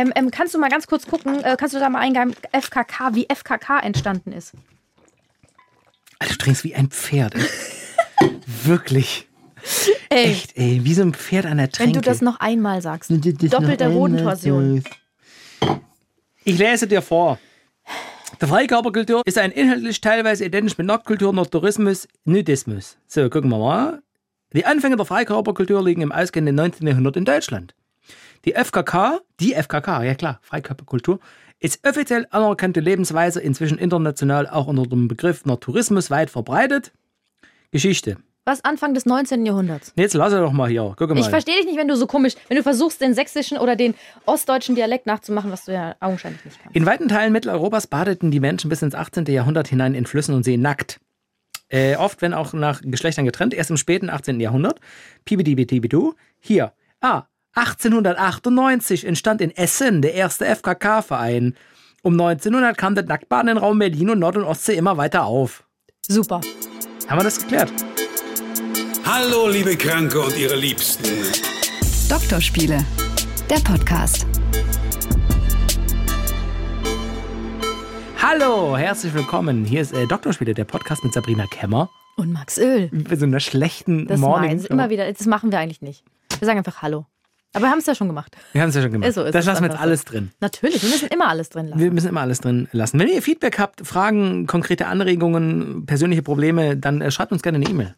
Ähm, 0.00 0.12
ähm, 0.14 0.30
kannst 0.30 0.54
du 0.54 0.58
mal 0.58 0.70
ganz 0.70 0.86
kurz 0.86 1.06
gucken, 1.06 1.44
äh, 1.44 1.56
kannst 1.58 1.74
du 1.74 1.78
da 1.78 1.90
mal 1.90 1.98
eingeben, 1.98 2.34
FKK, 2.58 3.14
wie 3.14 3.26
FKK 3.28 3.80
entstanden 3.80 4.32
ist? 4.32 4.54
Alter, 6.18 6.32
du 6.34 6.38
trinkst 6.38 6.64
wie 6.64 6.74
ein 6.74 6.88
Pferd. 6.88 7.34
Wirklich. 8.64 9.28
Ey, 10.08 10.30
Echt, 10.30 10.56
ey, 10.56 10.80
wie 10.84 10.94
so 10.94 11.02
ein 11.02 11.12
Pferd 11.12 11.44
an 11.44 11.58
der 11.58 11.66
wenn 11.66 11.72
Tränke. 11.72 11.92
du 11.92 12.00
das 12.00 12.22
noch 12.22 12.40
einmal 12.40 12.80
sagst. 12.80 13.10
Doppelte 13.10 13.92
sagst. 14.24 14.46
Ich 16.44 16.58
lese 16.58 16.86
dir 16.86 17.02
vor. 17.02 17.38
Der 18.40 18.48
Freikörperkultur 18.48 19.20
ist 19.26 19.36
ein 19.36 19.50
inhaltlich 19.50 20.00
teilweise 20.00 20.46
identisch 20.46 20.78
mit 20.78 20.86
Nacktkultur, 20.86 21.34
Naturismus, 21.34 22.08
Nudismus. 22.24 22.96
So, 23.06 23.28
gucken 23.28 23.50
wir 23.50 23.58
mal. 23.58 24.02
Die 24.54 24.64
Anfänge 24.64 24.96
der 24.96 25.04
Freikörperkultur 25.04 25.84
liegen 25.84 26.00
im 26.00 26.10
ausgehenden 26.10 26.54
19. 26.54 26.86
Jahrhundert 26.86 27.18
in 27.18 27.26
Deutschland. 27.26 27.74
Die 28.44 28.52
FKK, 28.52 29.20
die 29.38 29.54
FKK, 29.54 30.02
ja 30.02 30.14
klar, 30.14 30.38
Freikörperkultur, 30.42 31.20
ist 31.58 31.86
offiziell 31.86 32.26
anerkannte 32.30 32.80
Lebensweise, 32.80 33.40
inzwischen 33.40 33.78
international 33.78 34.48
auch 34.48 34.66
unter 34.66 34.84
dem 34.84 35.08
Begriff 35.08 35.44
Naturismus 35.44 36.10
weit 36.10 36.30
verbreitet. 36.30 36.92
Geschichte. 37.70 38.16
Was 38.46 38.64
Anfang 38.64 38.94
des 38.94 39.04
19. 39.04 39.44
Jahrhunderts? 39.44 39.92
Jetzt 39.96 40.14
lass 40.14 40.32
er 40.32 40.40
doch 40.40 40.52
mal 40.52 40.68
hier. 40.68 40.94
Guck 40.96 41.10
mal. 41.10 41.20
Ich 41.20 41.28
verstehe 41.28 41.56
dich 41.56 41.66
nicht, 41.66 41.76
wenn 41.76 41.88
du 41.88 41.96
so 41.96 42.06
komisch, 42.06 42.34
wenn 42.48 42.56
du 42.56 42.62
versuchst, 42.62 43.00
den 43.00 43.12
sächsischen 43.12 43.58
oder 43.58 43.76
den 43.76 43.94
ostdeutschen 44.24 44.74
Dialekt 44.74 45.06
nachzumachen, 45.06 45.52
was 45.52 45.66
du 45.66 45.72
ja 45.72 45.94
augenscheinlich 46.00 46.42
nicht 46.44 46.58
kannst. 46.60 46.74
In 46.74 46.86
weiten 46.86 47.08
Teilen 47.08 47.32
Mitteleuropas 47.32 47.86
badeten 47.86 48.30
die 48.30 48.40
Menschen 48.40 48.70
bis 48.70 48.80
ins 48.80 48.94
18. 48.94 49.26
Jahrhundert 49.26 49.68
hinein 49.68 49.94
in 49.94 50.06
Flüssen 50.06 50.34
und 50.34 50.42
Seen 50.42 50.62
nackt. 50.62 50.98
Äh, 51.68 51.96
oft, 51.96 52.22
wenn 52.22 52.34
auch 52.34 52.52
nach 52.54 52.80
Geschlechtern 52.82 53.26
getrennt, 53.26 53.52
erst 53.52 53.70
im 53.70 53.76
späten 53.76 54.08
18. 54.08 54.40
Jahrhundert. 54.40 54.80
Pibidi-bidi-bidu. 55.26 56.14
Hier. 56.40 56.72
Ah, 57.00 57.24
1898 57.54 59.04
entstand 59.06 59.40
in 59.40 59.50
Essen 59.50 60.02
der 60.02 60.14
erste 60.14 60.44
FKK-Verein. 60.46 61.54
Um 62.02 62.12
1900 62.14 62.78
kam 62.78 62.94
der 62.94 63.04
Nacktbaden 63.04 63.48
in 63.50 63.58
Raum 63.58 63.78
Berlin 63.80 64.10
und 64.10 64.20
Nord- 64.20 64.36
und 64.36 64.44
Ostsee 64.44 64.76
immer 64.76 64.96
weiter 64.96 65.24
auf. 65.24 65.64
Super. 66.06 66.40
Haben 67.08 67.18
wir 67.18 67.24
das 67.24 67.40
geklärt? 67.40 67.72
Hallo, 69.04 69.48
liebe 69.48 69.76
Kranke 69.76 70.20
und 70.20 70.36
ihre 70.38 70.54
Liebsten. 70.54 71.08
Doktorspiele, 72.08 72.84
der 73.50 73.56
Podcast. 73.56 74.26
Hallo, 78.22 78.76
herzlich 78.76 79.12
willkommen. 79.12 79.64
Hier 79.64 79.80
ist 79.80 79.92
äh, 79.92 80.06
Doktorspiele, 80.06 80.54
der 80.54 80.64
Podcast 80.64 81.02
mit 81.02 81.12
Sabrina 81.12 81.46
Kemmer. 81.46 81.90
Und 82.16 82.32
Max 82.32 82.58
Öl. 82.58 82.90
Bei 82.92 83.16
so 83.16 83.24
einer 83.24 83.40
schlechten 83.40 84.06
Das 84.06 84.20
Morning. 84.20 84.50
meins. 84.50 84.66
Immer 84.66 84.88
wieder. 84.90 85.10
Das 85.12 85.26
machen 85.26 85.50
wir 85.50 85.58
eigentlich 85.58 85.82
nicht. 85.82 86.04
Wir 86.38 86.46
sagen 86.46 86.58
einfach 86.58 86.82
Hallo. 86.82 87.06
Aber 87.52 87.64
wir 87.64 87.70
haben 87.70 87.78
es 87.78 87.86
ja 87.86 87.94
schon 87.94 88.06
gemacht. 88.06 88.36
Wir 88.52 88.62
haben 88.62 88.68
es 88.68 88.76
ja 88.76 88.82
schon 88.82 88.92
gemacht. 88.92 89.12
So 89.12 89.24
ist 89.24 89.34
das 89.34 89.44
lassen 89.44 89.62
wir 89.64 89.70
jetzt 89.70 89.80
alles 89.80 90.04
drin. 90.04 90.30
Natürlich, 90.40 90.82
wir 90.82 90.88
müssen 90.90 91.08
immer 91.08 91.28
alles 91.28 91.48
drin 91.48 91.66
lassen. 91.68 91.80
Wir 91.80 91.90
müssen 91.90 92.08
immer 92.08 92.20
alles 92.20 92.40
drin 92.40 92.68
lassen. 92.72 92.98
Wenn 92.98 93.08
ihr 93.08 93.22
Feedback 93.22 93.58
habt, 93.58 93.86
Fragen, 93.86 94.46
konkrete 94.46 94.86
Anregungen, 94.86 95.84
persönliche 95.86 96.22
Probleme, 96.22 96.76
dann 96.76 97.00
äh, 97.00 97.10
schreibt 97.10 97.32
uns 97.32 97.42
gerne 97.42 97.56
eine 97.56 97.66
E-Mail. 97.68 97.94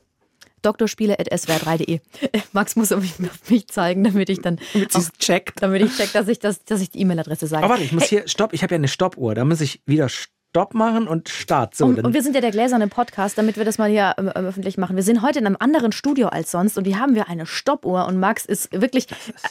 Doktorspiele.swr3.de. 0.62 2.00
Max 2.52 2.76
muss 2.76 2.92
auf 2.92 3.02
mich, 3.02 3.14
auf 3.20 3.50
mich 3.50 3.66
zeigen, 3.68 4.04
damit 4.04 4.30
ich 4.30 4.40
dann. 4.40 4.58
Damit 4.72 4.94
auch- 4.96 5.10
checkt. 5.18 5.60
Damit 5.62 5.82
ich 5.82 5.96
check, 5.96 6.12
dass 6.12 6.28
ich, 6.28 6.38
das, 6.38 6.64
dass 6.64 6.80
ich 6.80 6.90
die 6.90 7.00
E-Mail-Adresse 7.00 7.46
sage. 7.46 7.64
Aber 7.64 7.74
warte, 7.74 7.84
ich 7.84 7.92
muss 7.92 8.04
hier, 8.04 8.26
stopp, 8.28 8.52
ich 8.52 8.62
habe 8.62 8.74
ja 8.74 8.76
eine 8.78 8.88
Stoppuhr. 8.88 9.34
Da 9.34 9.44
muss 9.44 9.60
ich 9.60 9.82
wieder 9.86 10.08
Stopp 10.08 10.31
machen 10.74 11.08
und 11.08 11.28
Start. 11.28 11.74
So, 11.74 11.86
Und, 11.86 12.04
und 12.04 12.14
wir 12.14 12.22
sind 12.22 12.34
ja 12.34 12.40
der 12.40 12.50
gläserne 12.50 12.88
Podcast, 12.88 13.38
damit 13.38 13.56
wir 13.56 13.64
das 13.64 13.78
mal 13.78 13.90
hier 13.90 14.14
ähm, 14.18 14.30
ähm, 14.34 14.44
öffentlich 14.46 14.76
machen. 14.78 14.96
Wir 14.96 15.02
sind 15.02 15.22
heute 15.22 15.38
in 15.38 15.46
einem 15.46 15.56
anderen 15.58 15.92
Studio 15.92 16.28
als 16.28 16.50
sonst 16.50 16.76
und 16.78 16.84
hier 16.84 16.98
haben 16.98 17.14
wir 17.14 17.28
eine 17.28 17.46
Stoppuhr 17.46 18.06
und 18.06 18.20
Max 18.20 18.44
ist 18.44 18.70
wirklich 18.72 19.06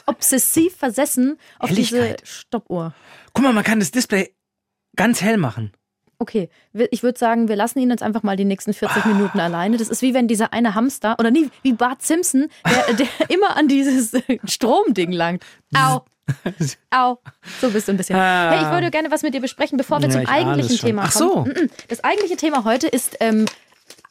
obsessiv 0.06 0.76
versessen 0.76 1.38
auf 1.60 1.70
diese 1.72 1.98
Helligkeit. 1.98 2.28
Stoppuhr. 2.28 2.94
guck 3.34 3.44
mal, 3.44 3.54
man 3.54 3.64
kann 3.64 3.80
das 3.80 3.92
Display 3.92 4.34
ganz 4.96 5.22
hell 5.22 5.38
machen. 5.38 5.72
Okay, 6.20 6.50
ich 6.92 7.02
würde 7.02 7.18
sagen, 7.18 7.48
wir 7.48 7.56
lassen 7.56 7.80
ihn 7.80 7.90
jetzt 7.90 8.04
einfach 8.04 8.22
mal 8.22 8.38
die 8.38 8.46
nächsten 8.46 8.74
40 8.76 9.06
Ah. 9.06 9.08
Minuten 9.08 9.40
alleine. 9.40 9.78
Das 9.78 9.90
ist 9.90 10.04
wie 10.04 10.14
wenn 10.14 10.28
dieser 10.28 10.54
eine 10.54 10.76
Hamster, 10.76 11.16
oder 11.18 11.32
nie, 11.32 11.50
wie 11.64 11.74
Bart 11.74 12.04
Simpson, 12.04 12.48
der, 12.70 12.94
der 12.94 13.08
immer 13.30 13.58
an 13.58 13.68
dieses 13.68 14.12
Stromding 14.46 15.12
langt. 15.12 15.44
Au, 15.76 16.02
au. 16.92 17.18
So 17.60 17.70
bist 17.70 17.88
du 17.88 17.94
ein 17.94 17.98
bisschen. 17.98 18.16
Ah. 18.16 18.52
Hey, 18.52 18.64
ich 18.64 18.72
würde 18.72 18.92
gerne 18.92 19.12
was 19.12 19.22
mit 19.24 19.34
dir 19.34 19.42
besprechen, 19.42 19.78
bevor 19.78 20.02
wir 20.02 20.08
Ja, 20.10 20.14
zum 20.14 20.26
eigentlichen. 20.28 20.78
Thema 20.78 21.04
Ach 21.06 21.12
so. 21.12 21.30
kommen. 21.30 21.54
Mm, 21.54 21.64
mm. 21.66 21.70
Das 21.88 22.04
eigentliche 22.04 22.38
Thema 22.38 22.64
heute 22.64 22.88
ist 22.88 23.18
ähm, 23.20 23.46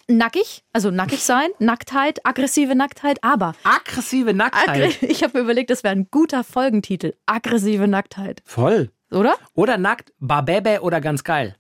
nackig, 0.09 0.63
also 0.73 0.91
nackig 0.91 1.23
sein, 1.23 1.49
Nacktheit, 1.59 2.25
aggressive 2.27 2.75
Nacktheit, 2.75 3.23
aber 3.23 3.55
Aggressive 3.65 4.35
Nacktheit. 4.35 5.03
ich 5.03 5.23
habe 5.23 5.39
mir 5.39 5.45
überlegt, 5.45 5.71
das 5.71 5.85
wäre 5.85 5.95
ein 5.95 6.09
guter 6.11 6.45
Folgentitel. 6.45 7.15
Aggressive 7.27 7.87
Nacktheit, 7.89 8.43
Voll. 8.45 8.91
oder? 9.11 9.37
Oder 9.55 9.79
nackt, 9.79 10.13
Babebe 10.19 10.81
oder 10.83 11.01
ganz 11.01 11.25
geil. 11.25 11.57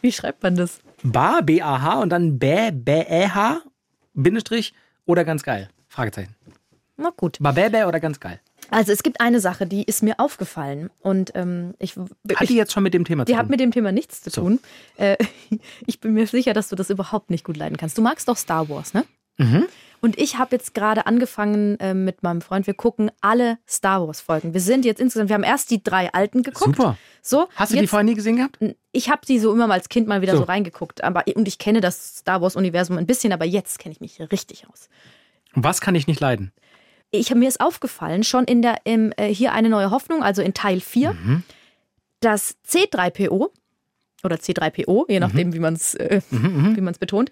Wie 0.00 0.10
schreibt 0.12 0.42
man 0.42 0.56
das? 0.56 0.80
Ba, 1.02 1.40
B-A-H 1.42 2.00
und 2.00 2.10
dann 2.10 2.38
Bä, 2.38 2.70
B-E-H, 2.72 3.60
Bindestrich 4.14 4.74
oder 5.06 5.24
ganz 5.24 5.42
geil. 5.42 5.68
Fragezeichen. 5.88 6.34
Na 6.96 7.10
gut. 7.16 7.38
Babebe 7.40 7.86
oder 7.86 8.00
ganz 8.00 8.20
geil. 8.20 8.40
Also 8.70 8.92
es 8.92 9.02
gibt 9.02 9.20
eine 9.20 9.40
Sache, 9.40 9.66
die 9.66 9.82
ist 9.84 10.02
mir 10.02 10.18
aufgefallen 10.18 10.90
und 11.00 11.32
ähm, 11.34 11.74
ich, 11.78 11.96
Hat 11.96 12.48
die 12.48 12.54
jetzt 12.56 12.72
schon 12.72 12.82
mit 12.82 12.94
dem 12.94 13.04
Thema 13.04 13.24
zu 13.26 13.32
die 13.32 13.36
hat 13.36 13.44
tun? 13.46 13.50
mit 13.50 13.60
dem 13.60 13.72
Thema 13.72 13.92
nichts 13.92 14.22
zu 14.22 14.30
tun. 14.30 14.60
Äh, 14.96 15.16
ich 15.86 16.00
bin 16.00 16.12
mir 16.14 16.26
sicher, 16.26 16.52
dass 16.54 16.68
du 16.68 16.76
das 16.76 16.90
überhaupt 16.90 17.30
nicht 17.30 17.44
gut 17.44 17.56
leiden 17.56 17.76
kannst. 17.76 17.98
Du 17.98 18.02
magst 18.02 18.28
doch 18.28 18.36
Star 18.36 18.68
Wars, 18.68 18.94
ne? 18.94 19.04
Mhm. 19.38 19.66
Und 20.02 20.18
ich 20.18 20.38
habe 20.38 20.56
jetzt 20.56 20.72
gerade 20.72 21.04
angefangen 21.04 21.78
äh, 21.78 21.92
mit 21.92 22.22
meinem 22.22 22.40
Freund. 22.40 22.66
Wir 22.66 22.72
gucken 22.72 23.10
alle 23.20 23.58
Star 23.68 24.06
Wars 24.06 24.22
Folgen. 24.22 24.54
Wir 24.54 24.60
sind 24.62 24.86
jetzt 24.86 24.98
insgesamt, 24.98 25.28
wir 25.28 25.34
haben 25.34 25.42
erst 25.42 25.70
die 25.70 25.82
drei 25.82 26.10
alten 26.14 26.42
geguckt. 26.42 26.76
Super. 26.76 26.96
So, 27.20 27.48
Hast 27.54 27.72
du 27.72 27.76
die 27.76 27.82
jetzt, 27.82 27.90
vorher 27.90 28.04
nie 28.04 28.14
gesehen 28.14 28.36
gehabt? 28.36 28.58
Ich 28.92 29.10
habe 29.10 29.26
die 29.26 29.38
so 29.38 29.52
immer 29.52 29.66
mal 29.66 29.74
als 29.74 29.90
Kind 29.90 30.08
mal 30.08 30.22
wieder 30.22 30.32
so, 30.32 30.38
So. 30.38 30.44
reingeguckt. 30.44 31.04
Aber, 31.04 31.24
und 31.34 31.46
ich 31.46 31.58
kenne 31.58 31.82
das 31.82 32.16
Star 32.18 32.40
Wars 32.40 32.56
Universum 32.56 32.96
ein 32.96 33.06
bisschen, 33.06 33.32
aber 33.34 33.44
jetzt 33.44 33.78
kenne 33.78 33.92
ich 33.92 34.00
mich 34.00 34.20
richtig 34.32 34.66
aus. 34.70 34.88
Was 35.52 35.82
kann 35.82 35.94
ich 35.94 36.06
nicht 36.06 36.20
leiden? 36.20 36.52
Ich 37.10 37.34
mir 37.34 37.48
ist 37.48 37.60
aufgefallen, 37.60 38.22
schon 38.24 38.44
in 38.44 38.62
der 38.62 38.76
im, 38.84 39.12
äh, 39.16 39.32
hier 39.32 39.52
eine 39.52 39.68
neue 39.68 39.90
Hoffnung, 39.90 40.22
also 40.22 40.42
in 40.42 40.54
Teil 40.54 40.80
4, 40.80 41.12
Mhm. 41.12 41.42
dass 42.20 42.56
C3PO 42.68 43.48
oder 44.22 44.36
C3PO, 44.36 45.06
je 45.08 45.20
nachdem, 45.20 45.52
wie 45.54 45.58
man 45.58 45.74
es 45.74 45.94
äh, 45.94 46.20
Mhm, 46.30 46.76
wie 46.76 46.80
betont, 46.98 47.30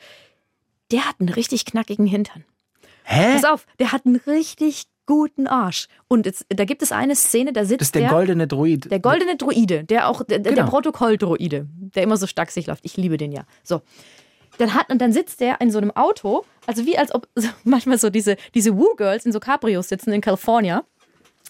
der 0.90 1.06
hat 1.06 1.16
einen 1.20 1.28
richtig 1.28 1.64
knackigen 1.66 2.06
Hintern. 2.06 2.44
Hä? 3.04 3.34
Pass 3.34 3.44
auf, 3.44 3.66
der 3.78 3.92
hat 3.92 4.06
einen 4.06 4.16
richtig 4.16 4.84
guten 5.06 5.46
Arsch. 5.46 5.88
Und 6.08 6.26
jetzt, 6.26 6.44
da 6.50 6.64
gibt 6.64 6.82
es 6.82 6.92
eine 6.92 7.16
Szene, 7.16 7.52
da 7.52 7.64
sitzt 7.64 7.80
Das 7.80 7.86
ist 7.88 7.94
der 7.94 8.08
goldene 8.10 8.46
Droid. 8.46 8.90
der 8.90 9.00
goldene 9.00 9.36
Droide, 9.36 9.84
der 9.84 10.08
auch 10.08 10.22
der, 10.22 10.38
der 10.38 10.52
Genau. 10.54 10.68
Protokolldroide, 10.68 11.66
der 11.94 12.02
immer 12.02 12.16
so 12.18 12.26
stark 12.26 12.50
sich 12.50 12.66
läuft. 12.66 12.84
Ich 12.84 12.96
liebe 12.96 13.16
den 13.16 13.32
ja. 13.32 13.44
So. 13.62 13.80
Dann 14.58 14.74
hat 14.74 14.90
und 14.90 14.98
dann 14.98 15.12
sitzt 15.12 15.40
der 15.40 15.60
in 15.60 15.70
so 15.70 15.78
einem 15.78 15.90
Auto, 15.96 16.44
also 16.66 16.84
wie 16.86 16.98
als 16.98 17.14
ob 17.14 17.28
so, 17.34 17.48
manchmal 17.64 17.98
so 17.98 18.10
diese 18.10 18.36
diese 18.54 18.76
Woo 18.76 18.94
Girls 18.96 19.24
in 19.26 19.32
so 19.32 19.40
Cabrios 19.40 19.88
sitzen 19.88 20.12
in 20.12 20.20
California. 20.20 20.78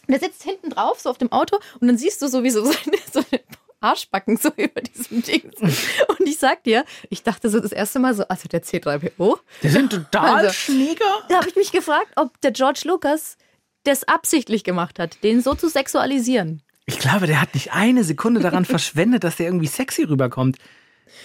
Und 0.07 0.13
der 0.13 0.21
sitzt 0.21 0.43
hinten 0.43 0.71
drauf 0.71 1.01
so 1.01 1.11
auf 1.11 1.19
dem 1.19 1.33
Auto 1.33 1.59
und 1.81 1.89
dann 1.89 1.99
siehst 1.99 2.23
du 2.23 2.29
so 2.29 2.43
wie 2.45 2.51
so 2.51 2.65
so 3.13 3.23
eine 3.31 3.41
Arschbacken 3.81 4.37
so 4.37 4.51
über 4.57 4.81
diesem 4.81 5.23
Ding. 5.23 5.51
Und 5.61 6.21
ich 6.27 6.39
sag 6.39 6.65
dir, 6.65 6.85
ich 7.11 7.23
dachte 7.23 7.49
so 7.51 7.61
das 7.61 7.73
erste 7.73 7.99
Mal 7.99 8.15
so, 8.15 8.25
also 8.29 8.49
der 8.49 8.63
C3PO, 8.63 9.39
Die 9.63 9.69
sind 9.69 9.91
total 9.93 10.47
Also- 10.47 10.53
schnieger. 10.53 11.05
da 11.29 11.37
habe 11.39 11.49
ich 11.49 11.57
mich 11.57 11.73
gefragt, 11.73 12.09
ob 12.17 12.41
der 12.41 12.51
George 12.53 12.81
Lucas 12.85 13.37
das 13.85 14.05
absichtlich 14.05 14.65
gemacht 14.65 14.99
hat, 14.99 15.23
den 15.23 15.41
so 15.43 15.55
zu 15.55 15.69
sexualisieren. 15.69 16.63
Ich 16.87 16.99
glaube, 16.99 17.27
der 17.27 17.41
hat 17.41 17.55
nicht 17.55 17.73
eine 17.73 18.03
Sekunde 18.03 18.41
daran 18.41 18.65
verschwendet, 18.65 19.23
dass 19.25 19.37
der 19.37 19.47
irgendwie 19.47 19.67
sexy 19.69 20.03
rüberkommt. 20.05 20.57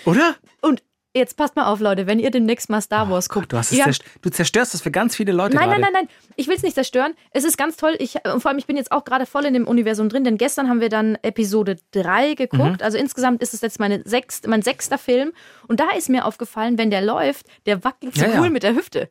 Oder? 0.06 0.36
Und 0.62 0.84
jetzt 1.16 1.38
passt 1.38 1.56
mal 1.56 1.66
auf, 1.66 1.80
Leute, 1.80 2.08
wenn 2.08 2.20
ihr 2.20 2.32
demnächst 2.32 2.70
mal 2.70 2.82
Star 2.82 3.10
Wars 3.10 3.30
guckt. 3.30 3.52
Du, 3.54 3.58
hast 3.58 3.72
es 3.72 3.78
ihr 3.78 3.84
zerst- 3.84 4.04
du 4.22 4.30
zerstörst 4.30 4.74
das 4.74 4.82
für 4.82 4.92
ganz 4.92 5.16
viele 5.16 5.32
Leute 5.32 5.56
Nein, 5.56 5.70
gerade. 5.70 5.82
nein, 5.82 5.92
nein, 5.94 6.06
nein. 6.10 6.34
Ich 6.36 6.48
will 6.48 6.56
es 6.56 6.64
nicht 6.64 6.74
zerstören. 6.76 7.14
Es 7.32 7.44
ist 7.44 7.58
ganz 7.58 7.78
toll. 7.78 7.96
Ich, 8.00 8.16
und 8.26 8.42
vor 8.42 8.50
allem, 8.50 8.58
ich 8.58 8.66
bin 8.68 8.78
jetzt 8.78 8.92
auch 8.92 9.04
gerade 9.04 9.26
voll 9.26 9.46
in 9.46 9.54
dem 9.54 9.68
Universum 9.68 10.10
drin, 10.10 10.24
denn 10.24 10.38
gestern 10.38 10.70
haben 10.70 10.82
wir 10.82 10.90
dann 10.90 11.18
Episode 11.22 11.78
3 11.92 12.34
geguckt. 12.36 12.80
Mhm. 12.80 12.86
Also 12.86 12.98
insgesamt 12.98 13.42
ist 13.44 13.54
es 13.54 13.62
jetzt 13.62 13.80
meine 13.80 14.02
sechst, 14.06 14.48
mein 14.48 14.62
sechster 14.62 14.98
Film. 14.98 15.32
Und 15.68 15.80
da 15.80 15.92
ist 15.96 16.10
mir 16.10 16.26
aufgefallen, 16.26 16.78
wenn 16.78 16.90
der 16.90 17.02
läuft, 17.02 17.46
der 17.66 17.84
wackelt 17.84 18.16
so 18.16 18.24
Ja, 18.26 18.32
ja. 18.32 18.40
cool 18.42 18.50
mit 18.50 18.64
der 18.64 18.76
Hüfte. 18.76 19.10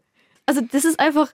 Also 0.53 0.67
das 0.71 0.85
ist 0.85 1.01
einfach, 1.01 1.29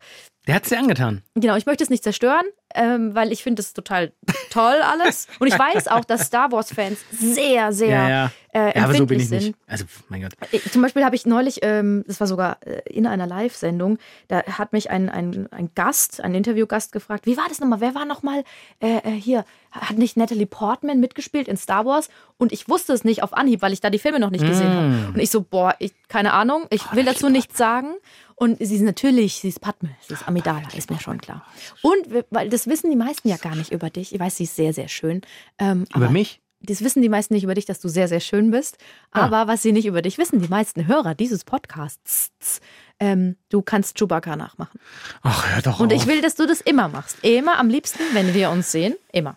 Der 0.46 0.54
hat 0.54 0.62
es 0.62 0.68
dir 0.68 0.78
angetan. 0.78 1.22
genau, 1.34 1.56
ich 1.56 1.66
möchte 1.66 1.82
es 1.82 1.90
nicht 1.90 2.04
zerstören, 2.04 2.44
ähm, 2.74 3.14
weil 3.16 3.32
ich 3.32 3.42
finde 3.42 3.60
es 3.62 3.72
total 3.74 4.12
toll 4.50 4.76
alles. 4.82 5.26
Und 5.40 5.48
ich 5.48 5.58
weiß 5.58 5.88
auch, 5.88 6.04
dass 6.04 6.26
Star 6.26 6.52
Wars-Fans 6.52 6.98
sehr, 7.10 7.72
sehr 7.72 7.88
Ja, 7.88 8.08
ja. 8.08 8.30
Äh, 8.52 8.78
ja, 8.78 8.84
aber 8.84 8.94
so 8.94 9.04
bin 9.06 9.18
ich 9.20 9.28
sind. 9.28 9.42
nicht. 9.42 9.54
Also, 9.66 9.84
mein 10.08 10.22
Gott. 10.22 10.32
Ich- 10.52 10.70
Zum 10.72 10.80
Beispiel 10.82 11.04
habe 11.04 11.14
ich 11.16 11.26
neulich, 11.26 11.58
ähm, 11.62 12.04
das 12.06 12.18
war 12.20 12.26
sogar 12.28 12.58
äh, 12.66 12.80
in 12.90 13.06
einer 13.06 13.26
Live-Sendung, 13.26 13.98
da 14.28 14.42
hat 14.44 14.72
mich 14.72 14.88
ein, 14.90 15.08
ein, 15.10 15.48
ein 15.52 15.70
Gast, 15.74 16.20
ein 16.22 16.34
Interviewgast 16.34 16.92
gefragt, 16.92 17.26
wie 17.26 17.36
war 17.36 17.44
das 17.48 17.58
nochmal? 17.60 17.80
Wer 17.80 17.94
war 17.96 18.04
nochmal 18.06 18.44
äh, 18.80 18.98
äh, 18.98 19.10
hier? 19.10 19.44
Hat 19.72 19.98
nicht 19.98 20.16
Natalie 20.16 20.46
Portman 20.46 20.98
mitgespielt 21.00 21.46
in 21.48 21.56
Star 21.58 21.84
Wars? 21.84 22.08
Und 22.38 22.52
ich 22.52 22.68
wusste 22.68 22.92
es 22.94 23.04
nicht 23.04 23.22
auf 23.22 23.34
Anhieb, 23.34 23.60
weil 23.62 23.72
ich 23.74 23.80
da 23.80 23.90
die 23.90 23.98
Filme 23.98 24.18
noch 24.20 24.30
nicht 24.30 24.46
gesehen 24.46 24.68
Mm. 24.68 24.76
habe. 25.02 25.12
Und 25.14 25.18
ich 25.20 25.30
so, 25.30 25.42
boah, 25.42 25.74
ich, 25.78 25.92
keine 26.08 26.32
Ahnung, 26.32 26.66
ich 26.70 26.90
will 26.94 27.04
dazu 27.04 27.28
nichts 27.28 27.58
sagen. 27.58 27.96
Und 28.38 28.58
sie 28.64 28.76
ist 28.76 28.82
natürlich, 28.82 29.34
sie 29.34 29.48
ist 29.48 29.60
Padme, 29.60 29.90
sie 30.06 30.14
ist 30.14 30.26
Amidala, 30.28 30.68
ist 30.76 30.90
mir 30.90 31.00
schon 31.00 31.20
klar. 31.20 31.44
Und 31.82 32.06
weil 32.30 32.48
das 32.48 32.66
wissen 32.68 32.88
die 32.90 32.96
meisten 32.96 33.28
ja 33.28 33.36
gar 33.36 33.56
nicht 33.56 33.72
über 33.72 33.90
dich. 33.90 34.14
Ich 34.14 34.20
weiß, 34.20 34.36
sie 34.36 34.44
ist 34.44 34.54
sehr, 34.56 34.72
sehr 34.72 34.88
schön. 34.88 35.22
Ähm, 35.58 35.86
Über 35.94 36.08
mich? 36.10 36.40
Das 36.60 36.82
wissen 36.82 37.02
die 37.02 37.08
meisten 37.08 37.34
nicht 37.34 37.44
über 37.44 37.54
dich, 37.54 37.66
dass 37.66 37.78
du 37.78 37.88
sehr, 37.88 38.08
sehr 38.08 38.18
schön 38.18 38.50
bist. 38.50 38.78
Ah. 39.12 39.22
Aber 39.22 39.46
was 39.46 39.62
sie 39.62 39.70
nicht 39.70 39.86
über 39.86 40.02
dich 40.02 40.18
wissen, 40.18 40.40
die 40.40 40.48
meisten 40.48 40.88
Hörer 40.88 41.14
dieses 41.14 41.44
Podcasts, 41.44 42.60
ähm, 42.98 43.36
du 43.48 43.62
kannst 43.62 43.96
Chewbacca 43.96 44.34
nachmachen. 44.34 44.80
Ach, 45.22 45.46
hör 45.54 45.62
doch 45.62 45.78
Und 45.78 45.92
auf. 45.92 46.00
ich 46.00 46.08
will, 46.08 46.20
dass 46.20 46.34
du 46.34 46.46
das 46.46 46.60
immer 46.60 46.88
machst. 46.88 47.16
Immer 47.22 47.58
am 47.60 47.68
liebsten, 47.68 48.02
wenn 48.12 48.34
wir 48.34 48.50
uns 48.50 48.72
sehen. 48.72 48.96
Immer. 49.12 49.36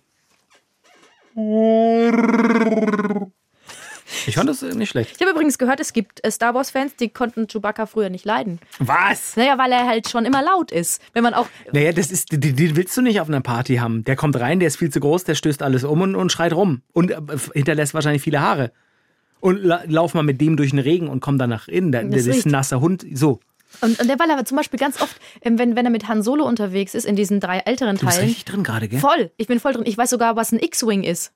Ich 4.28 4.36
fand 4.36 4.50
das 4.50 4.62
äh, 4.64 4.74
nicht 4.76 4.90
schlecht. 4.90 5.12
Ich 5.16 5.22
habe 5.22 5.32
übrigens 5.32 5.58
gehört, 5.58 5.80
es 5.80 5.94
gibt 5.94 6.24
äh, 6.26 6.32
Star 6.32 6.54
Wars-Fans, 6.54 6.96
die 6.96 7.10
konnten 7.10 7.48
Chewbacca 7.48 7.86
früher 7.86 8.10
nicht 8.10 8.26
leiden. 8.26 8.60
Was? 8.80 9.36
Naja, 9.36 9.58
weil 9.58 9.72
er 9.72 9.88
halt 9.88 10.10
schon 10.10 10.26
immer 10.26 10.42
laut 10.44 10.72
ist. 10.72 11.02
Wenn 11.14 11.24
man 11.24 11.34
auch. 11.34 11.48
Naja, 11.72 11.92
das 11.92 12.12
ist, 12.12 12.32
den, 12.32 12.56
den 12.56 12.76
willst 12.76 12.96
du 12.98 13.02
nicht 13.02 13.20
auf 13.22 13.28
einer 13.30 13.42
Party 13.42 13.78
haben. 13.78 14.04
Der 14.04 14.16
kommt 14.16 14.40
rein, 14.40 14.60
der 14.60 14.68
ist 14.68 14.78
viel 14.78 14.90
zu 14.90 15.00
groß, 15.00 15.24
der 15.24 15.36
stößt 15.36 15.62
alles 15.64 15.84
um 15.84 16.02
und, 16.02 16.16
und 16.16 16.32
schreit 16.32 16.54
rum. 16.54 16.82
Und 16.94 17.12
äh, 17.12 17.18
hinterlässt 17.54 17.94
wahrscheinlich 17.94 18.22
viele 18.22 18.42
Haare. 18.42 18.72
Und 19.40 19.64
la 19.64 19.82
lauf 19.88 20.14
mal 20.14 20.24
mit 20.24 20.40
dem 20.40 20.56
durch 20.58 20.70
den 20.70 20.80
Regen 20.80 21.08
und 21.08 21.20
komm 21.20 21.38
dann 21.40 21.50
nach 21.50 21.68
innen. 21.68 21.92
Der, 21.92 22.04
Das 22.04 22.26
das 22.26 22.38
ist 22.38 22.46
ein 22.46 22.52
nasser 22.52 22.80
Hund. 22.80 23.06
So. 23.14 23.40
Und, 23.80 24.00
und 24.00 24.08
der 24.08 24.20
weil 24.20 24.30
aber 24.30 24.44
zum 24.46 24.58
Beispiel 24.58 24.78
ganz 24.80 25.02
oft, 25.02 25.16
ähm, 25.42 25.58
wenn, 25.58 25.76
wenn 25.76 25.86
er 25.86 25.92
mit 25.92 26.08
Han 26.08 26.22
Solo 26.22 26.46
unterwegs 26.46 26.94
ist, 26.94 27.06
in 27.06 27.16
diesen 27.16 27.40
drei 27.40 27.60
älteren 27.60 27.96
Du 27.98 28.06
bist 28.06 28.18
Teilen. 28.18 28.28
richtig 28.28 28.46
drin 28.46 28.64
gerade, 28.64 28.88
gell? 28.90 29.00
Voll. 29.00 29.32
Ich 29.38 29.48
bin 29.48 29.60
voll 29.60 29.74
drin. 29.74 29.84
Ich 29.88 29.98
weiß 29.98 30.10
sogar, 30.10 30.36
was 30.36 30.52
ein 30.52 30.60
X-Wing 30.60 31.04
ist. 31.04 31.32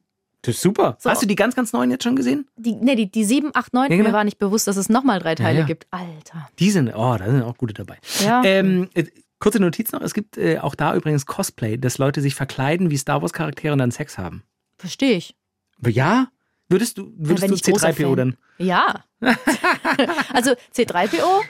Das 0.45 0.55
ist 0.55 0.61
super. 0.61 0.95
So. 0.99 1.09
Hast 1.09 1.23
du 1.23 1.25
die 1.25 1.35
ganz, 1.35 1.55
ganz 1.55 1.73
neuen 1.73 1.89
jetzt 1.89 2.03
schon 2.03 2.15
gesehen? 2.15 2.47
Die, 2.55 2.75
nee, 2.75 2.95
die, 2.95 3.09
die 3.09 3.25
7, 3.25 3.51
8, 3.53 3.73
9, 3.73 3.83
Ja, 3.83 3.97
genau. 3.97 4.09
mir 4.09 4.13
war 4.13 4.23
nicht 4.23 4.37
bewusst, 4.37 4.67
dass 4.67 4.77
es 4.77 4.89
nochmal 4.89 5.19
drei 5.19 5.33
Teile 5.33 5.59
ja. 5.59 5.65
gibt. 5.65 5.87
Alter. 5.89 6.49
Die 6.59 6.69
sind, 6.69 6.89
oh, 6.95 7.15
da 7.17 7.25
sind 7.25 7.41
auch 7.41 7.57
gute 7.57 7.73
dabei. 7.73 7.97
Ja. 8.23 8.43
Ähm, 8.43 8.89
äh, 8.93 9.05
kurze 9.39 9.59
Notiz 9.59 9.91
noch: 9.91 10.01
Es 10.01 10.13
gibt 10.13 10.37
äh, 10.37 10.59
auch 10.59 10.75
da 10.75 10.95
übrigens 10.95 11.25
Cosplay, 11.25 11.77
dass 11.77 11.97
Leute 11.97 12.21
sich 12.21 12.35
verkleiden 12.35 12.91
wie 12.91 12.97
Star 12.97 13.21
Wars-Charaktere 13.21 13.73
und 13.73 13.79
dann 13.79 13.91
Sex 13.91 14.17
haben. 14.17 14.43
Verstehe 14.77 15.17
ich. 15.17 15.35
Ja? 15.85 16.27
Würdest 16.69 16.97
du, 16.97 17.11
würdest 17.17 17.49
du 17.49 17.53
ich 17.53 17.63
großer 17.63 17.89
C3PO 17.89 18.07
Fan- 18.07 18.15
dann? 18.15 18.37
Ja. 18.57 19.03
also 20.33 20.51
C3PO, 20.75 21.41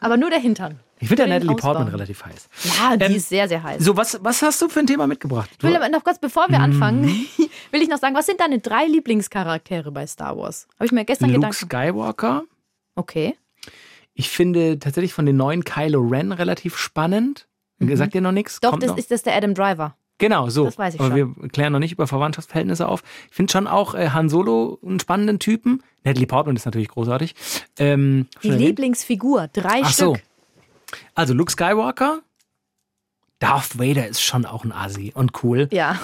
aber 0.00 0.16
nur 0.16 0.30
der 0.30 0.40
Hintern. 0.40 0.78
Ich 1.02 1.08
finde 1.08 1.24
ja 1.24 1.28
Natalie. 1.28 1.56
Portman 1.56 1.88
relativ 1.88 2.24
heiß. 2.24 2.48
Ja, 2.78 2.96
die 2.96 3.04
Ähm, 3.06 3.14
ist 3.16 3.28
sehr, 3.28 3.48
sehr 3.48 3.62
heiß. 3.62 3.82
So, 3.84 3.96
was, 3.96 4.18
was 4.22 4.40
hast 4.40 4.62
du 4.62 4.68
für 4.68 4.80
ein 4.80 4.86
Thema 4.86 5.06
mitgebracht? 5.08 5.50
Ich 5.58 5.62
will 5.64 5.74
aber 5.74 5.88
noch 5.88 6.04
kurz, 6.04 6.18
bevor 6.20 6.46
wir 6.48 6.58
Mhm. 6.58 6.64
anfangen, 6.64 7.04
will 7.72 7.82
ich 7.82 7.88
noch 7.88 7.98
sagen, 7.98 8.14
was 8.14 8.26
sind 8.26 8.40
deine 8.40 8.60
drei 8.60 8.86
Lieblingscharaktere 8.86 9.90
bei 9.90 10.06
Star 10.06 10.36
Wars? 10.38 10.68
Habe 10.76 10.86
ich 10.86 10.92
mir 10.92 11.04
gestern 11.04 11.30
Luke 11.30 11.40
Gedanken. 11.48 11.56
Skywalker. 11.66 12.44
Okay. 12.94 13.36
Ich 14.14 14.28
finde 14.28 14.78
tatsächlich 14.78 15.12
von 15.12 15.26
den 15.26 15.36
neuen 15.36 15.64
Kylo 15.64 16.00
Ren 16.00 16.32
relativ 16.32 16.76
spannend. 16.78 17.48
Sagt 17.80 18.14
dir 18.14 18.20
noch 18.20 18.30
nichts? 18.32 18.56
Mhm. 18.56 18.58
Doch, 18.62 18.70
Kommt 18.70 18.82
das 18.84 18.90
noch? 18.92 18.98
ist 18.98 19.10
das 19.10 19.22
der 19.24 19.34
Adam 19.36 19.54
Driver. 19.54 19.96
Genau, 20.18 20.48
so. 20.50 20.66
Das 20.66 20.78
weiß 20.78 20.94
ich 20.94 21.00
Aber 21.00 21.16
schon. 21.16 21.34
wir 21.42 21.48
klären 21.48 21.72
noch 21.72 21.80
nicht 21.80 21.90
über 21.92 22.06
Verwandtschaftsverhältnisse 22.06 22.86
auf. 22.86 23.02
Ich 23.28 23.34
finde 23.34 23.50
schon 23.50 23.66
auch 23.66 23.96
äh, 23.96 24.10
Han 24.10 24.28
Solo 24.28 24.78
einen 24.86 25.00
spannenden 25.00 25.40
Typen. 25.40 25.82
Natalie 26.04 26.28
Portman 26.28 26.54
ist 26.54 26.64
natürlich 26.64 26.88
großartig. 26.88 27.34
Ähm, 27.78 28.28
Die. 28.42 28.50
Lieblingsfigur, 28.50 29.48
drei 29.52 29.80
Ach 29.82 29.90
so. 29.92 30.16
Also 31.14 31.34
Luke 31.34 31.50
Skywalker. 31.52 32.20
Darth 33.38 33.78
Vader 33.78 34.06
ist 34.06 34.22
schon 34.22 34.46
auch 34.46 34.64
ein 34.64 34.72
Asi 34.72 35.12
und 35.14 35.42
cool. 35.42 35.68
Ja. 35.72 36.00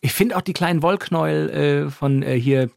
Ich 0.00 0.12
finde 0.12 0.36
auch 0.36 0.40
die 0.40 0.52
kleinen 0.52 0.82
Wollknäuel 0.82 1.50
äh, 1.86 1.90
von 1.90 2.22
äh, 2.22 2.34
hier, 2.40 2.70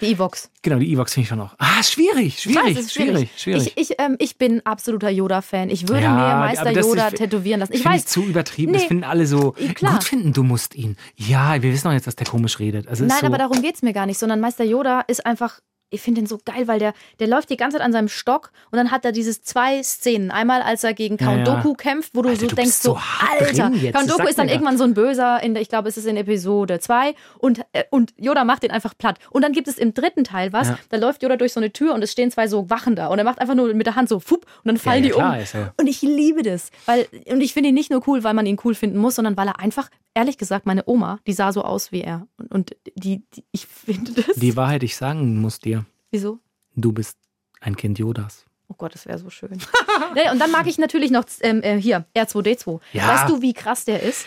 Die 0.00 0.12
Evox. 0.12 0.50
genau, 0.62 0.78
die 0.78 0.92
Evox 0.92 1.12
finde 1.14 1.24
ich 1.24 1.28
schon 1.28 1.40
auch. 1.40 1.54
Ah, 1.58 1.82
schwierig, 1.82 2.38
Ich 2.38 2.46
weiß, 2.46 2.62
schwierig, 2.64 2.78
es 2.78 2.92
schwierig, 2.92 3.30
schwierig. 3.36 3.72
Ich, 3.76 3.90
ich, 3.90 4.00
ähm, 4.00 4.16
ich 4.18 4.38
bin 4.38 4.64
absoluter 4.64 5.10
Yoda-Fan. 5.10 5.68
Ich 5.70 5.88
würde 5.88 6.04
Ja, 6.04 6.10
mir 6.12 6.36
Meister 6.46 6.64
das 6.72 6.78
ist- 6.78 6.86
Yoda 6.86 7.10
tätowieren 7.10 7.60
lassen. 7.60 7.74
Ich 7.74 7.84
weiß, 7.84 8.00
ich 8.02 8.06
zu 8.08 8.22
übertrieben. 8.24 8.72
Das 8.72 8.82
Nee. 8.82 8.88
finden 8.88 9.04
alle 9.04 9.26
so 9.26 9.52
Klar. 9.74 9.92
gut 9.92 10.04
finden. 10.04 10.32
Du 10.32 10.42
musst 10.42 10.74
ihn. 10.74 10.96
Ja, 11.16 11.60
wir 11.62 11.70
wissen 11.72 11.84
doch 11.86 11.92
jetzt, 11.92 12.06
dass 12.06 12.16
der 12.16 12.26
komisch 12.26 12.58
redet. 12.58 12.88
Also 12.88 13.04
Nein, 13.04 13.18
so, 13.20 13.26
aber 13.26 13.38
darum 13.38 13.60
geht's 13.62 13.82
mir 13.82 13.92
gar 13.92 14.06
nicht, 14.06 14.18
sondern 14.18 14.40
Meister 14.40 14.64
Yoda 14.64 15.02
ist 15.02 15.24
einfach, 15.26 15.60
ich 15.90 16.00
finde 16.00 16.20
ihn 16.20 16.26
so 16.26 16.38
geil, 16.44 16.66
weil 16.66 16.78
der, 16.78 16.94
der 17.20 17.28
läuft 17.28 17.48
die 17.50 17.56
ganze 17.56 17.76
Zeit 17.76 17.84
an 17.86 17.92
seinem 17.92 18.08
Stock 18.08 18.50
und 18.70 18.76
dann 18.76 18.90
hat 18.90 19.04
er 19.04 19.12
dieses 19.12 19.42
zwei 19.42 19.82
Szenen. 19.82 20.30
Einmal, 20.30 20.62
als 20.62 20.82
er 20.84 20.94
gegen 20.94 21.16
Count 21.16 21.46
Ja. 21.46 21.56
Doku 21.56 21.74
kämpft, 21.74 22.14
wo 22.14 22.22
du 22.22 22.28
Alter, 22.30 22.40
so 22.40 22.46
du 22.48 22.54
denkst, 22.56 22.74
so, 22.76 22.98
Alter, 23.40 23.70
Count 23.92 24.10
Doku 24.10 24.26
ist 24.26 24.38
dann 24.38 24.48
irgendwann 24.48 24.78
so 24.78 24.84
ein 24.84 24.94
Böser, 24.94 25.42
in 25.42 25.54
der, 25.54 25.62
ich 25.62 25.68
glaube, 25.68 25.88
es 25.88 25.96
ist 25.96 26.06
in 26.06 26.16
Episode 26.16 26.80
2 26.80 27.14
und, 27.38 27.60
äh, 27.72 27.84
und 27.90 28.12
Yoda 28.18 28.44
macht 28.44 28.62
den 28.64 28.72
einfach 28.72 28.94
platt. 28.98 29.18
Und 29.30 29.42
dann 29.42 29.52
gibt 29.52 29.68
es 29.68 29.78
im 29.78 29.94
dritten 29.94 30.24
Teil 30.24 30.52
was, 30.52 30.68
Ja. 30.68 30.78
da 30.88 30.96
läuft 30.96 31.22
Yoda 31.22 31.36
durch 31.36 31.52
so 31.52 31.60
eine 31.60 31.72
Tür 31.72 31.94
und 31.94 32.02
es 32.02 32.12
stehen 32.12 32.30
zwei 32.30 32.48
so 32.48 32.68
Wachen 32.68 32.96
da 32.96 33.06
und 33.06 33.18
er 33.18 33.24
macht 33.24 33.40
einfach 33.40 33.54
nur 33.54 33.72
mit 33.74 33.86
der 33.86 33.96
Hand 33.96 34.08
so, 34.08 34.18
fupp, 34.20 34.44
und 34.44 34.66
dann 34.66 34.76
fallen 34.78 35.04
ja, 35.04 35.10
die 35.10 35.14
klar, 35.14 35.38
um. 35.54 35.70
Und 35.78 35.86
ich 35.86 36.02
liebe 36.02 36.42
das, 36.42 36.70
weil, 36.86 37.06
und 37.30 37.40
ich 37.40 37.54
finde 37.54 37.68
ihn 37.68 37.74
nicht 37.74 37.90
nur 37.90 38.02
cool, 38.08 38.24
weil 38.24 38.34
man 38.34 38.46
ihn 38.46 38.58
cool 38.64 38.74
finden 38.74 38.98
muss, 38.98 39.14
sondern 39.14 39.36
weil 39.36 39.48
er 39.48 39.60
einfach, 39.60 39.88
ehrlich 40.14 40.36
gesagt, 40.38 40.66
meine 40.66 40.82
Oma, 40.86 41.20
die 41.26 41.32
sah 41.32 41.52
so 41.52 41.62
aus 41.62 41.92
wie 41.92 42.00
er. 42.00 42.26
Und, 42.38 42.52
und 42.52 42.76
die, 42.96 43.22
die, 43.34 43.44
ich 43.52 43.66
finde 43.66 44.12
das. 44.12 44.36
die 44.36 44.56
Wahrheit 44.56 44.82
ich 44.82 44.96
sagen 44.96 45.40
muss 45.40 45.60
dir. 45.60 45.85
Wieso? 46.16 46.38
Du 46.74 46.92
bist 46.92 47.18
ein 47.60 47.76
Kind 47.76 47.98
Yodas. 47.98 48.46
Oh 48.68 48.74
Gott, 48.78 48.94
das 48.94 49.04
wäre 49.04 49.18
so 49.18 49.28
schön. 49.28 49.50
und 50.32 50.38
dann 50.38 50.50
mag 50.50 50.66
ich 50.66 50.78
natürlich 50.78 51.10
noch 51.10 51.24
ähm, 51.42 51.62
äh, 51.62 51.78
hier, 51.78 52.06
R2D2. 52.16 52.80
Ja. 52.94 53.08
Weißt 53.08 53.28
du, 53.28 53.42
wie 53.42 53.52
krass 53.52 53.84
der 53.84 54.02
ist? 54.02 54.24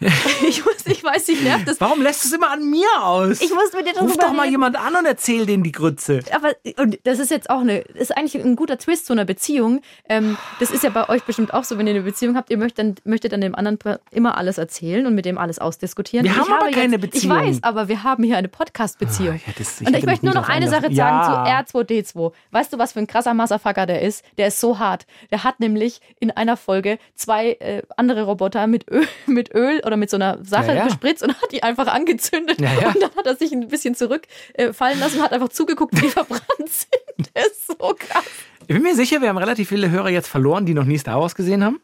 ich, 0.48 0.64
muss, 0.64 0.86
ich 0.86 1.04
weiß, 1.04 1.28
ich 1.28 1.42
nervt 1.42 1.68
das. 1.68 1.80
Warum 1.80 2.00
lässt 2.00 2.24
du 2.24 2.28
es 2.28 2.34
immer 2.34 2.50
an 2.50 2.68
mir 2.68 2.86
aus? 3.00 3.40
Ich 3.42 3.52
muss 3.52 3.72
mit 3.74 3.86
dir 3.86 3.98
Ruf 4.00 4.16
doch 4.16 4.32
mal 4.32 4.42
reden. 4.42 4.52
jemand 4.52 4.76
an 4.76 4.96
und 4.96 5.04
erzähl 5.04 5.44
denen 5.44 5.62
die 5.62 5.72
Grütze. 5.72 6.20
Aber 6.34 6.52
und 6.78 6.98
das 7.04 7.18
ist 7.18 7.30
jetzt 7.30 7.50
auch 7.50 7.60
eine, 7.60 7.78
ist 7.80 8.16
eigentlich 8.16 8.42
ein 8.42 8.56
guter 8.56 8.78
Twist 8.78 9.06
zu 9.06 9.12
einer 9.12 9.26
Beziehung. 9.26 9.82
Ähm, 10.08 10.38
das 10.58 10.70
ist 10.70 10.84
ja 10.84 10.90
bei 10.90 11.08
euch 11.08 11.24
bestimmt 11.24 11.52
auch 11.52 11.64
so, 11.64 11.76
wenn 11.76 11.86
ihr 11.86 11.94
eine 11.94 12.02
Beziehung 12.02 12.34
habt, 12.36 12.50
ihr 12.50 12.56
möchtet 12.56 12.78
dann, 12.78 12.94
möchtet 13.04 13.32
dann 13.32 13.42
dem 13.42 13.54
anderen 13.54 13.78
immer 14.10 14.38
alles 14.38 14.56
erzählen 14.56 15.06
und 15.06 15.14
mit 15.14 15.26
dem 15.26 15.36
alles 15.36 15.58
ausdiskutieren. 15.58 16.24
Wir 16.24 16.32
Und 16.32 16.38
haben 16.38 16.46
ich 16.46 16.54
aber 16.54 16.64
habe 16.66 16.74
keine 16.74 16.92
jetzt, 16.96 17.12
Beziehung. 17.12 17.36
Ich 17.38 17.44
weiß, 17.46 17.62
aber 17.62 17.88
wir 17.88 18.02
haben 18.02 18.24
hier 18.24 18.38
eine 18.38 18.48
Podcast-Beziehung. 18.48 19.40
Ah, 19.46 19.52
ja, 19.56 19.64
ich 19.80 19.86
und 19.86 19.96
ich 19.96 20.06
möchte 20.06 20.24
nur 20.24 20.34
noch 20.34 20.48
eine 20.48 20.66
drauf 20.66 20.80
Sache 20.80 20.94
sagen 20.94 21.66
zu 21.66 21.76
R2D2. 21.78 22.32
Weißt 22.50 22.72
du, 22.72 22.78
was 22.78 22.92
für 22.92 23.00
ein 23.00 23.06
krasser 23.06 23.34
Motherfucker 23.34 23.86
der 23.86 24.02
ist? 24.02 24.24
Der 24.38 24.48
ist 24.48 24.60
so 24.60 24.78
hart. 24.78 25.06
Der 25.30 25.44
hat 25.44 25.60
nämlich 25.60 26.00
in 26.18 26.30
einer 26.30 26.56
Folge 26.56 26.98
zwei 27.14 27.52
äh, 27.52 27.82
andere 27.96 28.22
Roboter 28.22 28.66
mit 28.66 28.90
Öl, 28.90 29.06
mit 29.26 29.54
Öl 29.54 29.80
oder 29.90 29.96
mit 29.98 30.10
so 30.10 30.16
einer 30.16 30.38
Sache 30.44 30.68
Ja, 30.68 30.74
ja. 30.74 30.84
bespritzt 30.86 31.22
und 31.22 31.30
hat 31.40 31.52
die 31.52 31.62
einfach 31.62 31.86
angezündet. 31.86 32.60
Ja. 32.60 32.70
Und 32.88 33.02
dann 33.02 33.10
hat 33.16 33.26
er 33.26 33.36
sich 33.36 33.52
ein 33.52 33.68
bisschen 33.68 33.94
zurückfallen 33.94 34.98
lassen 35.00 35.18
und 35.18 35.22
hat 35.24 35.32
einfach 35.32 35.48
zugeguckt, 35.50 35.94
wie 35.96 36.02
die 36.02 36.08
verbrannt 36.10 36.42
sind. 36.68 37.34
Der 37.34 37.46
ist 37.46 37.66
so 37.66 37.74
krass. 37.74 38.24
Ich 38.62 38.74
bin 38.74 38.82
mir 38.82 38.94
sicher, 38.94 39.20
wir 39.20 39.28
haben 39.28 39.38
relativ 39.38 39.68
viele 39.68 39.90
Hörer 39.90 40.08
jetzt 40.10 40.28
verloren, 40.28 40.64
die 40.66 40.74
noch 40.74 40.84
nie 40.84 40.98
Star 40.98 41.20
Wars 41.20 41.34
gesehen 41.34 41.64
haben. 41.64 41.80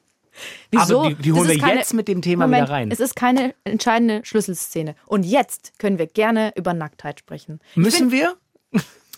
Wieso? 0.70 1.00
Aber 1.00 1.08
die, 1.11 1.14
die 1.17 1.31
Das 1.31 1.38
holen 1.38 1.49
wir 1.49 1.58
keine- 1.58 1.79
jetzt 1.79 1.94
mit 1.94 2.08
dem 2.08 2.20
Thema 2.23 2.44
Moment, 2.47 2.64
wieder 2.69 2.73
rein. 2.75 2.91
Es 2.91 3.00
ist 3.00 3.17
keine 3.17 3.55
entscheidende 3.64 4.20
Schlüsselszene. 4.25 4.94
Und 5.06 5.25
jetzt 5.25 5.72
können 5.79 5.98
wir 5.98 6.06
gerne 6.06 6.53
über 6.56 6.75
Nacktheit 6.75 7.19
sprechen. 7.20 7.60
Müssen 7.75 8.10
wir? 8.13 8.34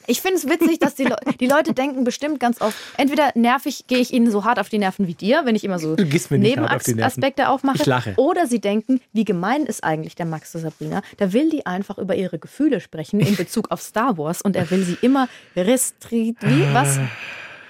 Ich 0.08 0.22
finde 0.22 0.38
es 0.38 0.48
witzig, 0.48 0.78
dass 0.78 0.94
die, 0.94 1.04
Le 1.04 1.16
die 1.38 1.46
Leute 1.46 1.74
denken 1.74 2.02
bestimmt 2.02 2.40
ganz 2.40 2.62
oft, 2.62 2.74
entweder 2.96 3.30
nervig 3.34 3.86
gehe 3.88 3.98
ich 3.98 4.10
ihnen 4.10 4.30
so 4.30 4.42
hart 4.42 4.58
auf 4.58 4.70
die 4.70 4.78
Nerven 4.78 5.06
wie 5.06 5.14
dir, 5.14 5.42
wenn 5.44 5.54
ich 5.54 5.64
immer 5.64 5.78
so 5.78 5.90
hart 5.90 6.00
auf. 6.00 6.86
Nebenaspekte 6.86 7.48
aufmache. 7.50 7.76
Ich 7.76 7.86
lache. 7.86 8.14
Oder 8.16 8.46
sie 8.46 8.58
denken, 8.58 9.02
wie 9.12 9.24
gemein 9.24 9.66
ist 9.66 9.84
eigentlich 9.84 10.14
der 10.14 10.24
Max 10.24 10.52
de 10.52 10.62
Sabrina. 10.62 11.02
Da 11.18 11.34
will 11.34 11.50
die 11.50 11.66
einfach 11.66 11.98
über 11.98 12.16
ihre 12.16 12.38
Gefühle 12.38 12.80
sprechen 12.80 13.20
in 13.20 13.36
Bezug 13.36 13.70
auf 13.70 13.82
Star 13.82 14.16
Wars 14.16 14.40
und 14.40 14.56
er 14.56 14.70
will 14.70 14.82
sie 14.82 14.96
immer 15.02 15.28
restri 15.54 16.34
wie, 16.40 16.72
was? 16.72 16.98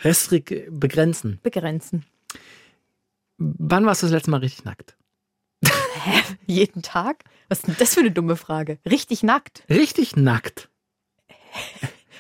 Restrik 0.05 0.69
begrenzen. 0.71 1.41
begrenzen. 1.43 2.05
Wann 3.37 3.85
warst 3.85 4.03
du 4.03 4.07
das 4.07 4.13
letzte 4.13 4.31
Mal 4.31 4.41
richtig 4.41 4.65
nackt? 4.65 4.97
Jeden 6.47 6.83
Tag? 6.83 7.25
Was 7.49 7.59
ist 7.59 7.67
denn 7.67 7.77
das 7.81 7.95
für 7.95 8.01
eine 8.01 8.13
dumme 8.13 8.37
Frage? 8.37 8.79
Richtig 8.89 9.25
nackt. 9.25 9.65
Richtig 9.69 10.17
nackt. 10.17 10.69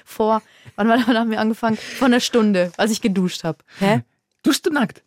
Vor, 0.08 0.40
wann, 0.76 0.88
war- 0.88 0.98
wann 1.06 1.18
haben 1.18 1.30
wir 1.30 1.38
angefangen? 1.38 1.76
Vor 1.76 2.06
einer 2.06 2.20
Stunde, 2.20 2.72
als 2.78 2.90
ich 2.90 3.02
geduscht 3.02 3.44
habe. 3.44 3.58
Hä? 3.78 4.00
Duschst 4.42 4.64
du 4.64 4.70
nackt? 4.70 5.02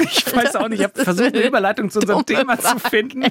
Ich 0.00 0.26
weiß 0.34 0.56
auch 0.56 0.68
nicht, 0.68 0.80
ich 0.80 0.84
habe 0.84 1.04
versucht, 1.04 1.28
eine 1.34 1.46
Überleitung 1.46 1.88
zu 1.90 2.00
unserem 2.00 2.26
Thema 2.26 2.56
zu 2.58 2.62
Frage. 2.64 2.80
finden. 2.90 3.24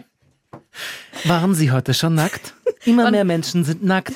Waren 1.25 1.53
Sie 1.53 1.71
heute 1.71 1.93
schon 1.93 2.15
nackt? 2.15 2.53
Immer 2.85 3.11
mehr 3.11 3.25
Menschen 3.25 3.65
sind 3.65 3.83
nackt. 3.83 4.13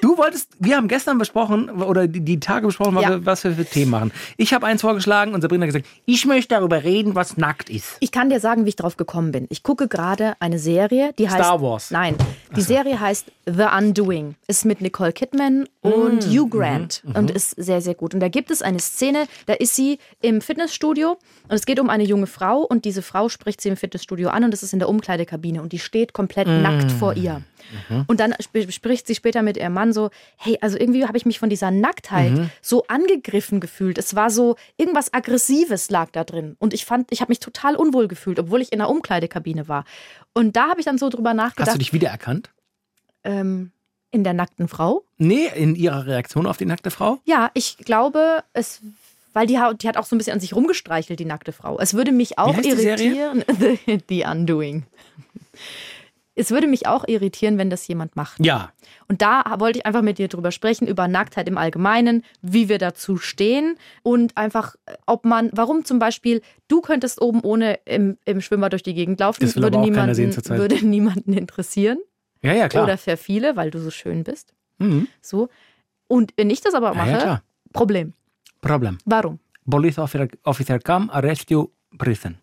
Du 0.00 0.16
wolltest, 0.16 0.48
wir 0.58 0.76
haben 0.76 0.88
gestern 0.88 1.18
besprochen, 1.18 1.68
oder 1.70 2.06
die, 2.08 2.20
die 2.20 2.40
Tage 2.40 2.66
besprochen, 2.66 2.94
was, 2.94 3.02
Ja. 3.02 3.10
wir, 3.10 3.26
was 3.26 3.44
wir 3.44 3.52
für 3.52 3.64
Themen 3.64 3.90
machen. 3.90 4.12
Ich 4.36 4.54
habe 4.54 4.66
eins 4.66 4.80
vorgeschlagen 4.80 5.34
und 5.34 5.42
Sabrina 5.42 5.62
hat 5.66 5.68
gesagt, 5.72 5.86
ich 6.06 6.24
möchte 6.24 6.54
darüber 6.54 6.82
reden, 6.84 7.14
was 7.14 7.36
nackt 7.36 7.68
ist. 7.68 7.96
Ich 8.00 8.10
kann 8.10 8.30
dir 8.30 8.40
sagen, 8.40 8.64
wie 8.64 8.70
ich 8.70 8.76
drauf 8.76 8.96
gekommen 8.96 9.32
bin. 9.32 9.46
Ich 9.50 9.62
gucke 9.62 9.86
gerade 9.88 10.34
eine 10.40 10.58
Serie, 10.58 11.12
die 11.18 11.28
heißt. 11.28 11.36
Star 11.44 11.60
Wars. 11.60 11.90
Nein, 11.90 12.16
die 12.56 12.62
Serie 12.62 12.98
heißt 13.00 13.26
The 13.46 13.66
Undoing. 13.76 14.34
Ist 14.48 14.64
mit 14.64 14.80
Nicole 14.80 15.12
Kidman 15.12 15.68
und 15.82 16.26
Mm, 16.26 16.30
Hugh 16.30 16.48
Grant 16.48 17.02
mhm, 17.04 17.14
und 17.16 17.30
ist 17.30 17.50
sehr, 17.50 17.80
sehr 17.80 17.94
gut. 17.94 18.14
Und 18.14 18.20
da 18.20 18.28
gibt 18.28 18.50
es 18.50 18.62
eine 18.62 18.80
Szene, 18.80 19.26
da 19.46 19.52
ist 19.54 19.76
sie 19.76 19.98
im 20.20 20.40
Fitnessstudio 20.40 21.10
und 21.48 21.54
es 21.54 21.66
geht 21.66 21.78
um 21.80 21.90
eine 21.90 22.02
junge 22.04 22.26
Frau 22.26 22.60
und 22.62 22.84
diese 22.84 23.02
Frau 23.02 23.28
spricht 23.28 23.60
sie 23.60 23.68
im 23.68 23.76
Fitnessstudio 23.76 24.30
an 24.30 24.44
und 24.44 24.54
es 24.54 24.62
ist 24.62 24.72
in 24.72 24.78
der 24.78 24.88
Umkleidekabine 24.88 25.60
und 25.62 25.72
die 25.72 25.78
steht 25.78 26.12
komplett 26.12 26.48
Mm. 26.48 26.62
nackt 26.62 26.90
vor 26.92 27.14
ihr. 27.14 27.42
Und 28.06 28.20
dann 28.20 28.32
sp 28.38 28.70
spricht 28.70 29.06
sie 29.06 29.14
später 29.14 29.42
mit 29.42 29.56
ihrem 29.56 29.72
Mann 29.72 29.92
so, 29.92 30.10
hey, 30.36 30.58
also 30.60 30.78
irgendwie 30.78 31.04
habe 31.06 31.16
ich 31.16 31.26
mich 31.26 31.38
von 31.38 31.48
dieser 31.50 31.70
Nacktheit 31.70 32.32
so 32.62 32.84
angegriffen 32.88 33.60
gefühlt. 33.60 33.98
Es 33.98 34.14
war 34.14 34.30
so, 34.30 34.56
irgendwas 34.76 35.12
Aggressives 35.12 35.90
lag 35.90 36.10
da 36.12 36.24
drin. 36.24 36.56
Und 36.58 36.74
ich 36.74 36.84
fand, 36.84 37.10
ich 37.12 37.20
habe 37.20 37.30
mich 37.30 37.40
total 37.40 37.76
unwohl 37.76 38.08
gefühlt, 38.08 38.38
obwohl 38.38 38.60
ich 38.62 38.72
in 38.72 38.78
der 38.78 38.88
Umkleidekabine 38.88 39.68
war. 39.68 39.84
Und 40.34 40.56
da 40.56 40.68
habe 40.68 40.80
ich 40.80 40.86
dann 40.86 40.98
so 40.98 41.08
drüber 41.08 41.30
Hast 41.30 41.36
du 41.38 41.42
nachgedacht, 41.42 41.80
dich 41.80 41.92
wiedererkannt? 41.92 42.50
ähm, 43.24 43.72
in 44.12 44.22
der 44.24 44.32
nackten 44.34 44.68
Frau. 44.68 45.04
Nee, 45.18 45.48
in 45.54 45.74
ihrer 45.74 46.06
Reaktion 46.06 46.46
auf 46.46 46.56
die 46.56 46.64
nackte 46.66 46.90
Frau? 46.90 47.18
Ja, 47.24 47.50
ich 47.54 47.76
glaube, 47.78 48.44
es, 48.52 48.80
weil 49.34 49.46
die, 49.46 49.58
hat- 49.58 49.82
die 49.82 49.88
hat 49.88 49.96
auch 49.96 50.06
so 50.06 50.14
ein 50.14 50.18
bisschen 50.18 50.32
an 50.34 50.40
sich 50.40 50.54
rumgestreichelt, 50.54 51.18
die 51.18 51.24
nackte 51.24 51.52
Frau. 51.52 51.78
Es 51.78 51.92
würde 51.94 52.12
mich 52.12 52.38
auch 52.38 52.56
irritieren. 52.56 53.44
The, 53.86 53.98
the 54.08 54.24
Undoing. 54.24 54.84
Es 56.38 56.50
würde 56.50 56.66
mich 56.66 56.86
auch 56.86 57.08
irritieren, 57.08 57.56
wenn 57.56 57.70
das 57.70 57.88
jemand 57.88 58.14
macht. 58.14 58.44
Ja. 58.44 58.70
Und 59.08 59.22
da 59.22 59.56
wollte 59.58 59.78
ich 59.78 59.86
einfach 59.86 60.02
mit 60.02 60.18
dir 60.18 60.28
drüber 60.28 60.52
sprechen, 60.52 60.86
über 60.86 61.08
Nacktheit 61.08 61.48
im 61.48 61.56
Allgemeinen, 61.56 62.22
wie 62.42 62.68
wir 62.68 62.76
dazu 62.78 63.16
stehen 63.16 63.78
und 64.02 64.36
einfach, 64.36 64.76
ob 65.06 65.24
man, 65.24 65.50
warum 65.54 65.86
zum 65.86 65.98
Beispiel, 65.98 66.42
du 66.68 66.82
könntest 66.82 67.22
oben 67.22 67.40
ohne 67.40 67.78
im, 67.86 68.18
im 68.26 68.42
Schwimmbad 68.42 68.72
durch 68.72 68.82
die 68.82 68.92
Gegend 68.92 69.18
laufen, 69.18 69.40
Das 69.40 69.56
würde, 69.56 69.78
niemanden, 69.78 70.36
würde 70.50 70.86
niemanden 70.86 71.32
interessieren. 71.32 71.98
Ja, 72.42 72.52
ja, 72.52 72.68
klar. 72.68 72.84
Oder 72.84 72.98
für 72.98 73.16
viele, 73.16 73.56
weil 73.56 73.70
du 73.70 73.78
so 73.80 73.90
schön 73.90 74.22
bist. 74.22 74.52
mhm. 74.78 75.08
So. 75.22 75.48
Und 76.06 76.32
wenn 76.36 76.50
ich 76.50 76.60
das 76.60 76.74
aber 76.74 76.88
Ja, 76.88 76.94
mache, 76.94 77.10
ja, 77.10 77.18
klar. 77.18 77.42
Problem. 77.72 78.12
Problem. 78.60 78.98
Warum? 79.06 79.40
Police 79.68 79.98
officer, 79.98 80.28
officer 80.44 80.78
come, 80.78 81.12
arrest 81.12 81.50
you, 81.50 81.68
prison. 81.98 82.38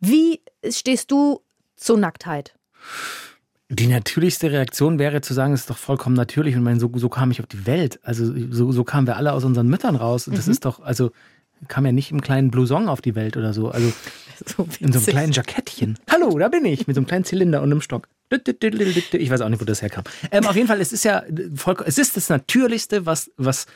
Wie 0.00 0.42
stehst 0.68 1.10
du 1.10 1.40
zur 1.76 1.96
Nacktheit? 1.96 2.54
Die 3.68 3.88
natürlichste 3.88 4.52
Reaktion 4.52 4.98
wäre 4.98 5.20
zu 5.20 5.34
sagen, 5.34 5.52
es 5.52 5.60
ist 5.62 5.70
doch 5.70 5.78
vollkommen 5.78 6.14
natürlich 6.14 6.54
und 6.54 6.62
mein, 6.62 6.78
so, 6.78 6.90
so 6.94 7.08
kam 7.08 7.30
ich 7.30 7.40
auf 7.40 7.46
die 7.46 7.66
Welt. 7.66 7.98
Also 8.02 8.32
so, 8.50 8.70
so 8.70 8.84
kamen 8.84 9.06
wir 9.06 9.16
alle 9.16 9.32
aus 9.32 9.44
unseren 9.44 9.66
Müttern 9.66 9.96
raus. 9.96 10.28
Und 10.28 10.38
Das 10.38 10.46
ist 10.46 10.64
doch, 10.64 10.80
also 10.80 11.10
kam 11.68 11.84
ja 11.86 11.92
nicht 11.92 12.12
im 12.12 12.20
kleinen 12.20 12.50
Blouson 12.50 12.88
auf 12.88 13.00
die 13.00 13.14
Welt 13.14 13.36
oder 13.36 13.52
so. 13.52 13.70
Also 13.70 13.92
So 14.44 14.68
in 14.80 14.92
so 14.92 14.98
einem 14.98 15.06
kleinen 15.06 15.32
Jackettchen. 15.32 15.98
Hallo, 16.10 16.38
da 16.38 16.48
bin 16.48 16.64
ich, 16.64 16.86
mit 16.86 16.94
so 16.94 17.00
einem 17.00 17.06
kleinen 17.06 17.24
Zylinder 17.24 17.62
und 17.62 17.70
einem 17.70 17.80
Stock. 17.80 18.08
Ich 18.30 19.30
weiß 19.30 19.40
auch 19.40 19.48
nicht, 19.48 19.60
wo 19.60 19.64
das 19.64 19.82
herkam. 19.82 20.04
Ähm, 20.30 20.46
auf 20.46 20.56
jeden 20.56 20.68
Fall, 20.68 20.80
es 20.80 20.92
ist 20.92 21.04
ja 21.04 21.22
voll, 21.54 21.76
es 21.86 21.98
ist 21.98 22.16
das 22.16 22.28
Natürlichste, 22.28 23.06
was, 23.06 23.30
was 23.36 23.66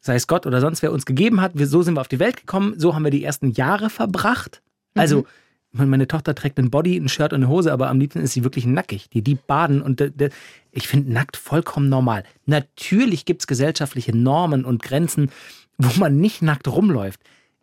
sei 0.00 0.14
es 0.14 0.26
Gott 0.26 0.46
oder 0.46 0.60
sonst 0.60 0.82
wer 0.82 0.92
uns 0.92 1.04
gegeben 1.06 1.40
hat. 1.40 1.52
Wir, 1.54 1.66
so 1.66 1.82
sind 1.82 1.94
wir 1.94 2.00
auf 2.00 2.08
die 2.08 2.18
Welt 2.18 2.38
gekommen, 2.38 2.74
so 2.78 2.94
haben 2.94 3.04
wir 3.04 3.10
die 3.10 3.22
ersten 3.22 3.50
Jahre 3.50 3.90
verbracht. 3.90 4.62
Also, 4.94 5.26
meine 5.72 6.08
Tochter 6.08 6.34
trägt 6.34 6.58
ein 6.58 6.70
Body, 6.70 6.96
ein 6.96 7.08
Shirt 7.08 7.32
und 7.32 7.42
eine 7.42 7.48
Hose, 7.48 7.72
aber 7.72 7.88
am 7.88 8.00
liebsten 8.00 8.20
ist 8.20 8.32
sie 8.32 8.44
wirklich 8.44 8.66
nackig. 8.66 9.08
Die, 9.10 9.22
die 9.22 9.36
baden 9.36 9.82
und 9.82 10.00
de, 10.00 10.10
de, 10.10 10.30
ich 10.72 10.88
finde 10.88 11.12
nackt 11.12 11.36
vollkommen 11.36 11.88
normal. 11.88 12.24
Natürlich 12.46 13.24
gibt 13.24 13.42
es 13.42 13.46
gesellschaftliche 13.46 14.16
Normen 14.16 14.64
und 14.64 14.82
Grenzen, 14.82 15.30
wo 15.78 15.98
man 15.98 16.18
nicht 16.18 16.42
nackt 16.42 16.68
rumläuft. 16.68 17.20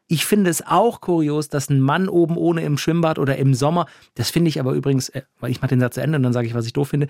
Ich 0.07 0.25
finde 0.25 0.49
es 0.49 0.65
auch 0.65 1.01
kurios, 1.01 1.49
dass 1.49 1.69
ein 1.69 1.81
Mann 1.81 2.07
oben 2.07 2.37
ohne 2.37 2.61
im 2.61 2.77
Schwimmbad 2.77 3.19
oder 3.19 3.35
im 3.37 3.53
Sommer, 3.53 3.87
das 4.15 4.29
finde 4.29 4.47
ich 4.47 4.59
aber 4.59 4.71
übrigens, 4.71 5.09
äh, 5.09 5.23
weil 5.39 5.51
ich 5.51 5.61
mache 5.61 5.69
den 5.69 5.81
Satz 5.81 5.95
zu 5.95 6.01
Ende 6.01 6.15
und 6.15 6.23
dann 6.23 6.33
sage 6.33 6.47
ich, 6.47 6.53
was 6.53 6.65
ich 6.65 6.73
doof 6.73 6.89
finde. 6.89 7.07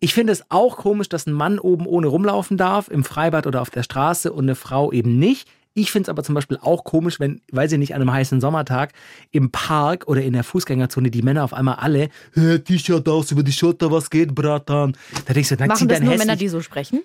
Ich 0.00 0.12
finde 0.12 0.34
es 0.34 0.50
auch 0.50 0.76
komisch, 0.76 1.08
dass 1.08 1.26
ein 1.26 1.32
Mann 1.32 1.58
oben 1.58 1.86
ohne 1.86 2.08
rumlaufen 2.08 2.58
darf, 2.58 2.88
im 2.88 3.04
Freibad 3.04 3.46
oder 3.46 3.62
auf 3.62 3.70
der 3.70 3.82
Straße 3.82 4.30
und 4.30 4.44
eine 4.44 4.54
Frau 4.54 4.92
eben 4.92 5.18
nicht. 5.18 5.48
Ich 5.78 5.92
finde 5.92 6.04
es 6.06 6.08
aber 6.08 6.24
zum 6.24 6.34
Beispiel 6.34 6.58
auch 6.62 6.84
komisch, 6.84 7.20
wenn, 7.20 7.42
weiß 7.52 7.70
ich 7.72 7.78
nicht, 7.78 7.94
an 7.94 8.00
einem 8.00 8.10
heißen 8.10 8.40
Sommertag 8.40 8.92
im 9.30 9.50
Park 9.50 10.08
oder 10.08 10.22
in 10.22 10.32
der 10.32 10.42
Fußgängerzone 10.42 11.10
die 11.10 11.20
Männer 11.20 11.44
auf 11.44 11.52
einmal 11.52 11.74
alle 11.74 12.08
"Äh, 12.34 12.60
T-Shirt 12.60 13.06
aus 13.08 13.30
über 13.30 13.42
die 13.42 13.52
Schulter, 13.52 13.90
was 13.90 14.08
geht, 14.08 14.34
Bratan? 14.34 14.96
Da 15.26 15.34
denke 15.34 15.40
ich 15.40 15.48
so, 15.48 15.54
na, 15.58 15.64
zieh 15.66 15.68
Machen 15.68 15.88
das 15.88 16.00
nur 16.00 16.12
hässlich- 16.12 16.18
Männer, 16.26 16.36
die 16.36 16.48
so 16.48 16.62
sprechen? 16.62 17.02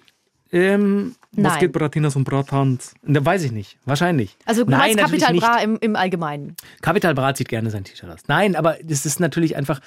ähm, 0.54 1.16
was 1.34 1.54
Nein. 1.54 1.60
geht 1.62 1.72
Bratinas 1.74 2.16
und 2.16 2.24
Bratans? 2.25 2.94
Da 3.04 3.24
weiß 3.25 3.44
ich 3.44 3.51
nicht. 3.51 3.78
Wahrscheinlich. 3.86 4.38
Also 4.46 4.63
du 4.66 4.72
Nein, 4.72 4.96
Kapital. 4.98 5.34
Bra 5.36 5.58
im, 5.60 5.78
im 5.80 5.96
Allgemeinen. 5.96 6.56
Capital 6.82 7.13
Bra 7.13 7.34
zieht 7.34 7.48
gerne 7.50 7.70
sein 7.72 7.84
T-Shirt 7.84 8.10
aus. 8.10 8.20
Nein, 8.28 8.56
aber 8.56 8.78
das 8.84 9.06
ist 9.06 9.20
natürlich 9.20 9.56
einfach. 9.56 9.80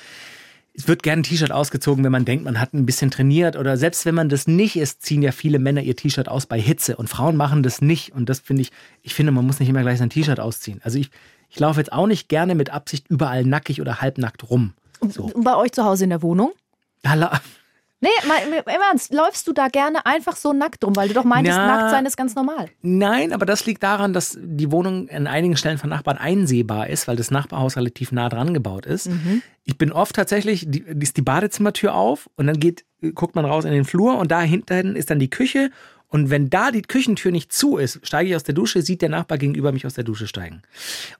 Es 0.76 0.88
wird 0.88 1.04
gerne 1.04 1.20
ein 1.20 1.22
T-Shirt 1.24 1.52
ausgezogen, 1.52 2.02
wenn 2.04 2.10
man 2.10 2.24
denkt, 2.24 2.44
man 2.44 2.60
hat 2.60 2.74
ein 2.74 2.84
bisschen 2.84 3.10
trainiert. 3.12 3.54
Oder 3.56 3.76
selbst 3.76 4.06
wenn 4.06 4.14
man 4.16 4.28
das 4.28 4.48
nicht 4.48 4.74
ist, 4.76 5.02
ziehen 5.02 5.22
ja 5.22 5.30
viele 5.30 5.60
Männer 5.60 5.82
ihr 5.82 5.94
T-Shirt 5.94 6.28
aus 6.28 6.46
bei 6.46 6.60
Hitze. 6.60 6.96
Und 6.96 7.08
Frauen 7.08 7.36
machen 7.36 7.62
das 7.62 7.80
nicht. 7.80 8.12
Und 8.12 8.28
das 8.28 8.40
finde 8.40 8.62
ich, 8.62 8.72
ich 9.02 9.14
finde, 9.14 9.30
man 9.30 9.46
muss 9.46 9.60
nicht 9.60 9.68
immer 9.68 9.82
gleich 9.82 9.98
sein 9.98 10.10
T-Shirt 10.10 10.40
ausziehen. 10.40 10.80
Also 10.82 10.98
ich, 10.98 11.10
ich 11.48 11.60
laufe 11.60 11.78
jetzt 11.78 11.92
auch 11.92 12.08
nicht 12.08 12.28
gerne 12.28 12.56
mit 12.56 12.70
Absicht 12.70 13.06
überall 13.08 13.44
nackig 13.44 13.80
oder 13.80 14.00
halbnackt 14.00 14.50
rum. 14.50 14.72
So. 15.08 15.24
Und 15.24 15.44
bei 15.44 15.54
euch 15.54 15.70
zu 15.70 15.84
Hause 15.84 16.04
in 16.04 16.10
der 16.10 16.22
Wohnung? 16.22 16.50
Ja, 17.04 17.14
la- 17.14 17.40
Nee, 18.00 18.10
mal, 18.28 18.38
im 18.46 18.80
Ernst, 18.82 19.14
läufst 19.14 19.48
du 19.48 19.52
da 19.52 19.68
gerne 19.68 20.04
einfach 20.04 20.36
so 20.36 20.52
nackt 20.52 20.84
rum, 20.84 20.94
weil 20.94 21.08
du 21.08 21.14
doch 21.14 21.24
meintest, 21.24 21.56
Na. 21.56 21.66
nackt 21.66 21.90
sein 21.90 22.04
ist 22.04 22.16
ganz 22.16 22.34
normal. 22.34 22.68
Nein, 22.82 23.32
aber 23.32 23.46
das 23.46 23.64
liegt 23.64 23.82
daran, 23.82 24.12
dass 24.12 24.36
die 24.38 24.70
Wohnung 24.70 25.08
an 25.08 25.26
einigen 25.26 25.56
Stellen 25.56 25.78
von 25.78 25.88
Nachbarn 25.88 26.18
einsehbar 26.18 26.88
ist, 26.88 27.08
weil 27.08 27.16
das 27.16 27.30
Nachbarhaus 27.30 27.76
relativ 27.76 28.12
nah 28.12 28.28
dran 28.28 28.52
gebaut 28.52 28.84
ist. 28.84 29.08
Ich 29.64 29.78
bin 29.78 29.90
oft 29.90 30.14
tatsächlich, 30.14 30.66
die 30.68 30.84
ist 31.00 31.16
die 31.16 31.22
Badezimmertür 31.22 31.94
auf 31.94 32.28
und 32.36 32.46
dann 32.46 32.60
geht, 32.60 32.84
guckt 33.14 33.36
man 33.36 33.46
raus 33.46 33.64
in 33.64 33.72
den 33.72 33.84
Flur 33.86 34.18
und 34.18 34.30
da 34.30 34.42
hinten 34.42 34.96
ist 34.96 35.08
dann 35.08 35.18
die 35.18 35.30
Küche. 35.30 35.70
Und 36.08 36.30
wenn 36.30 36.50
da 36.50 36.70
die 36.70 36.82
Küchentür 36.82 37.32
nicht 37.32 37.52
zu 37.52 37.76
ist, 37.78 38.00
steige 38.06 38.28
ich 38.28 38.36
aus 38.36 38.44
der 38.44 38.54
Dusche, 38.54 38.82
sieht 38.82 39.02
der 39.02 39.08
Nachbar 39.08 39.38
gegenüber 39.38 39.72
mich 39.72 39.86
aus 39.86 39.94
der 39.94 40.04
Dusche 40.04 40.28
steigen. 40.28 40.62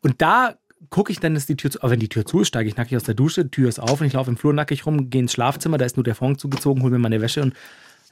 Und 0.03 0.21
da 0.21 0.55
gucke 0.91 1.13
ich 1.13 1.21
dann, 1.21 1.37
ist 1.37 1.49
die 1.49 1.57
Tür 1.57 1.71
zu. 1.71 1.81
Aber 1.83 1.91
wenn 1.93 2.01
die 2.01 2.09
Tür 2.09 2.25
zu 2.27 2.41
ist, 2.41 2.49
steige 2.49 2.69
ich 2.69 2.77
nackig 2.77 2.97
aus 2.97 3.05
der 3.05 3.15
Dusche, 3.15 3.51
Tür 3.51 3.69
ist 3.69 3.79
auf 3.79 4.01
und 4.01 4.07
ich 4.07 4.13
laufe 4.15 4.31
im 4.31 4.37
Flur 4.37 4.53
nackig 4.53 4.87
rum, 4.87 5.11
gehe 5.11 5.21
ins 5.23 5.33
Schlafzimmer, 5.33 5.79
da 5.79 5.85
ist 5.85 5.97
nur 5.97 6.05
der 6.05 6.15
Vorhang 6.15 6.39
zugezogen, 6.39 6.83
hole 6.83 6.93
mir 6.93 6.99
meine 6.99 7.21
Wäsche 7.21 7.43
und 7.43 7.55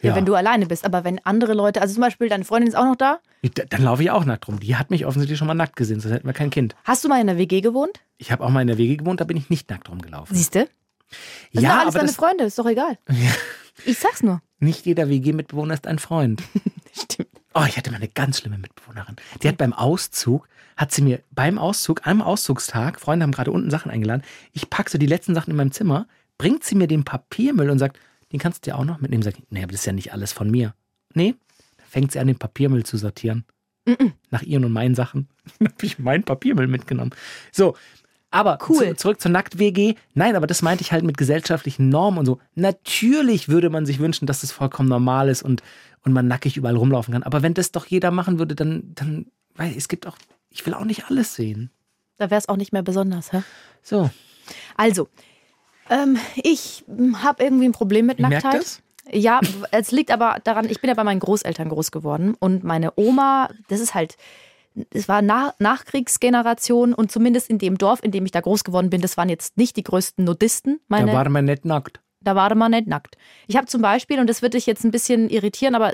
Ja. 0.00 0.14
wenn 0.17 0.25
du 0.26 0.35
alleine 0.35 0.67
bist. 0.67 0.85
Aber 0.85 1.05
wenn 1.05 1.19
andere 1.25 1.55
Leute, 1.55 1.81
also 1.81 1.95
zum 1.95 2.00
Beispiel 2.02 2.29
deine 2.29 2.45
Freundin 2.45 2.69
ist 2.69 2.75
auch 2.76 2.85
noch 2.85 2.97
da. 2.97 3.21
Da- 3.55 3.64
Dann 3.69 3.83
laufe 3.85 4.02
ich 4.02 4.11
auch 4.11 4.25
nackt 4.25 4.49
rum. 4.49 4.59
Die 4.61 4.76
hat 4.76 4.91
mich 4.91 5.07
offensichtlich 5.07 5.38
schon 5.38 5.47
mal 5.49 5.55
nackt 5.55 5.76
gesehen, 5.76 6.00
sonst 6.00 6.14
hätten 6.14 6.26
wir 6.26 6.33
kein 6.35 6.50
Kind. 6.50 6.75
Hast 6.85 7.05
du 7.05 7.09
mal 7.09 7.21
in 7.21 7.26
der 7.29 7.38
WG 7.38 7.61
gewohnt? 7.61 8.00
Ich 8.19 8.31
habe 8.33 8.45
auch 8.45 8.50
mal 8.50 8.61
in 8.62 8.69
der 8.69 8.79
Wege 8.79 8.97
gewohnt, 8.97 9.21
da 9.21 9.25
bin 9.25 9.37
ich 9.37 9.49
nicht 9.50 9.71
nackt 9.71 9.88
rumgelaufen. 9.88 10.37
Siehst 10.37 10.55
du? 10.55 10.61
Das 10.61 10.69
sind 11.52 11.62
ja, 11.62 11.75
alles 11.81 11.88
aber 11.88 11.99
deine 11.99 12.07
das, 12.09 12.17
Freunde, 12.17 12.45
ist 12.45 12.59
doch 12.59 12.67
egal. 12.67 12.99
Ich 13.85 13.99
sag's 13.99 14.23
nur. 14.23 14.41
nicht 14.61 14.87
jeder 14.87 15.09
WG-Mitbewohner 15.09 15.75
ist 15.75 15.87
ein 15.87 15.99
Freund. 15.99 16.43
Stimmt. 16.99 17.29
Oh, 17.55 17.64
ich 17.69 17.76
hatte 17.76 17.91
mal 17.91 17.99
eine 17.99 18.09
ganz 18.09 18.38
schlimme 18.38 18.57
Mitbewohnerin. 18.59 19.17
Die 19.43 19.49
hat 19.49 19.59
beim 19.59 19.73
Auszug, 19.75 20.49
hat 20.76 20.93
sie 20.93 21.02
mir 21.02 21.21
beim 21.31 21.59
Auszug, 21.59 22.07
am 22.07 22.23
Auszugstag, 22.23 23.00
Freunde 23.00 23.25
haben 23.25 23.33
gerade 23.33 23.50
unten 23.50 23.71
Sachen 23.71 23.91
eingeladen, 23.91 24.23
ich 24.52 24.71
packe 24.71 24.91
so 24.91 24.99
die 24.99 25.07
letzten 25.07 25.35
Sachen 25.35 25.50
in 25.50 25.57
meinem 25.57 25.73
Zimmer, 25.73 26.07
bringt 26.38 26.64
sie 26.64 26.75
mir 26.75 26.87
den 26.87 27.05
Papiermüll 27.05 27.71
und 27.71 27.79
sagt, 27.79 27.99
den 28.33 28.41
kannst 28.41 28.67
du 28.67 28.71
dir 28.71 28.79
auch 28.79 28.85
noch 28.85 29.00
mitnehmen. 29.00 29.23
Sag 29.23 29.38
ich, 29.38 29.45
nee, 29.50 29.62
aber 29.62 29.73
das 29.73 29.81
ist 29.81 29.87
ja 29.87 29.93
nicht 29.93 30.12
alles 30.12 30.33
von 30.33 30.50
mir. 30.50 30.75
Nee, 31.14 31.35
dann 31.76 31.87
fängt 31.87 32.12
sie 32.12 32.19
an, 32.19 32.26
den 32.26 32.38
Papiermüll 32.38 32.85
zu 32.85 32.97
sortieren. 32.97 33.45
Nach 34.31 34.43
ihren 34.43 34.64
und 34.64 34.73
meinen 34.73 34.95
Sachen. 34.95 35.29
Dann 35.59 35.69
habe 35.73 35.85
ich 35.85 35.99
meinen 35.99 36.23
Papiermüll 36.23 36.69
mitgenommen. 36.69 37.11
So, 37.50 37.75
aber 38.31 38.59
Cool. 38.69 38.91
zu, 38.91 38.97
zurück 38.97 39.21
zur 39.21 39.33
Nackt-WG. 39.33 39.97
Nein, 40.14 40.37
aber 40.37 40.47
das 40.47 40.62
meinte 40.62 40.83
ich 40.83 40.93
halt 40.93 41.02
mit 41.05 41.19
gesellschaftlichen 41.19 41.88
Normen 41.88 42.19
und 42.21 42.26
so. 42.26 42.38
Natürlich 42.55 43.49
würde 43.49 43.71
man 43.71 43.85
sich 43.85 43.99
wünschen, 43.99 44.26
dass 44.26 44.41
das 44.41 44.52
vollkommen 44.52 44.88
normal 44.88 45.29
ist 45.29 45.43
und, 45.43 45.64
und 46.05 46.12
man 46.12 46.29
nackig 46.29 46.57
überall 46.57 46.76
rumlaufen 46.76 47.12
kann. 47.12 47.25
Aber 47.25 47.43
wenn 47.43 47.55
das 47.55 47.73
doch 47.73 47.87
jeder 47.87 48.12
machen 48.12 48.38
würde, 48.38 48.55
dann, 48.55 48.93
dann, 48.95 49.26
weil 49.57 49.76
es 49.76 49.88
gibt 49.88 50.07
auch, 50.07 50.17
ich 50.53 50.65
will 50.67 50.75
auch 50.75 50.85
nicht 50.85 51.07
alles 51.11 51.35
sehen. 51.35 51.71
Da 52.19 52.31
wär's 52.31 52.49
auch 52.49 52.57
nicht 52.57 52.73
mehr 52.73 52.83
besonders, 52.83 53.33
hä? 53.33 53.43
So, 53.83 54.11
Also, 54.77 55.09
ähm, 55.91 56.19
ich 56.37 56.85
habe 57.23 57.43
irgendwie 57.43 57.65
ein 57.67 57.73
Problem 57.73 58.07
mit 58.07 58.19
Ihr 58.19 58.29
merkt 58.29 58.45
Nacktheit. 58.45 58.63
das? 58.63 58.83
Ja, 59.11 59.41
es 59.73 59.91
liegt 59.91 60.13
aber 60.13 60.39
daran, 60.45 60.69
ich 60.71 60.81
bin 60.81 60.89
ja 60.89 60.95
bei 60.95 61.03
meinen 61.05 61.19
Großeltern 61.21 61.69
groß 61.69 61.91
geworden 61.91 62.35
und 62.39 62.63
meine 62.63 62.93
Oma, 62.97 63.51
das 63.69 63.81
ist 63.81 63.95
halt, 63.95 64.17
es 64.91 65.09
war 65.09 65.23
nach, 65.23 65.55
Nachkriegsgeneration 65.59 66.95
und 66.95 67.11
zumindest 67.11 67.51
in 67.51 67.59
dem 67.59 67.79
Dorf, 67.79 68.03
in 68.03 68.11
dem 68.13 68.25
ich 68.25 68.31
da 68.31 68.41
groß 68.41 68.65
geworden 68.65 68.91
bin, 68.91 69.01
das 69.01 69.17
waren 69.17 69.29
jetzt 69.29 69.57
nicht 69.57 69.77
die 69.77 69.83
größten 69.83 70.25
Nudisten. 70.25 70.81
Meine, 70.89 71.11
da 71.11 71.17
war 71.19 71.29
man 71.29 71.45
nicht 71.47 71.65
nackt. 71.65 72.01
da 72.21 72.37
war 72.37 72.55
man 72.55 72.71
nicht 72.71 72.87
nackt. 72.87 73.17
Ich 73.49 73.57
habe 73.57 73.67
zum 73.67 73.83
Beispiel, 73.83 74.21
und 74.21 74.29
das 74.31 74.41
wird 74.43 74.55
dich 74.55 74.67
jetzt 74.67 74.85
ein 74.85 74.91
bisschen 74.93 75.29
irritieren, 75.29 75.75
aber 75.75 75.93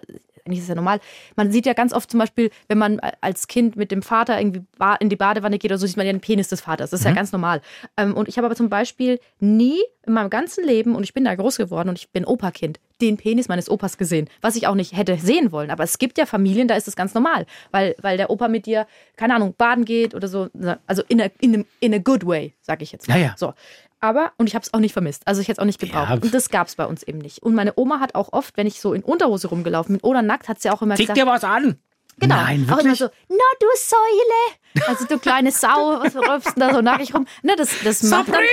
eigentlich 0.49 0.61
ist 0.61 0.69
ja 0.69 0.75
normal, 0.75 1.01
man 1.37 1.53
sieht 1.53 1.67
ja 1.67 1.75
ganz 1.75 1.93
oft 1.93 2.11
zum 2.11 2.19
Beispiel, 2.19 2.51
wenn 2.69 2.79
man 2.79 3.01
als 3.21 3.47
Kind 3.47 3.77
mit 3.77 3.91
dem 3.91 4.03
Vater 4.03 4.41
irgendwie 4.41 4.63
in 5.01 5.09
die 5.09 5.17
Badewanne 5.17 5.59
geht 5.59 5.71
oder 5.71 5.79
so, 5.79 5.87
sieht 5.87 5.97
man 5.97 6.07
ja 6.07 6.13
den 6.13 6.21
Penis 6.21 6.49
des 6.49 6.61
Vaters. 6.63 6.91
Das 6.91 7.01
ist 7.01 7.07
ja 7.07 7.13
ganz 7.13 7.33
normal. 7.33 7.61
Ähm, 7.97 8.15
Und 8.15 8.29
ich 8.29 8.37
habe 8.39 8.47
aber 8.47 8.57
zum 8.57 8.69
Beispiel 8.69 9.21
nie 9.41 9.79
in 10.07 10.15
meinem 10.15 10.31
ganzen 10.31 10.65
Leben, 10.65 10.95
und 10.95 11.05
ich 11.05 11.13
bin 11.13 11.25
da 11.25 11.35
groß 11.35 11.59
geworden 11.59 11.91
und 11.91 11.99
ich 11.99 12.09
bin 12.11 12.25
Operkind, 12.25 12.81
den 13.03 13.19
Penis 13.19 13.49
meines 13.49 13.71
Opas 13.71 13.99
gesehen, 13.99 14.29
was 14.41 14.57
ich 14.57 14.67
auch 14.67 14.75
nicht 14.75 14.97
hätte 14.97 15.19
sehen 15.19 15.53
wollen. 15.53 15.71
Aber 15.71 15.85
es 15.85 15.99
gibt 15.99 16.17
ja 16.19 16.25
Familien, 16.25 16.67
da 16.67 16.77
ist 16.77 16.87
das 16.87 16.97
ganz 16.97 17.13
normal, 17.15 17.47
weil, 17.71 17.95
weil 18.01 18.17
der 18.17 18.31
Opa 18.31 18.49
mit 18.49 18.65
dir, 18.67 18.87
keine 19.17 19.35
Ahnung, 19.35 19.55
baden 19.57 19.85
geht 19.85 20.15
oder 20.15 20.27
so. 20.27 20.49
Also 20.87 21.03
in 21.09 21.21
a, 21.21 21.27
in 21.41 21.61
a, 21.61 21.65
in 21.81 21.95
a 21.95 21.99
good 21.99 22.27
way, 22.27 22.55
sag 22.63 22.81
ich 22.83 22.91
jetzt 22.91 23.07
mal. 23.07 23.19
Ja, 23.19 23.27
ja. 23.27 23.35
So. 23.37 23.53
Aber, 24.01 24.33
und 24.37 24.47
ich 24.47 24.55
habe 24.55 24.63
es 24.63 24.73
auch 24.73 24.79
nicht 24.79 24.93
vermisst. 24.93 25.27
Also 25.27 25.41
ich 25.41 25.49
hätte 25.49 25.59
es 25.59 25.63
auch 25.63 25.67
nicht 25.67 25.81
gebraucht. 25.81 26.09
Ja. 26.11 26.15
Und 26.15 26.33
das 26.33 26.51
gab 26.51 26.69
es 26.69 26.77
bei 26.77 26.87
uns 26.87 27.03
eben 27.03 27.19
nicht. 27.19 27.43
Und 27.43 27.55
meine 27.55 27.73
Oma 27.77 28.01
hat 28.01 28.15
auch 28.15 28.33
oft, 28.33 28.57
wenn 28.57 28.67
ich 28.67 28.81
so 28.81 28.93
in 28.93 29.03
Unterhose 29.03 29.49
rumgelaufen 29.49 29.97
bin 29.97 30.09
oder 30.09 30.23
nackt, 30.23 30.49
hat 30.49 30.61
sie 30.61 30.71
auch 30.71 30.83
immer 30.83 30.95
Zieh 30.95 31.05
gesagt, 31.05 31.19
dir 31.19 31.27
was 31.27 31.45
an! 31.45 31.79
Genau. 32.21 32.37
Nein, 32.37 32.67
Auch 32.69 32.79
immer 32.79 32.85
wirklich? 32.85 32.99
so, 32.99 33.09
na 33.29 33.45
du 33.61 33.67
Säule. 33.77 34.89
Also 34.89 35.07
du 35.07 35.19
kleine 35.19 35.51
Sau, 35.51 36.01
was 36.03 36.45
denn 36.45 36.55
da 36.57 36.75
so 36.75 36.81
nackig 36.81 37.15
rum? 37.15 37.27
Ne, 37.43 37.55
das, 37.57 37.71
das 37.85 38.03
macht 38.05 38.29
dann, 38.29 38.35
Sabrina! 38.35 38.49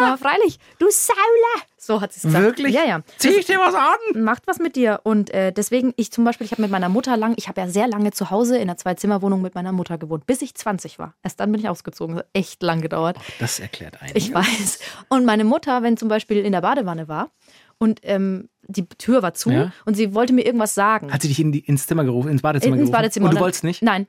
na 0.00 0.16
freilich, 0.16 0.58
du 0.78 0.90
Saule. 0.90 1.16
So 1.78 2.00
hat 2.00 2.12
sie 2.12 2.18
es 2.18 2.22
gesagt. 2.24 2.44
Wirklich? 2.44 2.74
Ja, 2.74 2.84
ja. 2.84 3.00
Zieh 3.16 3.28
ich 3.28 3.46
dir 3.46 3.58
was 3.60 3.74
an? 3.74 4.22
macht 4.22 4.42
was 4.46 4.58
mit 4.58 4.74
dir. 4.74 5.00
Und 5.04 5.30
äh, 5.30 5.52
deswegen, 5.52 5.94
ich 5.96 6.10
zum 6.10 6.24
Beispiel, 6.24 6.44
ich 6.44 6.50
habe 6.50 6.62
mit 6.62 6.70
meiner 6.70 6.88
Mutter 6.88 7.16
lang, 7.16 7.34
ich 7.36 7.46
habe 7.46 7.60
ja 7.60 7.68
sehr 7.68 7.86
lange 7.86 8.10
zu 8.10 8.30
Hause 8.30 8.56
in 8.56 8.62
einer 8.62 8.76
Zwei-Zimmer-Wohnung 8.76 9.40
mit 9.40 9.54
meiner 9.54 9.70
Mutter 9.70 9.96
gewohnt, 9.96 10.26
bis 10.26 10.42
ich 10.42 10.54
20 10.56 10.98
war. 10.98 11.14
Erst 11.22 11.38
dann 11.38 11.52
bin 11.52 11.60
ich 11.60 11.68
ausgezogen. 11.68 12.16
Das 12.16 12.24
hat 12.24 12.30
echt 12.32 12.62
lang 12.64 12.80
gedauert. 12.80 13.18
Das 13.38 13.60
erklärt 13.60 14.02
einiges. 14.02 14.20
Ich 14.20 14.34
weiß. 14.34 14.80
Und 15.08 15.24
meine 15.26 15.44
Mutter, 15.44 15.84
wenn 15.84 15.96
zum 15.96 16.08
Beispiel 16.08 16.44
in 16.44 16.50
der 16.52 16.60
Badewanne 16.60 17.06
war 17.06 17.30
und 17.78 18.00
ähm, 18.02 18.48
die 18.68 18.86
Tür 18.86 19.22
war 19.22 19.34
zu 19.34 19.50
Ja. 19.50 19.72
und 19.84 19.94
sie 19.94 20.14
wollte 20.14 20.32
mir 20.32 20.44
irgendwas 20.44 20.74
sagen. 20.74 21.12
Hat 21.12 21.22
sie 21.22 21.28
dich 21.28 21.38
in 21.40 21.52
die, 21.52 21.60
ins 21.60 21.86
Zimmer 21.86 22.04
gerufen, 22.04 22.28
ins 22.30 22.42
Badezimmer 22.42 22.74
ins 22.74 22.80
gerufen? 22.82 22.92
Badezimmer. 22.92 23.28
Und 23.28 23.34
du 23.36 23.40
wolltest 23.40 23.64
nicht? 23.64 23.82
Nein. 23.82 24.06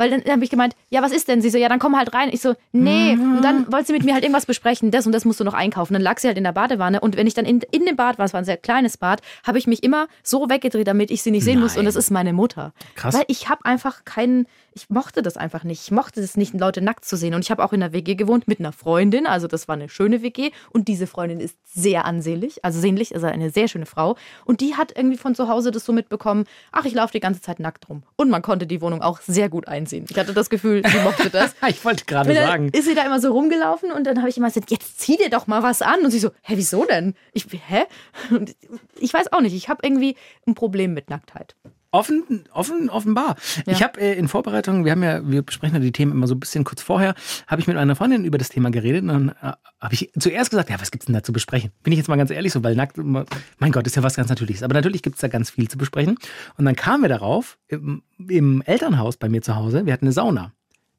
Weil 0.00 0.08
dann, 0.08 0.22
dann 0.24 0.32
habe 0.32 0.44
ich 0.44 0.48
gemeint, 0.48 0.74
ja, 0.88 1.02
was 1.02 1.12
ist 1.12 1.28
denn? 1.28 1.42
Sie 1.42 1.50
so, 1.50 1.58
ja, 1.58 1.68
dann 1.68 1.78
komm 1.78 1.94
halt 1.94 2.14
rein. 2.14 2.30
Ich 2.32 2.40
so, 2.40 2.54
nee. 2.72 3.16
Mhm. 3.16 3.36
Und 3.36 3.42
dann 3.44 3.70
wollte 3.70 3.88
sie 3.88 3.92
mit 3.92 4.02
mir 4.02 4.14
halt 4.14 4.22
irgendwas 4.24 4.46
besprechen. 4.46 4.90
Das 4.90 5.04
und 5.04 5.12
das 5.12 5.26
musst 5.26 5.40
du 5.40 5.44
noch 5.44 5.52
einkaufen. 5.52 5.92
Dann 5.92 6.00
lag 6.00 6.18
sie 6.18 6.26
halt 6.26 6.38
in 6.38 6.44
der 6.44 6.52
Badewanne. 6.52 7.00
Und 7.00 7.18
wenn 7.18 7.26
ich 7.26 7.34
dann 7.34 7.44
in, 7.44 7.60
in 7.70 7.84
dem 7.84 7.96
Bad 7.96 8.16
war, 8.16 8.24
es 8.24 8.32
war 8.32 8.40
ein 8.40 8.46
sehr 8.46 8.56
kleines 8.56 8.96
Bad, 8.96 9.20
habe 9.46 9.58
ich 9.58 9.66
mich 9.66 9.82
immer 9.82 10.08
so 10.22 10.48
weggedreht, 10.48 10.86
damit 10.86 11.10
ich 11.10 11.20
sie 11.20 11.30
nicht 11.30 11.44
sehen 11.44 11.60
muss. 11.60 11.76
Und 11.76 11.84
das 11.84 11.96
ist 11.96 12.10
meine 12.10 12.32
Mutter. 12.32 12.72
Krass. 12.94 13.14
Weil 13.14 13.24
ich 13.28 13.50
habe 13.50 13.62
einfach 13.66 14.06
keinen, 14.06 14.46
ich 14.72 14.88
mochte 14.88 15.20
das 15.20 15.36
einfach 15.36 15.64
nicht. 15.64 15.82
Ich 15.82 15.90
mochte 15.90 16.22
es 16.22 16.34
nicht, 16.34 16.58
Leute 16.58 16.80
nackt 16.80 17.04
zu 17.04 17.18
sehen. 17.18 17.34
Und 17.34 17.44
ich 17.44 17.50
habe 17.50 17.62
auch 17.62 17.74
in 17.74 17.82
einer 17.82 17.92
WG 17.92 18.14
gewohnt 18.14 18.48
mit 18.48 18.58
einer 18.58 18.72
Freundin. 18.72 19.26
Also 19.26 19.48
das 19.48 19.68
war 19.68 19.74
eine 19.74 19.90
schöne 19.90 20.22
WG. 20.22 20.50
Und 20.70 20.88
diese 20.88 21.06
Freundin 21.06 21.40
ist 21.40 21.58
sehr 21.74 22.06
ansehnlich, 22.06 22.64
also 22.64 22.80
sehnlich, 22.80 23.14
also 23.14 23.26
eine 23.26 23.50
sehr 23.50 23.68
schöne 23.68 23.84
Frau. 23.84 24.16
Und 24.46 24.62
die 24.62 24.76
hat 24.76 24.96
irgendwie 24.96 25.18
von 25.18 25.34
zu 25.34 25.48
Hause 25.48 25.70
das 25.72 25.84
so 25.84 25.92
mitbekommen, 25.92 26.46
ach, 26.72 26.86
ich 26.86 26.94
laufe 26.94 27.12
die 27.12 27.20
ganze 27.20 27.42
Zeit 27.42 27.60
nackt 27.60 27.90
rum. 27.90 28.02
Und 28.16 28.30
man 28.30 28.40
konnte 28.40 28.66
die 28.66 28.80
Wohnung 28.80 29.02
auch 29.02 29.20
sehr 29.20 29.50
gut 29.50 29.68
einsehen. 29.68 29.89
Ich 29.92 30.18
hatte 30.18 30.32
das 30.32 30.50
Gefühl, 30.50 30.82
sie 30.86 30.98
mochte 31.00 31.30
das. 31.30 31.54
Ich 31.68 31.84
wollte 31.84 32.04
gerade 32.04 32.32
sagen. 32.34 32.70
ist 32.72 32.86
sie 32.86 32.94
da 32.94 33.04
immer 33.04 33.20
so 33.20 33.32
rumgelaufen 33.32 33.92
und 33.92 34.04
dann 34.06 34.18
habe 34.18 34.28
ich 34.28 34.36
immer 34.36 34.48
gesagt, 34.48 34.70
jetzt 34.70 35.00
zieh 35.00 35.16
dir 35.16 35.30
doch 35.30 35.46
mal 35.46 35.62
was 35.62 35.82
an. 35.82 36.00
Und 36.04 36.10
sie 36.10 36.18
so, 36.18 36.30
hä, 36.42 36.54
wieso 36.56 36.84
denn? 36.84 37.14
Ich, 37.32 37.46
hä? 37.50 37.84
Und 38.30 38.56
ich 38.98 39.12
weiß 39.12 39.32
auch 39.32 39.40
nicht, 39.40 39.54
ich 39.54 39.68
habe 39.68 39.80
irgendwie 39.84 40.16
ein 40.46 40.54
Problem 40.54 40.94
mit 40.94 41.10
Nacktheit. 41.10 41.54
Offen, 41.92 42.44
offen, 42.52 42.88
offenbar. 42.88 43.34
Ja. 43.66 43.72
Ich 43.72 43.82
habe 43.82 44.00
äh, 44.00 44.16
in 44.16 44.28
Vorbereitung, 44.28 44.84
wir 44.84 44.92
haben 44.92 45.02
ja, 45.02 45.28
wir 45.28 45.42
besprechen 45.42 45.74
ja 45.74 45.80
die 45.80 45.90
Themen 45.90 46.12
immer 46.12 46.28
so 46.28 46.34
ein 46.34 46.40
bisschen 46.40 46.62
kurz 46.62 46.82
vorher, 46.82 47.14
habe 47.48 47.60
ich 47.60 47.66
mit 47.66 47.76
einer 47.76 47.96
Freundin 47.96 48.24
über 48.24 48.38
das 48.38 48.48
Thema 48.48 48.70
geredet 48.70 49.02
und 49.02 49.08
dann 49.08 49.28
äh, 49.30 49.52
habe 49.80 49.94
ich 49.94 50.12
zuerst 50.16 50.50
gesagt, 50.50 50.70
ja, 50.70 50.80
was 50.80 50.92
gibt's 50.92 51.06
denn 51.06 51.14
da 51.14 51.24
zu 51.24 51.32
besprechen? 51.32 51.72
Bin 51.82 51.92
ich 51.92 51.98
jetzt 51.98 52.08
mal 52.08 52.16
ganz 52.16 52.30
ehrlich 52.30 52.52
so, 52.52 52.62
weil 52.62 52.76
nackt, 52.76 52.96
mein 52.96 53.72
Gott, 53.72 53.86
ist 53.88 53.96
ja 53.96 54.04
was 54.04 54.14
ganz 54.14 54.28
Natürliches. 54.28 54.62
Aber 54.62 54.74
natürlich 54.74 55.02
gibt's 55.02 55.20
da 55.20 55.28
ganz 55.28 55.50
viel 55.50 55.68
zu 55.68 55.78
besprechen. 55.78 56.16
Und 56.56 56.64
dann 56.64 56.76
kamen 56.76 57.02
wir 57.02 57.08
darauf, 57.08 57.58
im, 57.66 58.02
im 58.18 58.62
Elternhaus 58.62 59.16
bei 59.16 59.28
mir 59.28 59.42
zu 59.42 59.56
Hause, 59.56 59.84
wir 59.84 59.92
hatten 59.92 60.04
eine 60.04 60.12
Sauna. 60.12 60.52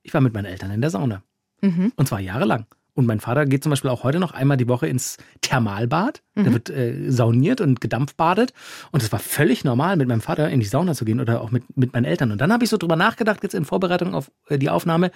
Ich 0.04 0.14
war 0.14 0.20
mit 0.20 0.34
meinen 0.34 0.46
Eltern 0.46 0.72
in 0.72 0.82
der 0.82 0.90
Sauna. 0.90 1.24
Und 1.96 2.08
zwar 2.08 2.20
jahrelang. 2.20 2.66
Und 2.94 3.06
mein 3.06 3.20
Vater 3.20 3.46
geht 3.46 3.64
zum 3.64 3.70
Beispiel 3.70 3.90
auch 3.90 4.04
heute 4.04 4.20
noch 4.20 4.34
einmal 4.34 4.58
die 4.58 4.68
Woche 4.68 4.88
ins 4.88 5.18
Thermalbad. 5.42 6.22
Da 6.36 6.54
wird 6.54 6.70
äh, 6.70 7.10
sauniert 7.10 7.62
und 7.62 7.80
gedampfbadet. 7.80 8.54
Und 8.92 9.02
es 9.02 9.12
war 9.12 9.20
völlig 9.20 9.64
normal, 9.64 9.96
mit 9.96 10.08
meinem 10.08 10.22
Vater 10.22 10.50
in 10.50 10.60
die 10.60 10.66
Sauna 10.66 10.94
zu 10.94 11.06
gehen 11.06 11.22
oder 11.22 11.42
auch 11.42 11.52
mit, 11.52 11.78
mit 11.78 11.94
meinen 11.94 12.06
Eltern. 12.06 12.32
Und 12.32 12.42
dann 12.42 12.52
habe 12.52 12.64
ich 12.64 12.70
so 12.70 12.78
drüber 12.78 12.98
nachgedacht, 12.98 13.44
jetzt 13.44 13.56
in 13.56 13.64
Vorbereitung 13.64 14.14
auf 14.14 14.32
äh, 14.50 14.58
die 14.58 14.70
Aufnahme. 14.70 15.12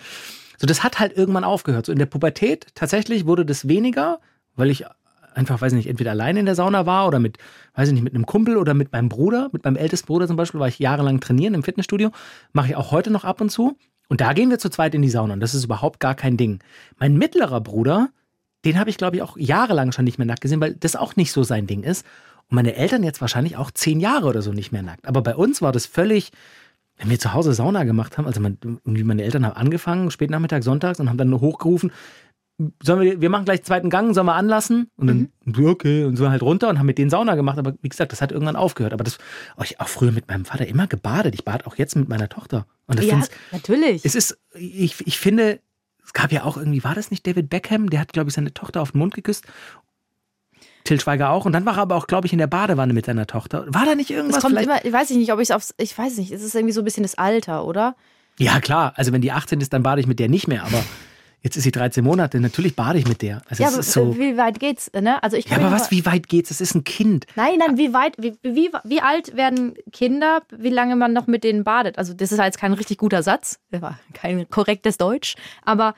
So, 0.58 0.68
das 0.68 0.84
hat 0.84 1.00
halt 1.00 1.18
irgendwann 1.18 1.44
aufgehört. 1.44 1.86
So 1.86 1.92
in 1.92 2.00
der 2.00 2.06
Pubertät 2.06 2.68
tatsächlich 2.76 3.26
wurde 3.26 3.46
das 3.46 3.68
weniger, 3.68 4.20
weil 4.56 4.70
ich 4.70 4.86
einfach, 5.34 5.62
weiß 5.62 5.74
ich 5.74 5.78
nicht, 5.78 5.90
entweder 5.90 6.12
alleine 6.12 6.40
in 6.40 6.46
der 6.46 6.56
Sauna 6.56 6.86
war 6.86 7.08
oder 7.08 7.20
mit, 7.20 7.38
weiß 7.74 7.90
ich 7.90 7.94
nicht, 7.94 8.04
mit 8.04 8.14
einem 8.14 8.26
Kumpel 8.26 8.58
oder 8.58 8.74
mit 8.74 8.92
meinem 8.94 9.10
Bruder, 9.10 9.50
mit 9.52 9.66
meinem 9.66 9.76
ältesten 9.76 10.08
Bruder 10.08 10.28
zum 10.28 10.38
Beispiel, 10.38 10.60
war 10.60 10.68
ich 10.68 10.80
jahrelang 10.80 11.20
trainieren 11.20 11.54
im 11.54 11.64
Fitnessstudio. 11.64 12.12
Mache 12.54 12.70
ich 12.70 12.76
auch 12.76 12.92
heute 12.92 13.12
noch 13.12 13.26
ab 13.26 13.42
und 13.42 13.50
zu. 13.50 13.78
Und 14.08 14.22
da 14.22 14.34
gehen 14.34 14.50
wir 14.50 14.60
zu 14.60 14.70
zweit 14.70 14.94
in 14.96 15.02
die 15.02 15.10
Sauna 15.10 15.34
und 15.34 15.40
das 15.40 15.56
ist 15.56 15.66
überhaupt 15.66 16.00
gar 16.00 16.16
kein 16.16 16.38
Ding. 16.38 16.60
Mein 16.98 17.18
mittlerer 17.18 17.62
Bruder, 17.62 18.10
den 18.64 18.80
habe 18.80 18.90
ich, 18.90 18.98
glaube 18.98 19.18
ich, 19.18 19.22
auch 19.22 19.38
jahrelang 19.38 19.92
schon 19.92 20.06
nicht 20.06 20.18
mehr 20.18 20.28
nackt 20.28 20.42
gesehen, 20.42 20.62
weil 20.62 20.76
das 20.76 20.96
auch 20.96 21.16
nicht 21.16 21.32
so 21.32 21.44
sein 21.44 21.68
Ding 21.68 21.84
ist. 21.84 22.06
Und 22.50 22.56
meine 22.56 22.76
Eltern 22.76 23.04
jetzt 23.04 23.22
wahrscheinlich 23.22 23.58
auch 23.58 23.72
zehn 23.72 24.00
Jahre 24.00 24.28
oder 24.28 24.42
so 24.42 24.52
nicht 24.52 24.72
mehr 24.72 24.84
nackt. 24.84 25.08
Aber 25.08 25.22
bei 25.22 25.36
uns 25.36 25.62
war 25.62 25.72
das 25.72 25.86
völlig, 25.86 26.32
wenn 26.98 27.10
wir 27.10 27.20
zu 27.20 27.34
Hause 27.34 27.54
Sauna 27.54 27.84
gemacht 27.84 28.18
haben, 28.18 28.26
also 28.26 28.40
mein, 28.40 28.58
meine 28.84 29.24
Eltern 29.24 29.46
haben 29.46 29.56
angefangen, 29.56 30.12
spät 30.12 30.30
Nachmittag, 30.30 30.64
sonntags 30.64 31.00
und 31.00 31.10
haben 31.10 31.18
dann 31.18 31.34
hochgerufen, 31.40 31.92
sollen 32.82 33.02
wir, 33.02 33.22
wir 33.22 33.30
machen 33.30 33.46
gleich 33.46 33.64
zweiten 33.64 33.90
Gang, 33.90 34.14
sollen 34.14 34.28
wir 34.28 34.36
anlassen? 34.36 34.90
Und 34.96 35.08
dann, 35.08 35.30
so, 35.54 35.68
okay, 35.68 36.06
und 36.06 36.16
so 36.16 36.30
halt 36.30 36.42
runter 36.42 36.70
und 36.70 36.80
haben 36.80 36.86
mit 36.86 36.98
denen 36.98 37.10
Sauna 37.10 37.36
gemacht. 37.36 37.58
Aber 37.58 37.74
wie 37.82 37.90
gesagt, 37.90 38.12
das 38.12 38.22
hat 38.22 38.32
irgendwann 38.32 38.56
aufgehört. 38.56 38.94
Aber 38.94 39.04
das, 39.04 39.18
oh, 39.58 39.64
ich 39.64 39.80
auch 39.80 39.90
früher 39.90 40.12
mit 40.12 40.28
meinem 40.28 40.46
Vater 40.46 40.66
immer 40.66 40.88
gebadet. 40.88 41.36
Ich 41.36 41.44
bad 41.44 41.66
auch 41.68 41.76
jetzt 41.76 41.96
mit 41.96 42.08
meiner 42.08 42.30
Tochter. 42.30 42.66
Und 42.88 43.00
das 43.00 43.06
Ja, 43.06 43.22
natürlich. 43.52 44.06
es 44.06 44.16
ist, 44.16 44.38
ich, 44.54 45.06
ich 45.06 45.20
finde, 45.20 45.60
es 46.04 46.14
gab 46.14 46.32
ja 46.32 46.44
auch 46.44 46.56
irgendwie, 46.56 46.84
war 46.84 46.96
das 46.96 47.12
nicht 47.12 47.28
David 47.28 47.50
Beckham? 47.50 47.90
Der 47.90 48.00
hat, 48.00 48.14
glaube 48.14 48.30
ich, 48.30 48.36
seine 48.36 48.54
Tochter 48.54 48.82
auf 48.82 48.92
den 48.92 49.00
Mund 49.00 49.14
geküsst. 49.14 49.46
Till 50.86 51.02
Schweiger 51.02 51.32
auch. 51.32 51.46
Und 51.46 51.52
dann 51.52 51.66
war 51.66 51.78
er 51.78 51.82
aber 51.82 51.96
auch, 51.96 52.08
glaube 52.08 52.28
ich, 52.28 52.34
in 52.34 52.40
der 52.40 52.48
Badewanne 52.48 52.94
mit 52.94 53.06
seiner 53.06 53.28
Tochter. 53.28 53.66
War 53.68 53.86
da 53.86 53.96
nicht 53.96 54.12
irgendwas? 54.12 54.38
Es 54.38 54.42
kommt 54.44 54.54
vielleicht? 54.54 54.70
immer, 54.70 54.86
ich 54.86 54.94
weiß 54.94 55.10
nicht, 55.10 55.34
ob 55.34 55.40
ich 55.40 55.50
es 55.50 55.52
aufs, 55.52 55.74
ich 55.78 55.98
weiß 55.98 56.18
nicht, 56.20 56.32
es 56.32 56.44
ist 56.44 56.56
irgendwie 56.56 56.74
so 56.74 56.82
ein 56.82 56.86
bisschen 56.86 57.04
das 57.04 57.16
Alter, 57.16 57.66
oder? 57.66 57.96
Ja, 58.38 58.60
klar. 58.62 58.94
Also 58.96 59.12
wenn 59.12 59.22
die 59.22 59.32
18 59.32 59.60
ist, 59.62 59.74
dann 59.74 59.84
bade 59.84 60.00
ich 60.00 60.08
mit 60.08 60.20
der 60.20 60.30
nicht 60.30 60.48
mehr. 60.48 60.64
Aber 60.64 60.84
jetzt 61.46 61.56
ist 61.56 61.64
sie 61.64 61.72
13 61.72 62.04
Monate. 62.04 62.40
Natürlich 62.42 62.76
bade 62.76 63.00
ich 63.00 63.08
mit 63.08 63.22
der. 63.22 63.42
Also 63.48 63.64
Ja, 63.64 63.70
es 63.70 63.76
aber 63.76 63.82
ist 63.82 63.92
so. 63.94 64.18
wie 64.18 64.36
weit 64.36 64.60
geht's, 64.60 64.92
ne? 64.94 65.24
Also 65.24 65.38
ich 65.38 65.48
Ja, 65.48 65.58
aber 65.58 65.72
was, 65.72 65.92
wie 65.92 66.06
weit 66.06 66.28
geht's? 66.28 66.50
Das 66.50 66.60
ist 66.60 66.76
ein 66.76 66.84
Kind. 66.84 67.26
Nein, 67.36 67.60
nein, 67.60 67.78
wie 67.78 67.94
weit, 67.94 68.16
wie, 68.18 68.36
wie, 68.44 68.70
wie 68.84 69.00
alt 69.02 69.36
werden 69.38 69.76
Kinder, 69.94 70.42
wie 70.52 70.70
lange 70.70 70.96
man 70.98 71.14
noch 71.14 71.28
mit 71.28 71.44
denen 71.46 71.64
badet? 71.64 71.98
Also, 71.98 72.14
das 72.14 72.32
ist 72.34 72.40
jetzt 72.40 72.58
kein 72.58 72.74
richtig 72.74 72.98
guter 72.98 73.24
Satz, 73.24 73.60
das 73.72 73.82
war 73.82 73.98
kein 74.14 74.50
korrektes 74.50 74.98
Deutsch, 74.98 75.36
aber 75.64 75.96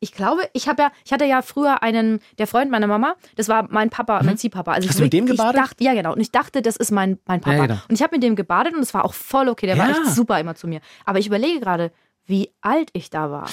ich 0.00 0.12
glaube, 0.12 0.42
ich 0.52 0.68
habe 0.68 0.82
ja, 0.82 0.92
ich 1.04 1.12
hatte 1.12 1.24
ja 1.24 1.40
früher 1.40 1.82
einen, 1.82 2.20
der 2.38 2.46
Freund 2.46 2.70
meiner 2.70 2.86
Mama, 2.86 3.14
das 3.36 3.48
war 3.48 3.66
mein 3.70 3.88
Papa, 3.90 4.22
mein 4.22 4.36
Ziehpapa. 4.36 4.72
Also 4.72 4.84
Mhm. 4.86 4.88
Hast 4.90 4.94
ich, 4.96 4.98
du 4.98 5.04
mit 5.04 5.12
dem 5.14 5.26
gebadet? 5.26 5.56
Dachte, 5.60 5.82
ja, 5.82 5.94
genau. 5.94 6.12
Und 6.12 6.20
ich 6.20 6.30
dachte, 6.30 6.60
das 6.62 6.76
ist 6.76 6.90
mein, 6.92 7.18
mein 7.26 7.40
Papa. 7.40 7.56
Ja, 7.56 7.66
genau. 7.66 7.78
Und 7.88 7.94
ich 7.94 8.02
habe 8.02 8.14
mit 8.14 8.22
dem 8.22 8.36
gebadet 8.36 8.74
und 8.74 8.80
es 8.82 8.92
war 8.92 9.04
auch 9.04 9.14
voll 9.14 9.48
okay. 9.48 9.66
Der 9.66 9.78
war 9.78 9.88
Ja. 9.88 9.92
echt 10.02 10.14
super 10.14 10.38
immer 10.38 10.54
zu 10.56 10.68
mir. 10.68 10.80
Aber 11.06 11.18
ich 11.20 11.26
überlege 11.26 11.58
gerade, 11.58 11.90
wie 12.26 12.50
alt 12.60 12.90
ich 12.92 13.08
da 13.08 13.30
war. 13.30 13.48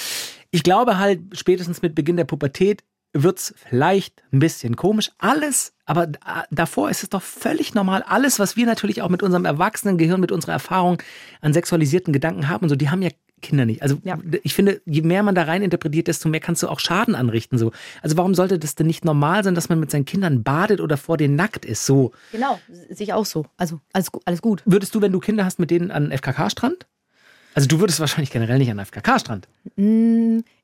Ich 0.51 0.63
glaube 0.63 0.97
halt, 0.99 1.21
spätestens 1.33 1.81
mit 1.81 1.95
Beginn 1.95 2.17
der 2.17 2.25
Pubertät 2.25 2.83
wird's 3.13 3.53
vielleicht 3.57 4.23
ein 4.31 4.39
bisschen 4.39 4.75
komisch. 4.77 5.11
Alles, 5.17 5.73
aber 5.85 6.07
da- 6.07 6.45
davor 6.49 6.89
ist 6.89 7.03
es 7.03 7.09
doch 7.09 7.21
völlig 7.21 7.73
normal. 7.73 8.03
Alles, 8.03 8.39
was 8.39 8.55
wir 8.55 8.65
natürlich 8.65 9.01
auch 9.01 9.09
mit 9.09 9.23
unserem 9.23 9.45
erwachsenen 9.45 9.97
Gehirn, 9.97 10.21
mit 10.21 10.31
unserer 10.31 10.53
Erfahrung 10.53 11.01
an 11.41 11.53
sexualisierten 11.53 12.13
Gedanken 12.13 12.47
haben 12.47 12.63
und 12.63 12.69
so, 12.69 12.75
die 12.75 12.89
haben 12.89 13.01
ja 13.01 13.09
Kinder 13.41 13.65
nicht. 13.65 13.81
Also 13.81 13.97
Ja. 14.03 14.19
ich 14.43 14.53
finde, 14.53 14.81
je 14.85 15.01
mehr 15.01 15.23
man 15.23 15.33
da 15.35 15.43
rein 15.43 15.63
interpretiert, 15.63 16.07
desto 16.07 16.29
mehr 16.29 16.39
kannst 16.39 16.61
du 16.63 16.67
auch 16.69 16.79
Schaden 16.79 17.15
anrichten. 17.15 17.57
So. 17.57 17.71
Also 18.01 18.15
warum 18.15 18.35
sollte 18.35 18.59
das 18.59 18.75
denn 18.75 18.85
nicht 18.87 19.03
normal 19.03 19.43
sein, 19.43 19.55
dass 19.55 19.67
man 19.67 19.79
mit 19.79 19.89
seinen 19.89 20.05
Kindern 20.05 20.43
badet 20.43 20.79
oder 20.79 20.95
vor 20.95 21.17
denen 21.17 21.35
nackt 21.35 21.65
ist? 21.65 21.85
So. 21.85 22.11
Genau, 22.31 22.59
sehe 22.69 23.03
ich 23.05 23.13
auch 23.13 23.25
so. 23.25 23.45
Also, 23.57 23.79
alles, 23.93 24.09
alles 24.25 24.41
gut. 24.43 24.61
Würdest 24.65 24.93
du, 24.93 25.01
wenn 25.01 25.11
du 25.11 25.19
Kinder 25.19 25.43
hast, 25.43 25.57
mit 25.59 25.71
denen 25.71 25.89
an 25.91 26.03
den 26.03 26.11
FKK-Strand? 26.11 26.85
Also 27.53 27.67
du 27.67 27.79
würdest 27.79 27.99
wahrscheinlich 27.99 28.31
generell 28.31 28.57
nicht 28.57 28.71
an 28.71 28.77
den 28.77 28.85
FKK-Strand. 28.85 29.47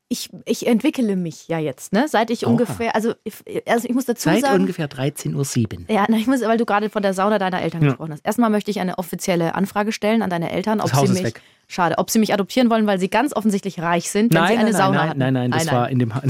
Ich, 0.10 0.30
ich 0.46 0.68
entwickle 0.68 1.18
mich 1.18 1.50
ja 1.50 1.60
jetzt, 1.60 1.92
ne? 1.92 2.08
Seit 2.08 2.30
ich 2.30 2.46
Oha. 2.46 2.52
ungefähr, 2.52 2.96
also 2.96 3.14
ich, 3.26 3.34
also 3.68 3.90
ich 3.90 3.94
muss 3.94 4.06
dazu 4.06 4.30
Seit 4.30 4.42
sagen. 4.42 4.62
ungefähr 4.62 4.90
13.07 4.90 5.80
Uhr. 5.80 5.94
Ja, 5.94 6.06
na, 6.08 6.16
ich 6.16 6.28
muss, 6.28 6.40
weil 6.42 6.58
du 6.58 6.66
gerade 6.66 6.90
von 6.90 7.02
der 7.02 7.14
Sauna 7.14 7.40
deiner 7.40 7.62
Eltern 7.62 7.82
Ja. 7.82 7.90
gesprochen 7.90 8.14
hast. 8.14 8.26
Erstmal 8.26 8.50
möchte 8.50 8.72
ich 8.72 8.80
eine 8.80 8.98
offizielle 9.00 9.54
Anfrage 9.56 9.92
stellen 9.92 10.22
an 10.22 10.30
deine 10.30 10.50
Eltern, 10.52 10.80
ob 10.80 10.88
Das 10.90 10.94
Haus 10.96 11.08
sie 11.10 11.14
ist 11.16 11.24
mich, 11.24 11.26
weg. 11.36 11.42
Schade, 11.68 11.98
ob 11.98 12.10
sie 12.10 12.20
mich 12.20 12.34
adoptieren 12.34 12.70
wollen, 12.70 12.88
weil 12.88 13.00
sie 13.00 13.10
ganz 13.10 13.36
offensichtlich 13.36 13.80
reich 13.80 14.10
sind, 14.10 14.34
wenn 14.34 14.48
sie 14.48 14.54
eine 14.54 14.64
nein, 14.64 14.74
Sauna 14.74 14.98
nein, 14.98 15.10
hatten. 15.10 15.20
nein, 15.20 15.34
nein, 15.34 15.52
das 15.52 15.72
war 15.72 15.90
in 15.90 16.00
dem. 16.00 16.14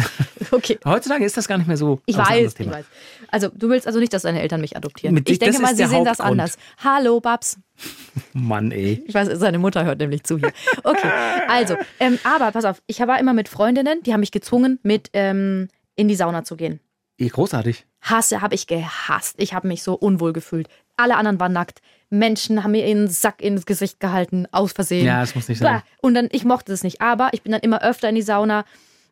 Okay. 0.49 0.79
Heutzutage 0.85 1.25
ist 1.25 1.35
das 1.35 1.45
gar 1.45 1.57
nicht 1.57 1.67
mehr 1.67 1.75
so. 1.75 1.99
Ich 2.05 2.17
weiß, 2.17 2.55
ich 2.57 2.71
weiß. 2.71 2.85
Also, 3.29 3.49
du 3.53 3.67
willst 3.67 3.85
also 3.85 3.99
nicht, 3.99 4.13
dass 4.13 4.21
deine 4.21 4.41
Eltern 4.41 4.61
mich 4.61 4.77
adoptieren. 4.77 5.13
Mit- 5.13 5.29
ich 5.29 5.39
das 5.39 5.49
denke 5.49 5.61
mal, 5.61 5.75
sie 5.75 5.85
sehen 5.85 6.05
das 6.05 6.21
anders. 6.21 6.57
Hallo, 6.81 7.19
Babs. 7.19 7.59
Mann, 8.33 8.71
ey. 8.71 9.03
Ich 9.05 9.13
weiß, 9.13 9.27
seine 9.33 9.59
Mutter 9.59 9.83
hört 9.83 9.99
nämlich 9.99 10.23
zu 10.23 10.37
hier. 10.37 10.53
Okay, 10.85 11.09
also, 11.49 11.75
ähm, 11.99 12.17
aber 12.23 12.51
pass 12.51 12.63
auf, 12.63 12.81
ich 12.87 12.97
war 12.99 13.19
immer 13.19 13.33
mit 13.33 13.49
Freundinnen, 13.49 14.01
die 14.03 14.13
haben 14.13 14.21
mich 14.21 14.31
gezwungen, 14.31 14.79
mit 14.83 15.09
ähm, 15.11 15.67
in 15.97 16.07
die 16.07 16.15
Sauna 16.15 16.45
zu 16.45 16.55
gehen. 16.55 16.79
Eh, 17.19 17.27
Großartig. 17.27 17.85
Hasse 18.01 18.41
habe 18.41 18.55
ich 18.55 18.67
gehasst. 18.67 19.35
Ich 19.39 19.53
habe 19.53 19.67
mich 19.67 19.83
so 19.83 19.95
unwohl 19.95 20.31
gefühlt. 20.31 20.69
Alle 20.95 21.17
anderen 21.17 21.39
waren 21.39 21.51
nackt. 21.53 21.81
Menschen 22.09 22.63
haben 22.63 22.71
mir 22.71 22.87
ihren 22.87 23.07
Sack 23.07 23.41
ins 23.41 23.65
Gesicht 23.65 23.99
gehalten, 23.99 24.47
aus 24.51 24.71
Versehen. 24.71 25.05
Ja, 25.05 25.19
das 25.21 25.35
muss 25.35 25.47
nicht 25.49 25.59
sein. 25.59 25.81
Und 26.01 26.13
dann, 26.13 26.29
ich 26.31 26.45
mochte 26.45 26.71
es 26.71 26.83
nicht. 26.83 27.01
Aber 27.01 27.29
ich 27.33 27.41
bin 27.43 27.51
dann 27.51 27.61
immer 27.61 27.81
öfter 27.83 28.07
in 28.09 28.15
die 28.15 28.21
Sauna 28.21 28.63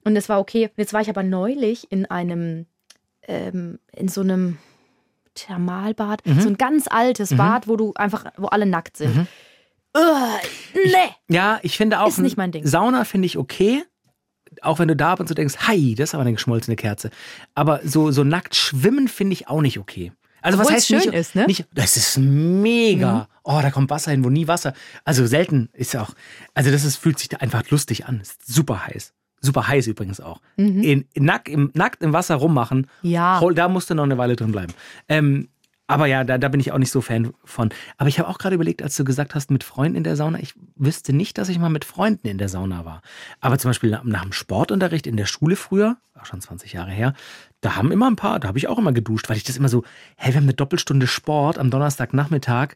und 0.03 0.15
es 0.15 0.29
war 0.29 0.39
okay. 0.39 0.65
Und 0.67 0.77
jetzt 0.77 0.93
war 0.93 1.01
ich 1.01 1.09
aber 1.09 1.23
neulich 1.23 1.91
in 1.91 2.05
einem, 2.05 2.65
ähm, 3.27 3.79
in 3.93 4.07
so 4.07 4.21
einem 4.21 4.57
Thermalbad, 5.33 6.25
Mhm. 6.25 6.39
so 6.41 6.47
ein 6.49 6.57
ganz 6.57 6.87
altes 6.89 7.35
Bad, 7.35 7.67
wo 7.67 7.75
du 7.75 7.93
einfach, 7.95 8.25
wo 8.37 8.47
alle 8.47 8.65
nackt 8.65 8.95
sind. 8.97 9.27
Ugh, 9.97 10.39
nee. 10.73 10.91
Ja, 11.35 11.59
ich 11.63 11.75
finde 11.77 11.99
auch. 12.01 12.07
Ist 12.07 12.19
nicht 12.19 12.37
mein 12.37 12.51
Ding. 12.51 12.65
Sauna 12.65 13.03
finde 13.03 13.25
ich 13.25 13.37
okay. 13.37 13.83
Auch 14.61 14.79
wenn 14.79 14.87
du 14.87 14.95
da 14.95 15.11
ab 15.13 15.19
und 15.19 15.27
zu 15.27 15.33
denkst, 15.33 15.67
hi, 15.67 15.95
das 15.95 16.09
ist 16.09 16.13
aber 16.15 16.21
eine 16.21 16.31
geschmolzene 16.33 16.77
Kerze. 16.77 17.09
Aber 17.55 17.81
so, 17.83 18.11
so 18.11 18.23
nackt 18.23 18.55
schwimmen 18.55 19.07
finde 19.09 19.33
ich 19.33 19.49
auch 19.49 19.61
nicht 19.61 19.79
okay. 19.79 20.13
Also 20.45 20.59
was 20.59 20.67
Obwohl 20.67 20.75
heißt 20.75 20.91
es 20.91 21.01
schön 21.01 21.11
nicht, 21.11 21.19
ist, 21.19 21.35
ne? 21.35 21.41
Mhm. 21.41 21.47
Nicht, 21.47 21.65
das 21.73 21.97
ist 21.97 22.17
mega. 22.19 23.27
Oh, 23.43 23.59
da 23.63 23.71
kommt 23.71 23.89
Wasser 23.89 24.11
hin, 24.11 24.23
wo 24.23 24.29
nie 24.29 24.47
Wasser. 24.47 24.73
Also 25.03 25.25
selten 25.25 25.69
ist 25.73 25.95
auch. 25.95 26.11
Also 26.53 26.69
das 26.69 26.83
ist, 26.83 26.97
fühlt 26.97 27.17
sich 27.17 27.29
da 27.29 27.37
einfach 27.37 27.67
lustig 27.71 28.05
an. 28.05 28.21
Ist 28.21 28.45
super 28.45 28.85
heiß. 28.85 29.13
Super 29.41 29.67
heiß 29.67 29.87
übrigens 29.87 30.21
auch. 30.21 30.41
In, 30.83 31.05
in 31.13 31.25
nack, 31.25 31.49
im, 31.49 31.71
nackt 31.73 32.03
im 32.03 32.13
Wasser 32.13 32.35
rummachen. 32.35 32.87
Mhm. 33.01 33.09
Ja. 33.09 33.41
Da 33.55 33.67
musst 33.69 33.89
du 33.89 33.95
noch 33.95 34.03
eine 34.03 34.19
Weile 34.19 34.35
drin 34.35 34.51
bleiben. 34.51 34.73
Ähm, 35.09 35.49
aber 35.87 36.07
ja, 36.07 36.23
da, 36.23 36.39
da 36.39 36.47
bin 36.47 36.59
ich 36.59 36.71
auch 36.71 36.79
nicht 36.79 36.89
so 36.89 37.01
Fan 37.01 37.33
von. 37.43 37.69
Aber 37.97 38.09
ich 38.09 38.17
habe 38.17 38.27
auch 38.27 38.39
gerade 38.39 38.55
überlegt, 38.55 38.81
als 38.81 38.95
du 38.95 39.03
gesagt 39.03 39.35
hast, 39.35 39.51
mit 39.51 39.63
Freunden 39.63 39.97
in 39.97 40.03
der 40.03 40.15
Sauna, 40.15 40.39
ich 40.39 40.55
wüsste 40.75 41.13
nicht, 41.13 41.37
dass 41.37 41.49
ich 41.49 41.59
mal 41.59 41.69
mit 41.69 41.85
Freunden 41.85 42.27
in 42.27 42.39
der 42.39 42.49
Sauna 42.49 42.85
war. 42.85 43.01
Aber 43.39 43.59
zum 43.59 43.69
Beispiel 43.69 43.91
nach, 43.91 44.03
nach 44.03 44.23
dem 44.23 44.31
Sportunterricht 44.31 45.05
in 45.05 45.15
der 45.15 45.27
Schule 45.27 45.55
früher, 45.55 45.97
auch 46.19 46.25
schon 46.25 46.41
20 46.41 46.73
Jahre 46.73 46.89
her, 46.89 47.13
da 47.61 47.75
haben 47.75 47.91
immer 47.91 48.09
ein 48.09 48.15
paar, 48.15 48.39
da 48.39 48.47
habe 48.47 48.57
ich 48.57 48.67
auch 48.67 48.79
immer 48.79 48.93
geduscht, 48.93 49.29
weil 49.29 49.37
ich 49.37 49.43
das 49.43 49.57
immer 49.57 49.69
so, 49.69 49.83
hey, 50.15 50.33
wir 50.33 50.37
haben 50.37 50.45
eine 50.45 50.55
Doppelstunde 50.55 51.05
Sport 51.05 51.59
am 51.59 51.69
Donnerstagnachmittag. 51.69 52.75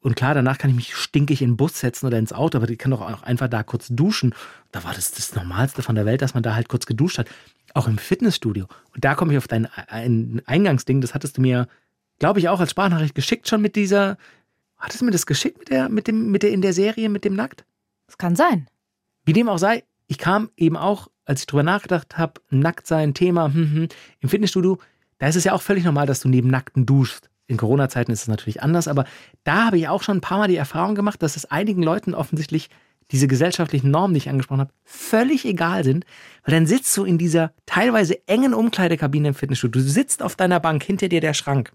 Und 0.00 0.16
klar, 0.16 0.34
danach 0.34 0.58
kann 0.58 0.70
ich 0.70 0.76
mich 0.76 0.94
stinkig 0.96 1.42
in 1.42 1.50
den 1.50 1.56
Bus 1.56 1.78
setzen 1.78 2.06
oder 2.06 2.18
ins 2.18 2.32
Auto, 2.32 2.58
aber 2.58 2.68
ich 2.68 2.78
kann 2.78 2.90
doch 2.90 3.00
auch 3.00 3.22
einfach 3.22 3.48
da 3.48 3.62
kurz 3.62 3.88
duschen. 3.88 4.34
Da 4.70 4.84
war 4.84 4.94
das 4.94 5.12
das 5.12 5.34
Normalste 5.34 5.82
von 5.82 5.94
der 5.94 6.06
Welt, 6.06 6.22
dass 6.22 6.34
man 6.34 6.42
da 6.42 6.54
halt 6.54 6.68
kurz 6.68 6.86
geduscht 6.86 7.18
hat. 7.18 7.28
Auch 7.74 7.88
im 7.88 7.98
Fitnessstudio. 7.98 8.66
Und 8.94 9.04
da 9.04 9.14
komme 9.14 9.32
ich 9.32 9.38
auf 9.38 9.48
dein 9.48 9.66
ein 9.88 10.42
Eingangsding, 10.46 11.00
das 11.00 11.14
hattest 11.14 11.36
du 11.36 11.40
mir, 11.40 11.66
glaube 12.22 12.38
ich, 12.38 12.48
auch 12.48 12.60
als 12.60 12.70
Sprachnachricht 12.70 13.16
geschickt 13.16 13.48
schon 13.48 13.60
mit 13.60 13.74
dieser. 13.74 14.16
Hattest 14.78 15.00
du 15.00 15.04
mir 15.04 15.10
das 15.10 15.26
geschickt 15.26 15.58
mit 15.58 15.70
der, 15.70 15.88
mit 15.88 16.06
dem, 16.06 16.30
mit 16.30 16.44
der 16.44 16.52
in 16.52 16.62
der 16.62 16.72
Serie, 16.72 17.08
mit 17.08 17.24
dem 17.24 17.34
Nackt? 17.34 17.64
Das 18.06 18.16
kann 18.16 18.36
sein. 18.36 18.68
Wie 19.24 19.32
dem 19.32 19.48
auch 19.48 19.58
sei, 19.58 19.82
ich 20.06 20.18
kam 20.18 20.48
eben 20.56 20.76
auch, 20.76 21.08
als 21.24 21.40
ich 21.40 21.46
drüber 21.48 21.64
nachgedacht 21.64 22.16
habe, 22.18 22.34
nackt 22.48 22.86
sein, 22.86 23.12
Thema, 23.12 23.52
hm, 23.52 23.74
hm, 23.74 23.88
im 24.20 24.28
Fitnessstudio, 24.28 24.78
da 25.18 25.26
ist 25.26 25.34
es 25.34 25.42
ja 25.42 25.52
auch 25.52 25.62
völlig 25.62 25.82
normal, 25.82 26.06
dass 26.06 26.20
du 26.20 26.28
neben 26.28 26.48
Nackten 26.48 26.86
duschst. 26.86 27.28
In 27.48 27.56
Corona-Zeiten 27.56 28.12
ist 28.12 28.22
es 28.22 28.28
natürlich 28.28 28.62
anders, 28.62 28.86
aber 28.86 29.04
da 29.42 29.66
habe 29.66 29.78
ich 29.78 29.88
auch 29.88 30.04
schon 30.04 30.18
ein 30.18 30.20
paar 30.20 30.38
Mal 30.38 30.48
die 30.48 30.54
Erfahrung 30.54 30.94
gemacht, 30.94 31.24
dass 31.24 31.34
es 31.34 31.46
einigen 31.46 31.82
Leuten 31.82 32.14
offensichtlich 32.14 32.70
diese 33.12 33.28
gesellschaftlichen 33.28 33.90
Normen, 33.90 34.14
die 34.14 34.18
ich 34.18 34.28
angesprochen 34.28 34.62
habe, 34.62 34.72
völlig 34.84 35.44
egal 35.44 35.84
sind, 35.84 36.04
weil 36.44 36.54
dann 36.54 36.66
sitzt 36.66 36.96
du 36.96 37.04
in 37.04 37.18
dieser 37.18 37.52
teilweise 37.66 38.26
engen 38.26 38.54
Umkleidekabine 38.54 39.28
im 39.28 39.34
Fitnessstudio. 39.34 39.82
Du 39.82 39.88
sitzt 39.88 40.22
auf 40.22 40.34
deiner 40.34 40.58
Bank, 40.58 40.82
hinter 40.82 41.08
dir 41.08 41.20
der 41.20 41.34
Schrank. 41.34 41.72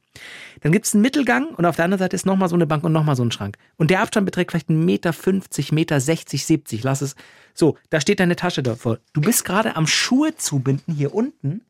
Dann 0.61 0.71
gibt 0.71 0.87
es 0.87 0.93
einen 0.93 1.03
Mittelgang 1.03 1.49
und 1.49 1.65
auf 1.65 1.75
der 1.75 1.85
anderen 1.85 1.99
Seite 1.99 2.15
ist 2.15 2.25
nochmal 2.25 2.49
so 2.49 2.55
eine 2.55 2.67
Bank 2.67 2.83
und 2.83 2.91
nochmal 2.91 3.15
so 3.15 3.23
ein 3.23 3.31
Schrank. 3.31 3.57
Und 3.77 3.91
der 3.91 4.01
Abstand 4.01 4.25
beträgt 4.25 4.51
vielleicht 4.51 4.69
1,50 4.69 4.73
Meter, 4.83 5.13
50 5.13 5.71
Meter, 5.71 5.99
60, 5.99 6.45
70, 6.45 6.83
lass 6.83 7.01
es. 7.01 7.15
So, 7.53 7.77
da 7.89 8.01
steht 8.01 8.19
deine 8.19 8.35
Tasche 8.35 8.63
davor. 8.63 8.97
Du 9.13 9.21
bist 9.21 9.45
gerade 9.45 9.75
am 9.75 9.87
Schuhe 9.87 10.35
zubinden 10.35 10.93
hier 10.93 11.13
unten 11.13 11.61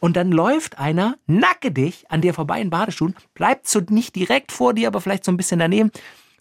und 0.00 0.16
dann 0.16 0.32
läuft 0.32 0.78
einer 0.78 1.16
nackedig 1.26 2.04
an 2.08 2.20
dir 2.20 2.34
vorbei 2.34 2.60
in 2.60 2.70
Badeschuhen, 2.70 3.14
bleibt 3.34 3.68
so 3.68 3.80
nicht 3.88 4.14
direkt 4.16 4.52
vor 4.52 4.74
dir, 4.74 4.88
aber 4.88 5.00
vielleicht 5.00 5.24
so 5.24 5.32
ein 5.32 5.36
bisschen 5.36 5.58
daneben, 5.58 5.90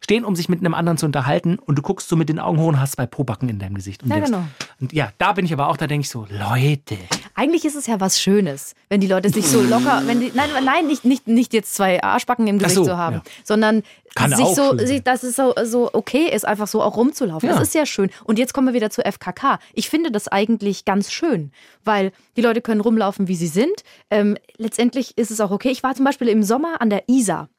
stehen, 0.06 0.24
um 0.24 0.36
sich 0.36 0.48
mit 0.48 0.60
einem 0.60 0.74
anderen 0.74 0.98
zu 0.98 1.06
unterhalten 1.06 1.58
und 1.60 1.76
du 1.76 1.82
guckst 1.82 2.08
so 2.08 2.16
mit 2.16 2.30
den 2.30 2.40
Augen 2.40 2.60
hoch 2.60 2.68
und 2.68 2.80
hast 2.80 2.94
zwei 2.94 3.08
Pobacken 3.08 3.50
in 3.50 3.60
deinem 3.60 3.74
Gesicht. 3.74 4.04
Und 4.04 4.10
Ja, 4.10 4.16
denkst, 4.16 4.32
genau. 4.32 4.44
Und 4.80 4.94
ja, 4.94 5.12
da 5.18 5.34
bin 5.34 5.46
ich 5.46 5.52
aber 5.52 5.68
auch, 5.68 5.78
da 5.78 5.88
denke 5.88 6.06
ich 6.06 6.10
so, 6.10 6.28
Leute. 6.30 6.98
Eigentlich 7.34 7.66
ist 7.66 7.76
es 7.76 7.88
ja 7.88 8.00
was 8.00 8.22
Schönes, 8.22 8.76
wenn 8.88 9.02
die 9.02 9.08
Leute 9.08 9.30
sich 9.30 9.48
so 9.48 9.62
locker, 9.62 10.04
wenn 10.06 10.22
die, 10.22 10.32
nein, 10.34 10.50
nein, 10.64 10.88
nicht, 10.88 11.04
nicht, 11.06 11.28
nicht 11.28 11.54
jetzt 11.54 11.74
zwei 11.76 12.02
Arschbacken 12.02 12.48
im 12.48 12.60
Gesicht 12.60 12.76
so, 12.76 12.86
zu 12.86 12.98
haben, 12.98 13.16
ja. 13.16 13.24
sondern 13.44 13.82
Kann 14.14 14.34
sich 14.34 14.46
so, 14.46 14.78
sich, 14.78 15.04
dass 15.04 15.24
es 15.24 15.36
so, 15.36 15.54
so 15.64 15.90
okay 15.92 16.30
ist, 16.32 16.48
einfach 16.48 16.68
so 16.68 16.84
auch 16.84 16.96
rumzulaufen. 16.96 17.50
Ja. 17.50 17.56
Das 17.56 17.68
ist 17.68 17.76
ja 17.76 17.88
schön. 17.88 18.12
Und 18.24 18.38
jetzt 18.38 18.54
kommen 18.54 18.68
wir 18.68 18.74
wieder 18.76 18.92
zu 18.92 19.04
FKK. 19.04 19.60
Ich 19.74 19.90
finde 19.90 20.12
das 20.12 20.28
eigentlich 20.28 20.86
ganz 20.86 21.12
schön, 21.12 21.52
weil 21.84 22.12
die 22.38 22.42
Leute 22.42 22.62
können 22.62 22.82
rumlaufen, 22.82 23.28
wie 23.28 23.36
sie 23.36 23.48
sind. 23.48 23.84
Ähm, 24.12 24.38
letztendlich 24.58 25.18
ist 25.18 25.32
es 25.32 25.42
auch 25.42 25.52
okay. 25.52 25.70
Ich 25.70 25.82
war 25.82 25.96
zum 25.96 26.06
Beispiel 26.06 26.30
im 26.30 26.44
Sommer 26.44 26.80
an 26.80 26.90
der 26.92 27.10
Isar. 27.10 27.50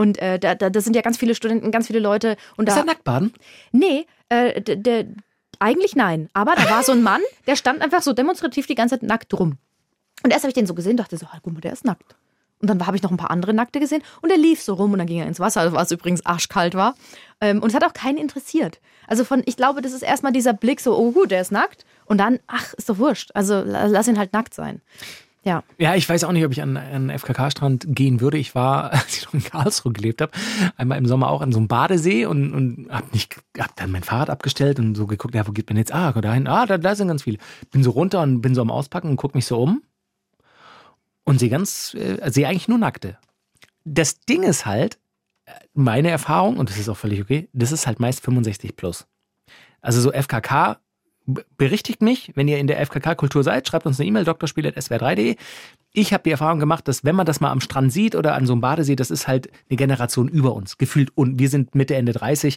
Und 0.00 0.18
äh, 0.18 0.38
da, 0.38 0.54
da, 0.54 0.70
da 0.70 0.80
sind 0.80 0.96
ja 0.96 1.02
ganz 1.02 1.18
viele 1.18 1.34
Studenten, 1.34 1.70
ganz 1.70 1.86
viele 1.88 1.98
Leute. 1.98 2.36
Und 2.56 2.68
Ist 2.68 2.74
da, 2.74 2.80
das 2.80 2.86
Nacktbaden? 2.86 3.34
Nee, 3.72 4.06
äh, 4.30 4.60
der, 4.62 4.76
der, 4.76 5.06
eigentlich 5.58 5.94
nein. 5.94 6.30
Aber 6.32 6.54
da 6.56 6.70
war 6.70 6.82
so 6.82 6.92
ein 6.92 7.02
Mann, 7.02 7.20
der 7.46 7.54
stand 7.56 7.82
einfach 7.82 8.00
so 8.00 8.12
demonstrativ 8.14 8.66
die 8.66 8.74
ganze 8.74 8.94
Zeit 8.94 9.02
nackt 9.02 9.34
rum. 9.38 9.58
Und 10.22 10.30
erst 10.30 10.44
habe 10.44 10.48
ich 10.50 10.54
den 10.54 10.66
so 10.66 10.74
gesehen, 10.74 10.96
dachte 10.96 11.16
so, 11.18 11.26
guck 11.42 11.52
mal, 11.52 11.60
der 11.60 11.72
ist 11.74 11.84
nackt. 11.84 12.16
Und 12.62 12.68
dann 12.68 12.86
habe 12.86 12.96
ich 12.96 13.02
noch 13.02 13.10
ein 13.10 13.16
paar 13.16 13.30
andere 13.30 13.54
Nackte 13.54 13.80
gesehen 13.80 14.02
und 14.22 14.30
er 14.30 14.36
lief 14.38 14.60
so 14.62 14.74
rum 14.74 14.92
und 14.92 14.98
dann 14.98 15.06
ging 15.06 15.18
er 15.18 15.26
ins 15.26 15.40
Wasser, 15.40 15.72
was 15.72 15.90
übrigens 15.92 16.24
arschkalt 16.26 16.74
war. 16.74 16.94
Ähm, 17.40 17.62
und 17.62 17.68
es 17.70 17.74
hat 17.74 17.84
auch 17.84 17.94
keinen 17.94 18.18
interessiert. 18.18 18.80
Also 19.06 19.24
von, 19.24 19.42
ich 19.46 19.56
glaube, 19.56 19.80
das 19.82 19.92
ist 19.92 20.02
erstmal 20.02 20.32
dieser 20.32 20.52
Blick 20.52 20.80
so, 20.80 20.96
oh 20.96 21.10
gut, 21.12 21.30
der 21.30 21.40
ist 21.40 21.52
nackt. 21.52 21.84
Und 22.04 22.18
dann, 22.18 22.38
ach, 22.46 22.74
ist 22.74 22.88
doch 22.90 22.98
wurscht. 22.98 23.30
Also 23.34 23.62
la- 23.62 23.86
lass 23.86 24.08
ihn 24.08 24.18
halt 24.18 24.32
nackt 24.34 24.52
sein. 24.54 24.80
Ja. 25.42 25.62
Ja, 25.78 25.94
ich 25.94 26.06
weiß 26.06 26.24
auch 26.24 26.32
nicht, 26.32 26.44
ob 26.44 26.52
ich 26.52 26.60
an 26.60 26.76
einen 26.76 27.10
FKK-Strand 27.10 27.86
gehen 27.88 28.20
würde. 28.20 28.36
Ich 28.36 28.54
war, 28.54 28.92
als 28.92 29.16
ich 29.16 29.24
noch 29.24 29.34
in 29.34 29.42
Karlsruhe 29.42 29.92
gelebt 29.92 30.20
habe, 30.20 30.32
einmal 30.76 30.98
im 30.98 31.06
Sommer 31.06 31.30
auch 31.30 31.40
an 31.40 31.52
so 31.52 31.58
einem 31.58 31.68
Badesee 31.68 32.26
und, 32.26 32.52
und 32.52 32.88
hab, 32.90 33.04
hab 33.58 33.76
dann 33.76 33.90
mein 33.90 34.02
Fahrrad 34.02 34.30
abgestellt 34.30 34.78
und 34.78 34.94
so 34.94 35.06
geguckt, 35.06 35.34
ja, 35.34 35.46
wo 35.46 35.52
geht 35.52 35.68
man 35.68 35.78
jetzt? 35.78 35.94
Ah, 35.94 36.12
dahin, 36.12 36.46
ah, 36.46 36.66
da, 36.66 36.78
da 36.78 36.94
sind 36.94 37.08
ganz 37.08 37.22
viele. 37.22 37.38
Bin 37.70 37.82
so 37.82 37.90
runter 37.90 38.20
und 38.22 38.42
bin 38.42 38.54
so 38.54 38.60
am 38.60 38.70
Auspacken 38.70 39.08
und 39.08 39.16
guck 39.16 39.34
mich 39.34 39.46
so 39.46 39.62
um 39.62 39.82
und 41.24 41.38
sehe 41.38 41.48
ganz, 41.48 41.94
äh, 41.94 42.30
sehe 42.30 42.46
eigentlich 42.46 42.68
nur 42.68 42.78
Nackte. 42.78 43.16
Das 43.84 44.20
Ding 44.20 44.42
ist 44.42 44.66
halt, 44.66 44.98
meine 45.74 46.10
Erfahrung, 46.10 46.58
und 46.58 46.70
das 46.70 46.78
ist 46.78 46.88
auch 46.88 46.96
völlig 46.96 47.20
okay, 47.20 47.48
das 47.52 47.72
ist 47.72 47.86
halt 47.86 48.00
meist 48.00 48.22
65 48.22 48.76
plus. 48.76 49.06
Also 49.80 50.00
so 50.00 50.12
FKK, 50.12 50.78
berichtigt 51.56 52.02
mich, 52.02 52.32
wenn 52.34 52.48
ihr 52.48 52.58
in 52.58 52.66
der 52.66 52.84
FKK-Kultur 52.84 53.42
seid, 53.42 53.68
schreibt 53.68 53.86
uns 53.86 54.00
eine 54.00 54.08
E-Mail, 54.08 54.24
drspiel.swr3.de. 54.24 55.36
Ich 55.92 56.12
habe 56.12 56.22
die 56.22 56.30
Erfahrung 56.30 56.60
gemacht, 56.60 56.86
dass 56.88 57.04
wenn 57.04 57.16
man 57.16 57.26
das 57.26 57.40
mal 57.40 57.50
am 57.50 57.60
Strand 57.60 57.92
sieht 57.92 58.14
oder 58.14 58.34
an 58.34 58.46
so 58.46 58.52
einem 58.52 58.60
Badesee, 58.60 58.96
das 58.96 59.10
ist 59.10 59.28
halt 59.28 59.50
eine 59.68 59.76
Generation 59.76 60.28
über 60.28 60.54
uns, 60.54 60.78
gefühlt. 60.78 61.10
Und 61.16 61.38
wir 61.38 61.48
sind 61.48 61.74
Mitte, 61.74 61.94
Ende 61.94 62.12
30. 62.12 62.56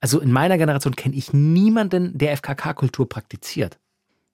Also 0.00 0.20
in 0.20 0.32
meiner 0.32 0.58
Generation 0.58 0.96
kenne 0.96 1.16
ich 1.16 1.32
niemanden, 1.32 2.16
der 2.16 2.36
FKK-Kultur 2.36 3.08
praktiziert. 3.08 3.78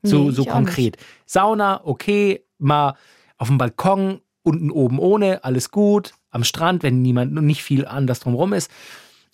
So, 0.02 0.24
Nee, 0.24 0.30
so 0.30 0.44
konkret. 0.44 0.96
Sauna, 1.26 1.80
okay, 1.84 2.44
mal 2.58 2.94
auf 3.36 3.48
dem 3.48 3.58
Balkon, 3.58 4.20
unten 4.42 4.70
oben 4.70 4.98
ohne, 4.98 5.44
alles 5.44 5.70
gut. 5.70 6.14
Am 6.30 6.44
Strand, 6.44 6.82
wenn 6.82 7.02
niemand, 7.02 7.32
nicht 7.34 7.62
viel 7.62 7.86
anders 7.86 8.20
drumherum 8.20 8.52
ist. 8.52 8.70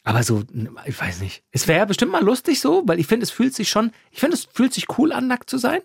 Aber 0.08 0.22
so, 0.22 0.44
ich 0.84 1.00
weiß 1.00 1.20
nicht. 1.20 1.42
Es 1.50 1.66
wäre 1.66 1.84
bestimmt 1.84 2.12
mal 2.12 2.22
lustig 2.22 2.60
so, 2.60 2.84
weil 2.86 3.00
ich 3.00 3.08
finde, 3.08 3.24
es 3.24 3.30
fühlt 3.32 3.54
sich 3.56 3.68
schon, 3.68 3.90
ich 4.12 4.20
finde, 4.20 4.36
es 4.36 4.44
fühlt 4.52 4.72
sich 4.72 4.86
cool 4.98 5.12
an, 5.12 5.26
nackt 5.26 5.50
zu 5.50 5.58
sein. 5.58 5.80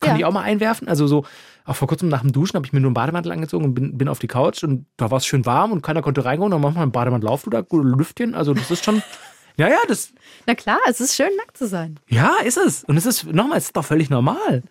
Kann 0.00 0.10
Ja. 0.12 0.16
ich 0.18 0.24
auch 0.26 0.32
mal 0.32 0.42
einwerfen. 0.42 0.86
Also 0.86 1.08
so, 1.08 1.24
auch 1.64 1.74
vor 1.74 1.88
kurzem 1.88 2.08
nach 2.08 2.20
dem 2.20 2.30
Duschen 2.30 2.54
habe 2.54 2.64
ich 2.66 2.72
mir 2.72 2.78
nur 2.78 2.90
einen 2.90 2.94
Bademantel 2.94 3.32
angezogen 3.32 3.64
und 3.64 3.74
bin, 3.74 3.98
bin 3.98 4.06
auf 4.08 4.20
die 4.20 4.28
Couch 4.28 4.62
und 4.62 4.86
da 4.96 5.10
war 5.10 5.18
es 5.18 5.26
schön 5.26 5.44
warm 5.44 5.72
und 5.72 5.82
keiner 5.82 6.02
konnte 6.02 6.24
reingehen. 6.24 6.44
Und 6.44 6.50
dann 6.52 6.60
manchmal 6.60 6.84
im 6.84 6.92
Bademantel 6.92 7.28
auf 7.28 7.46
oder 7.48 7.66
Lüftchen. 7.72 8.36
Also 8.36 8.54
das 8.54 8.70
ist 8.70 8.84
schon, 8.84 9.02
ja, 9.56 9.68
ja, 9.68 9.78
das, 9.88 10.12
Na 10.46 10.54
klar, 10.54 10.78
es 10.88 11.00
ist 11.00 11.16
schön, 11.16 11.34
nackt 11.36 11.56
zu 11.56 11.66
sein. 11.66 11.98
ja, 12.08 12.30
ist 12.44 12.56
es. 12.58 12.84
Und 12.84 12.96
es 12.96 13.06
ist, 13.06 13.24
nochmal, 13.26 13.58
es 13.58 13.64
ist 13.66 13.76
doch 13.76 13.84
völlig 13.84 14.08
normal. 14.08 14.62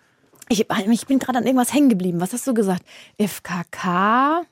Ich, 0.48 0.66
ich 0.90 1.06
bin 1.06 1.18
gerade 1.18 1.38
an 1.38 1.44
irgendwas 1.44 1.74
hängen 1.74 1.90
geblieben. 1.90 2.20
Was 2.22 2.32
hast 2.32 2.46
du 2.46 2.54
gesagt? 2.54 2.82
FKK? 3.18 4.44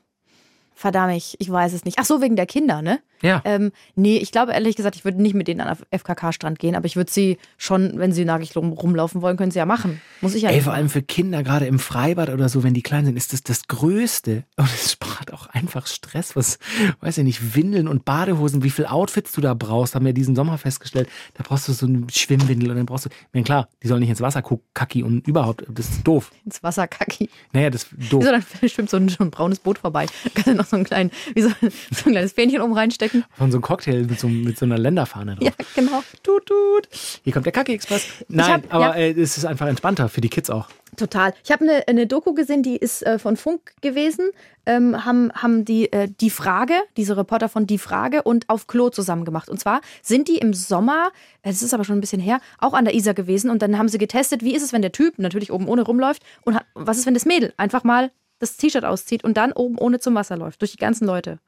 Verdammt, 0.75 1.15
ich, 1.15 1.35
ich 1.39 1.51
weiß 1.51 1.73
es 1.73 1.85
nicht. 1.85 1.97
Ach 1.99 2.05
so, 2.05 2.21
wegen 2.21 2.35
der 2.35 2.45
Kinder, 2.45 2.81
ne? 2.81 2.99
Ja. 3.23 3.41
Ähm, 3.45 3.71
nee, 3.95 4.17
ich 4.17 4.31
glaube 4.31 4.51
ehrlich 4.51 4.75
gesagt, 4.75 4.97
ich 4.97 5.05
würde 5.05 5.21
nicht 5.21 5.33
mit 5.33 5.47
denen 5.47 5.61
an 5.61 5.77
den 5.77 5.99
FKK-Strand 5.99 6.59
gehen, 6.59 6.75
aber 6.75 6.85
ich 6.85 6.97
würde 6.97 7.09
sie 7.09 7.37
schon, 7.57 7.93
wenn 7.97 8.11
sie 8.11 8.25
nackig 8.25 8.55
rum, 8.57 8.73
rumlaufen 8.73 9.21
wollen, 9.21 9.37
können 9.37 9.51
sie 9.51 9.59
ja 9.59 9.65
machen. 9.65 10.01
Muss 10.19 10.35
ich 10.35 10.43
ja 10.43 10.49
Ey, 10.49 10.59
vor 10.59 10.73
allem 10.73 10.89
für 10.89 11.01
Kinder, 11.01 11.41
gerade 11.41 11.65
im 11.65 11.79
Freibad 11.79 12.29
oder 12.29 12.49
so, 12.49 12.63
wenn 12.63 12.73
die 12.73 12.83
klein 12.83 13.05
sind, 13.05 13.15
ist 13.15 13.31
das 13.31 13.41
das 13.41 13.67
Größte. 13.67 14.43
Und 14.57 14.65
es 14.65 14.91
spart 14.91 15.31
auch 15.31 15.47
einfach 15.47 15.87
Stress. 15.87 16.35
Was, 16.35 16.59
weiß 16.99 17.19
ich 17.19 17.23
nicht, 17.23 17.55
Windeln 17.55 17.87
und 17.87 18.03
Badehosen, 18.03 18.61
wie 18.61 18.69
viel 18.69 18.85
Outfits 18.85 19.31
du 19.31 19.39
da 19.39 19.53
brauchst, 19.53 19.95
haben 19.95 20.05
wir 20.05 20.13
diesen 20.13 20.35
Sommer 20.35 20.57
festgestellt. 20.57 21.07
Da 21.35 21.45
brauchst 21.47 21.69
du 21.69 21.71
so 21.71 21.85
eine 21.85 22.05
Schwimmwindel 22.11 22.71
und 22.71 22.75
dann 22.75 22.85
brauchst 22.85 23.05
du, 23.05 23.09
meine, 23.31 23.45
klar, 23.45 23.69
die 23.81 23.87
sollen 23.87 24.01
nicht 24.01 24.09
ins 24.09 24.21
Wasser 24.21 24.43
kacki 24.73 25.01
und 25.01 25.25
überhaupt, 25.29 25.63
das 25.69 25.89
ist 25.89 26.05
doof. 26.05 26.31
Ins 26.43 26.61
Wasser 26.61 26.87
kacki. 26.87 27.29
Naja, 27.53 27.69
das 27.69 27.83
ist 27.83 28.11
doof. 28.11 28.21
Wieso, 28.21 28.31
dann 28.31 28.69
schwimmt 28.69 28.89
so 28.89 28.97
ein, 28.97 29.07
so 29.07 29.23
ein 29.23 29.31
braunes 29.31 29.59
Boot 29.59 29.77
vorbei. 29.77 30.07
Kannst 30.33 30.47
du 30.47 30.53
noch 30.63 30.69
so 30.69 30.75
einen 30.75 30.85
kleinen, 30.85 31.11
wie 31.35 31.41
so, 31.41 31.49
so 31.61 31.65
ein 32.05 32.11
kleines 32.11 32.31
Fähnchen 32.31 32.61
oben 32.61 32.73
reinstecken? 32.73 33.25
Von 33.37 33.51
so 33.51 33.57
einem 33.57 33.61
Cocktail 33.63 34.03
mit 34.05 34.19
so, 34.19 34.27
mit 34.27 34.57
so 34.57 34.65
einer 34.65 34.77
Länderfahne 34.77 35.35
drauf. 35.35 35.43
Ja, 35.43 35.51
genau. 35.75 36.03
Tut, 36.23 36.45
tut. 36.47 36.87
Hier 37.23 37.33
kommt 37.33 37.45
der 37.45 37.53
Kacki-Express. 37.53 38.05
Nein, 38.29 38.51
hab- 38.51 38.73
aber 38.73 38.97
ja. 38.97 39.03
äh, 39.05 39.11
es 39.11 39.37
ist 39.37 39.45
einfach 39.45 39.67
entspannter 39.67 40.09
für 40.09 40.21
die 40.21 40.29
Kids 40.29 40.49
auch. 40.49 40.67
Total. 40.95 41.33
Ich 41.43 41.51
habe 41.51 41.63
eine, 41.63 41.87
eine 41.87 42.05
Doku 42.07 42.33
gesehen, 42.33 42.61
die 42.61 42.77
ist 42.77 43.03
äh, 43.03 43.17
von 43.17 43.35
Funk 43.35 43.73
gewesen. 43.81 44.29
Ähm, 44.65 45.03
haben, 45.03 45.31
haben 45.33 45.65
die 45.65 45.91
äh, 45.91 46.07
die 46.21 46.29
Frage, 46.29 46.75
diese 46.95 47.17
Reporter 47.17 47.49
von 47.49 47.65
Die 47.67 47.79
Frage 47.79 48.21
und 48.21 48.47
auf 48.47 48.67
Klo 48.67 48.89
zusammen 48.89 49.25
gemacht. 49.25 49.49
Und 49.49 49.59
zwar 49.59 49.81
sind 50.01 50.27
die 50.27 50.37
im 50.37 50.53
Sommer, 50.53 51.11
es 51.41 51.61
ist 51.63 51.73
aber 51.73 51.83
schon 51.83 51.97
ein 51.97 52.01
bisschen 52.01 52.21
her, 52.21 52.39
auch 52.59 52.73
an 52.73 52.85
der 52.85 52.93
Isar 52.93 53.13
gewesen. 53.13 53.49
Und 53.49 53.61
dann 53.61 53.77
haben 53.77 53.89
sie 53.89 53.97
getestet, 53.97 54.43
wie 54.43 54.55
ist 54.55 54.61
es, 54.63 54.71
wenn 54.71 54.81
der 54.83 54.91
Typ 54.91 55.17
natürlich 55.19 55.51
oben 55.51 55.67
ohne 55.67 55.81
rumläuft 55.81 56.21
und 56.43 56.55
hat, 56.55 56.65
was 56.75 56.97
ist, 56.99 57.05
wenn 57.07 57.13
das 57.15 57.25
Mädel 57.25 57.53
einfach 57.57 57.83
mal 57.83 58.11
das 58.43 58.57
T-Shirt 58.57 58.85
auszieht 58.85 59.23
und 59.23 59.35
dann 59.37 59.51
oben 59.51 59.77
ohne 59.77 59.99
zum 59.99 60.13
Wasser 60.15 60.37
läuft, 60.37 60.61
durch 60.61 60.71
die 60.71 60.77
ganzen 60.77 61.05
Leute. 61.05 61.39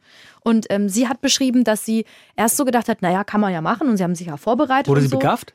Und 0.42 0.66
ähm, 0.70 0.90
sie 0.90 1.08
hat 1.08 1.22
beschrieben, 1.22 1.64
dass 1.64 1.86
sie 1.86 2.06
erst 2.36 2.58
so 2.58 2.66
gedacht 2.66 2.90
hat, 2.90 3.02
naja, 3.02 3.24
kann 3.24 3.42
man 3.42 3.54
ja 3.54 3.62
machen. 3.62 3.88
Und 3.90 3.98
sie 3.98 4.04
haben 4.04 4.16
sich 4.16 4.28
ja 4.28 4.38
vorbereitet. 4.38 4.88
Wurde 4.88 5.02
und 5.02 5.06
sie 5.08 5.12
so. 5.12 5.20
begafft? 5.20 5.54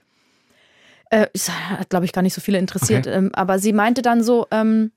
Äh, 1.10 1.26
hat, 1.70 1.90
glaube 1.90 2.04
ich, 2.04 2.12
gar 2.12 2.22
nicht 2.22 2.34
so 2.34 2.40
viele 2.40 2.58
interessiert. 2.58 3.06
Okay. 3.06 3.16
Ähm, 3.16 3.30
aber 3.34 3.58
sie 3.58 3.72
meinte 3.72 4.00
dann 4.02 4.22
so, 4.22 4.46
ähm, 4.52 4.92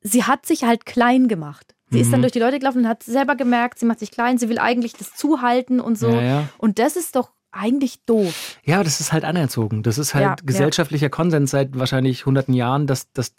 sie 0.00 0.24
hat 0.24 0.46
sich 0.46 0.64
halt 0.64 0.86
klein 0.86 1.28
gemacht. 1.28 1.74
Sie 1.90 2.00
ist 2.00 2.10
dann 2.12 2.20
Mhm. 2.20 2.22
durch 2.22 2.32
die 2.32 2.38
Leute 2.40 2.58
gelaufen 2.58 2.78
und 2.78 2.88
hat 2.88 3.02
selber 3.02 3.36
gemerkt, 3.36 3.78
sie 3.78 3.86
macht 3.86 3.98
sich 4.00 4.10
klein, 4.10 4.38
sie 4.38 4.48
will 4.48 4.58
eigentlich 4.58 4.94
das 4.94 5.14
zuhalten 5.14 5.80
und 5.80 5.98
so. 5.98 6.08
Ja, 6.08 6.22
ja. 6.22 6.48
Und 6.58 6.78
das 6.78 6.96
ist 6.96 7.14
doch 7.14 7.30
eigentlich 7.52 8.02
doof. 8.04 8.58
Ja, 8.64 8.76
aber 8.76 8.84
das 8.84 8.98
ist 9.00 9.12
halt 9.12 9.22
anerzogen. 9.24 9.82
Das 9.84 9.96
ist 9.98 10.12
halt 10.14 10.24
Ja, 10.24 10.34
gesellschaftlicher 10.44 11.08
Konsens 11.08 11.52
seit 11.52 11.78
wahrscheinlich 11.78 12.26
hunderten 12.26 12.54
Jahren, 12.54 12.86
dass 12.86 13.12
das. 13.12 13.32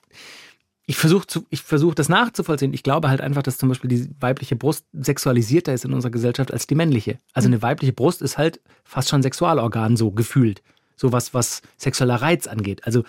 Ich 0.87 0.97
versuche 0.97 1.25
versuch 1.53 1.95
das 1.95 2.09
nachzuvollziehen. 2.09 2.73
Ich 2.73 2.83
glaube 2.83 3.09
halt 3.09 3.19
einfach, 3.19 3.41
dass 3.41 3.57
zum 3.57 3.69
Beispiel 3.69 3.89
die 3.89 4.09
weibliche 4.19 4.55
Brust 4.55 4.85
sexualisierter 4.93 5.73
ist 5.73 5.83
in 5.83 5.93
unserer 5.93 6.11
Gesellschaft 6.11 6.53
als 6.53 6.67
die 6.67 6.75
männliche. 6.75 7.17
Also 7.33 7.47
eine 7.47 7.61
weibliche 7.61 7.93
Brust 7.93 8.21
ist 8.21 8.37
halt 8.37 8.59
fast 8.83 9.09
schon 9.09 9.23
Sexualorgan 9.23 9.97
so 9.97 10.11
gefühlt. 10.11 10.61
So 10.95 11.11
was, 11.11 11.33
was 11.33 11.63
sexueller 11.77 12.15
Reiz 12.15 12.45
angeht. 12.45 12.85
Also 12.85 13.03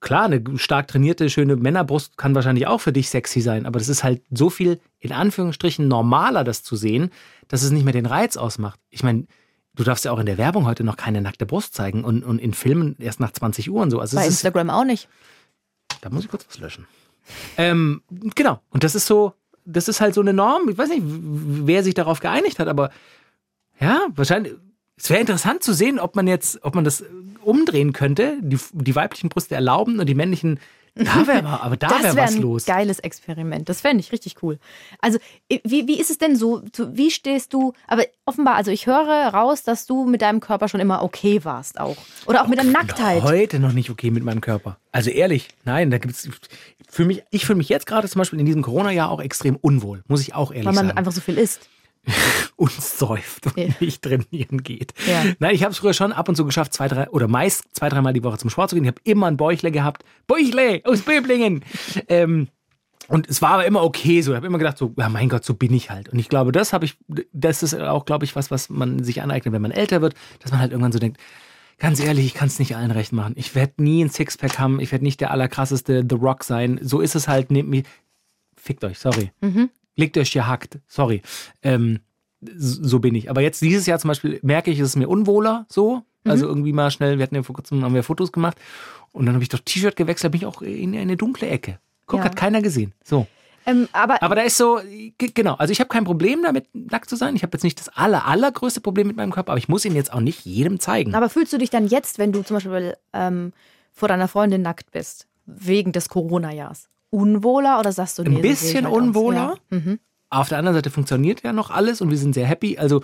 klar, 0.00 0.26
eine 0.26 0.42
stark 0.58 0.88
trainierte, 0.88 1.28
schöne 1.28 1.56
Männerbrust 1.56 2.16
kann 2.16 2.34
wahrscheinlich 2.34 2.66
auch 2.68 2.80
für 2.80 2.92
dich 2.92 3.08
sexy 3.10 3.40
sein, 3.40 3.66
aber 3.66 3.78
das 3.80 3.88
ist 3.88 4.04
halt 4.04 4.22
so 4.30 4.48
viel 4.48 4.80
in 5.00 5.12
Anführungsstrichen 5.12 5.88
normaler, 5.88 6.44
das 6.44 6.62
zu 6.62 6.76
sehen, 6.76 7.10
dass 7.48 7.62
es 7.62 7.72
nicht 7.72 7.84
mehr 7.84 7.92
den 7.92 8.06
Reiz 8.06 8.36
ausmacht. 8.36 8.78
Ich 8.90 9.02
meine, 9.02 9.26
du 9.74 9.84
darfst 9.84 10.04
ja 10.04 10.12
auch 10.12 10.20
in 10.20 10.26
der 10.26 10.38
Werbung 10.38 10.66
heute 10.66 10.84
noch 10.84 10.96
keine 10.96 11.20
nackte 11.20 11.46
Brust 11.46 11.74
zeigen 11.74 12.04
und, 12.04 12.22
und 12.24 12.38
in 12.38 12.54
Filmen 12.54 12.96
erst 12.98 13.20
nach 13.20 13.32
20 13.32 13.70
Uhr 13.70 13.82
und 13.82 13.90
so. 13.90 14.00
Also 14.00 14.16
Bei 14.16 14.22
es 14.22 14.28
ist, 14.28 14.34
Instagram 14.34 14.70
auch 14.70 14.84
nicht. 14.84 15.08
da 16.00 16.10
muss 16.10 16.24
ich 16.24 16.30
kurz 16.30 16.46
was 16.48 16.58
löschen. 16.58 16.86
Ähm, 17.56 18.02
genau. 18.34 18.60
Und 18.70 18.84
das 18.84 18.94
ist 18.94 19.06
so, 19.06 19.34
das 19.64 19.88
ist 19.88 20.00
halt 20.00 20.14
so 20.14 20.20
eine 20.20 20.32
Norm. 20.32 20.68
Ich 20.68 20.78
weiß 20.78 20.88
nicht, 20.88 21.02
wer 21.04 21.82
sich 21.82 21.94
darauf 21.94 22.20
geeinigt 22.20 22.58
hat, 22.58 22.68
aber 22.68 22.90
ja, 23.80 24.06
wahrscheinlich. 24.14 24.54
Es 25.00 25.10
wäre 25.10 25.20
interessant 25.20 25.62
zu 25.62 25.72
sehen, 25.72 26.00
ob 26.00 26.16
man 26.16 26.26
jetzt, 26.26 26.64
ob 26.64 26.74
man 26.74 26.82
das 26.82 27.02
äh, 27.02 27.06
umdrehen 27.42 27.92
könnte, 27.92 28.38
die, 28.40 28.58
die 28.72 28.96
weiblichen 28.96 29.28
Brüste 29.28 29.54
erlauben 29.54 30.00
und 30.00 30.06
die 30.06 30.14
männlichen. 30.14 30.58
Da 30.98 31.26
wäre 31.26 31.60
aber 31.62 31.76
da 31.76 31.88
das 31.88 32.02
wäre 32.02 32.16
wäre 32.16 32.26
was 32.26 32.34
ein 32.34 32.42
los. 32.42 32.64
geiles 32.66 32.98
Experiment. 32.98 33.68
Das 33.68 33.80
fände 33.80 34.00
ich 34.00 34.12
richtig 34.12 34.42
cool. 34.42 34.58
Also, 35.00 35.18
wie, 35.48 35.86
wie 35.86 36.00
ist 36.00 36.10
es 36.10 36.18
denn 36.18 36.36
so? 36.36 36.62
Wie 36.76 37.10
stehst 37.10 37.52
du? 37.54 37.72
Aber 37.86 38.04
offenbar, 38.24 38.56
also 38.56 38.70
ich 38.70 38.86
höre 38.86 39.28
raus, 39.32 39.62
dass 39.62 39.86
du 39.86 40.04
mit 40.04 40.22
deinem 40.22 40.40
Körper 40.40 40.68
schon 40.68 40.80
immer 40.80 41.02
okay 41.02 41.44
warst 41.44 41.78
auch. 41.80 41.96
Oder 42.26 42.42
auch 42.42 42.48
mit 42.48 42.58
der 42.58 42.66
Nacktheit. 42.66 43.22
Heute 43.22 43.60
noch 43.60 43.72
nicht 43.72 43.90
okay 43.90 44.10
mit 44.10 44.24
meinem 44.24 44.40
Körper. 44.40 44.78
Also 44.92 45.10
ehrlich, 45.10 45.48
nein, 45.64 45.90
da 45.90 45.98
gibt's. 45.98 46.28
Für 46.90 47.04
mich, 47.04 47.22
ich 47.30 47.44
fühle 47.44 47.58
mich 47.58 47.68
jetzt 47.68 47.86
gerade 47.86 48.08
zum 48.08 48.18
Beispiel 48.20 48.40
in 48.40 48.46
diesem 48.46 48.62
Corona-Jahr 48.62 49.10
auch 49.10 49.20
extrem 49.20 49.56
unwohl, 49.56 50.02
muss 50.08 50.22
ich 50.22 50.34
auch 50.34 50.50
ehrlich 50.50 50.66
Weil 50.66 50.72
man 50.74 50.86
sagen. 50.86 50.98
einfach 50.98 51.12
so 51.12 51.20
viel 51.20 51.36
isst. 51.38 51.68
und 52.56 52.70
säuft 52.72 53.46
und 53.46 53.56
Ja. 53.56 53.74
nicht 53.80 54.02
trainieren 54.02 54.62
geht. 54.62 54.94
Ja. 55.06 55.24
Nein, 55.38 55.54
ich 55.54 55.62
habe 55.62 55.72
es 55.72 55.78
früher 55.78 55.94
schon 55.94 56.12
ab 56.12 56.28
und 56.28 56.36
zu 56.36 56.44
geschafft, 56.44 56.72
zwei, 56.72 56.88
drei 56.88 57.08
oder 57.10 57.28
meist 57.28 57.64
zwei, 57.72 57.88
dreimal 57.88 58.12
die 58.12 58.24
Woche 58.24 58.38
zum 58.38 58.50
Sport 58.50 58.70
zu 58.70 58.76
gehen. 58.76 58.84
Ich 58.84 58.88
habe 58.88 59.00
immer 59.04 59.26
ein 59.26 59.36
Bäuchle 59.36 59.70
gehabt. 59.70 60.04
Bäuchle 60.26 60.80
aus 60.84 61.02
Böblingen. 61.02 61.64
ähm, 62.08 62.48
und 63.08 63.26
es 63.28 63.40
war 63.40 63.52
aber 63.52 63.66
immer 63.66 63.82
okay 63.82 64.20
so. 64.20 64.32
Ich 64.32 64.36
habe 64.36 64.46
immer 64.46 64.58
gedacht, 64.58 64.76
so, 64.76 64.92
ja, 64.98 65.08
mein 65.08 65.28
Gott, 65.30 65.44
so 65.44 65.54
bin 65.54 65.72
ich 65.72 65.90
halt. 65.90 66.10
Und 66.10 66.18
ich 66.18 66.28
glaube, 66.28 66.52
das 66.52 66.72
habe 66.74 66.84
ich, 66.84 66.96
das 67.32 67.62
ist 67.62 67.74
auch, 67.74 68.04
glaube 68.04 68.24
ich, 68.26 68.36
was, 68.36 68.50
was 68.50 68.68
man 68.68 69.02
sich 69.02 69.22
aneignet, 69.22 69.52
wenn 69.54 69.62
man 69.62 69.70
älter 69.70 70.02
wird, 70.02 70.14
dass 70.40 70.50
man 70.50 70.60
halt 70.60 70.72
irgendwann 70.72 70.92
so 70.92 70.98
denkt, 70.98 71.18
ganz 71.78 72.00
ehrlich, 72.00 72.26
ich 72.26 72.34
kann 72.34 72.48
es 72.48 72.58
nicht 72.58 72.76
allen 72.76 72.90
recht 72.90 73.12
machen. 73.12 73.32
Ich 73.36 73.54
werde 73.54 73.74
nie 73.82 74.04
ein 74.04 74.10
Sixpack 74.10 74.58
haben, 74.58 74.78
ich 74.80 74.92
werde 74.92 75.04
nicht 75.04 75.20
der 75.22 75.30
allerkrasseste 75.30 76.04
The 76.08 76.16
Rock 76.16 76.44
sein. 76.44 76.78
So 76.82 77.00
ist 77.00 77.14
es 77.14 77.28
halt, 77.28 77.50
nehmt 77.50 77.70
mich. 77.70 77.84
Fickt 78.56 78.84
euch, 78.84 78.98
sorry. 78.98 79.30
Legt 79.98 80.16
euch 80.16 80.30
gehackt, 80.32 80.78
sorry. 80.86 81.20
Ähm, 81.62 81.98
so 82.56 83.00
bin 83.00 83.14
ich. 83.14 83.28
Aber 83.30 83.40
jetzt 83.42 83.60
dieses 83.60 83.84
Jahr 83.86 83.98
zum 83.98 84.08
Beispiel 84.08 84.38
merke 84.42 84.70
ich, 84.70 84.78
es 84.78 84.90
ist 84.90 84.96
mir 84.96 85.08
unwohler 85.08 85.66
so. 85.68 86.02
Also 86.24 86.46
irgendwie 86.46 86.72
mal 86.72 86.90
schnell, 86.90 87.16
wir 87.18 87.22
hatten 87.22 87.34
ja 87.34 87.42
vor 87.42 87.54
kurzem 87.54 87.82
haben 87.84 87.94
wir 87.94 88.02
Fotos 88.02 88.32
gemacht 88.32 88.58
und 89.12 89.24
dann 89.26 89.34
habe 89.34 89.42
ich 89.42 89.48
doch 89.48 89.60
T-Shirt 89.60 89.96
gewechselt, 89.96 90.32
bin 90.32 90.40
ich 90.42 90.46
auch 90.46 90.60
in 90.62 90.94
eine 90.94 91.16
dunkle 91.16 91.48
Ecke. 91.48 91.78
Guck, 92.06 92.18
Ja. 92.20 92.24
hat 92.26 92.36
keiner 92.36 92.60
gesehen. 92.62 92.92
So. 93.02 93.26
Ähm, 93.66 93.88
aber, 93.92 94.22
Aber 94.22 94.34
da 94.34 94.42
ist 94.42 94.56
so, 94.56 94.78
ge- 95.18 95.30
genau, 95.34 95.54
also 95.54 95.72
ich 95.72 95.80
habe 95.80 95.88
kein 95.88 96.04
Problem 96.04 96.42
damit, 96.42 96.66
nackt 96.74 97.08
zu 97.10 97.16
sein. 97.16 97.34
Ich 97.34 97.42
habe 97.42 97.54
jetzt 97.54 97.64
nicht 97.64 97.78
das 97.80 97.88
aller, 97.90 98.26
allergrößte 98.26 98.80
Problem 98.82 99.06
mit 99.08 99.16
meinem 99.16 99.32
Körper, 99.32 99.52
aber 99.52 99.58
ich 99.58 99.68
muss 99.68 99.84
ihn 99.84 99.94
jetzt 99.94 100.12
auch 100.12 100.20
nicht 100.20 100.44
jedem 100.44 100.80
zeigen. 100.80 101.14
aber 101.14 101.28
fühlst 101.30 101.52
du 101.52 101.58
dich 101.58 101.70
dann 101.70 101.86
jetzt, 101.88 102.18
wenn 102.18 102.32
du 102.32 102.42
zum 102.42 102.56
Beispiel 102.56 102.94
ähm, 103.14 103.52
vor 103.92 104.08
deiner 104.08 104.28
Freundin 104.28 104.62
nackt 104.62 104.90
bist, 104.90 105.26
wegen 105.46 105.92
des 105.92 106.08
Corona-Jahrs, 106.10 106.88
unwohler 107.10 107.78
oder 107.80 107.92
sagst 107.92 108.18
du, 108.18 108.22
nee, 108.22 108.28
Ein 108.28 108.32
so 108.34 108.38
ich 108.38 108.42
bisschen 108.42 108.84
halt 108.84 108.94
unwohler. 108.94 109.56
Ja. 109.70 109.78
Mhm. 109.78 110.00
Auf 110.30 110.48
der 110.48 110.58
anderen 110.58 110.74
Seite 110.76 110.90
funktioniert 110.90 111.42
ja 111.42 111.52
noch 111.52 111.70
alles 111.70 112.00
und 112.00 112.10
wir 112.10 112.18
sind 112.18 112.34
sehr 112.34 112.46
happy. 112.46 112.76
Also 112.78 113.02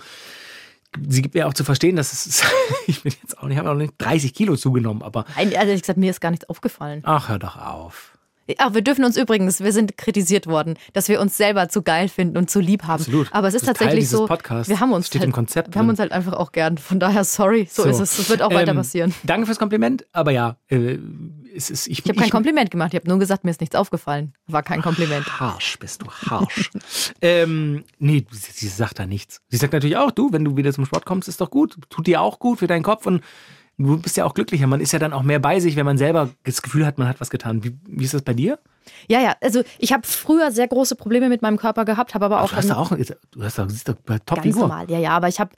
sie 1.07 1.21
gibt 1.21 1.33
mir 1.35 1.47
auch 1.47 1.53
zu 1.53 1.63
verstehen, 1.63 1.95
dass 1.95 2.13
es, 2.13 2.43
ich 2.87 3.03
bin 3.03 3.13
jetzt 3.21 3.37
auch 3.39 3.47
nicht, 3.47 3.57
habe 3.57 3.71
auch 3.71 3.75
nicht 3.75 3.93
30 3.97 4.33
Kilo 4.33 4.55
zugenommen, 4.55 5.01
aber 5.01 5.25
Nein, 5.35 5.47
Also 5.47 5.67
ehrlich 5.69 5.81
gesagt, 5.81 5.97
mir 5.97 6.11
ist 6.11 6.21
gar 6.21 6.31
nichts 6.31 6.47
aufgefallen. 6.49 7.01
ach, 7.03 7.29
hör 7.29 7.39
doch 7.39 7.57
auf. 7.57 8.14
Ach, 8.57 8.73
wir 8.73 8.81
dürfen 8.81 9.03
uns 9.03 9.17
übrigens, 9.17 9.61
wir 9.61 9.71
sind 9.71 9.97
kritisiert 9.97 10.45
worden, 10.47 10.75
dass 10.93 11.07
wir 11.09 11.19
uns 11.19 11.35
selber 11.35 11.67
zu 11.69 11.81
geil 11.81 12.09
finden 12.09 12.37
und 12.37 12.49
zu 12.49 12.59
lieb 12.59 12.83
haben. 12.83 13.01
Absolut. 13.01 13.27
Aber 13.31 13.47
es 13.47 13.55
ist 13.55 13.65
tatsächlich 13.65 14.07
so, 14.07 14.27
Podcasts. 14.27 14.69
wir 14.69 14.79
haben 14.79 14.93
uns 14.93 15.07
Steht 15.07 15.21
halt, 15.21 15.29
im 15.29 15.33
Konzept 15.33 15.73
wir 15.73 15.79
haben 15.79 15.89
uns 15.89 15.99
halt 15.99 16.11
einfach 16.11 16.33
auch 16.33 16.51
gern. 16.51 16.77
Von 16.77 16.99
daher, 16.99 17.23
sorry, 17.23 17.67
so, 17.69 17.83
ist 17.83 17.99
es. 17.99 18.17
Das 18.17 18.29
wird 18.29 18.41
auch 18.41 18.53
weiter 18.53 18.71
Ähm, 18.71 18.77
passieren. 18.77 19.13
Danke 19.23 19.47
fürs 19.47 19.57
Kompliment, 19.59 20.05
aber 20.11 20.31
ja, 20.31 20.57
äh, 20.67 20.97
es 21.55 21.69
ist, 21.69 21.87
ich, 21.87 21.99
Ich 21.99 22.09
habe 22.09 22.19
kein 22.19 22.29
Kompliment 22.29 22.69
gemacht, 22.69 22.93
ich 22.93 22.99
habe 22.99 23.09
nur 23.09 23.17
gesagt, 23.17 23.45
mir 23.45 23.51
ist 23.51 23.61
nichts 23.61 23.75
aufgefallen. 23.75 24.33
War 24.47 24.61
kein 24.61 24.81
Kompliment. 24.81 25.39
Harsch 25.39 25.79
bist 25.79 26.01
du, 26.01 26.07
harsch. 26.11 26.69
ähm, 27.21 27.83
nee, 27.97 28.25
sie, 28.31 28.51
sie 28.51 28.67
sagt 28.67 28.99
da 28.99 29.05
nichts. 29.05 29.41
Sie 29.49 29.57
sagt 29.57 29.73
natürlich 29.73 29.97
auch, 29.97 30.11
du, 30.11 30.31
wenn 30.31 30.43
du 30.43 30.55
wieder 30.57 30.73
zum 30.73 30.85
Sport 30.85 31.05
kommst, 31.05 31.27
ist 31.27 31.41
doch 31.41 31.49
gut. 31.49 31.77
Tut 31.89 32.07
dir 32.07 32.21
auch 32.21 32.39
gut 32.39 32.59
für 32.59 32.67
deinen 32.67 32.83
Kopf 32.83 33.05
und 33.05 33.21
du 33.77 33.97
bist 33.97 34.17
ja 34.17 34.25
auch 34.25 34.33
glücklicher. 34.33 34.67
Man 34.67 34.81
ist 34.81 34.91
ja 34.91 34.99
dann 34.99 35.13
auch 35.13 35.23
mehr 35.23 35.39
bei 35.39 35.59
sich, 35.59 35.75
wenn 35.75 35.85
man 35.85 35.97
selber 35.97 36.29
das 36.43 36.61
Gefühl 36.61 36.85
hat, 36.85 36.97
man 36.97 37.07
hat 37.07 37.19
was 37.19 37.29
getan. 37.29 37.63
Wie, 37.63 37.77
wie 37.87 38.03
ist 38.03 38.13
das 38.13 38.21
bei 38.21 38.33
dir? 38.33 38.59
Ja, 39.07 39.19
ja, 39.19 39.35
also 39.41 39.63
ich 39.79 39.93
habe 39.93 40.05
früher 40.05 40.51
sehr 40.51 40.67
große 40.67 40.95
Probleme 40.95 41.29
mit 41.29 41.41
meinem 41.41 41.57
Körper 41.57 41.85
gehabt, 41.85 42.13
habe 42.13 42.25
aber 42.25 42.41
auch 42.41 42.49
du 42.49 42.55
hast 42.55 42.69
doch 42.69 42.77
auch, 42.77 42.89
du 42.95 43.43
hast 43.43 43.57
doch, 43.57 43.69
siehst 43.69 43.89
doch 43.89 43.95
bei 44.05 44.19
ganz 44.23 44.55
normal. 44.55 44.89
Ja, 44.89 44.99
ja, 44.99 45.11
aber 45.11 45.27
ich 45.27 45.39
habe 45.39 45.51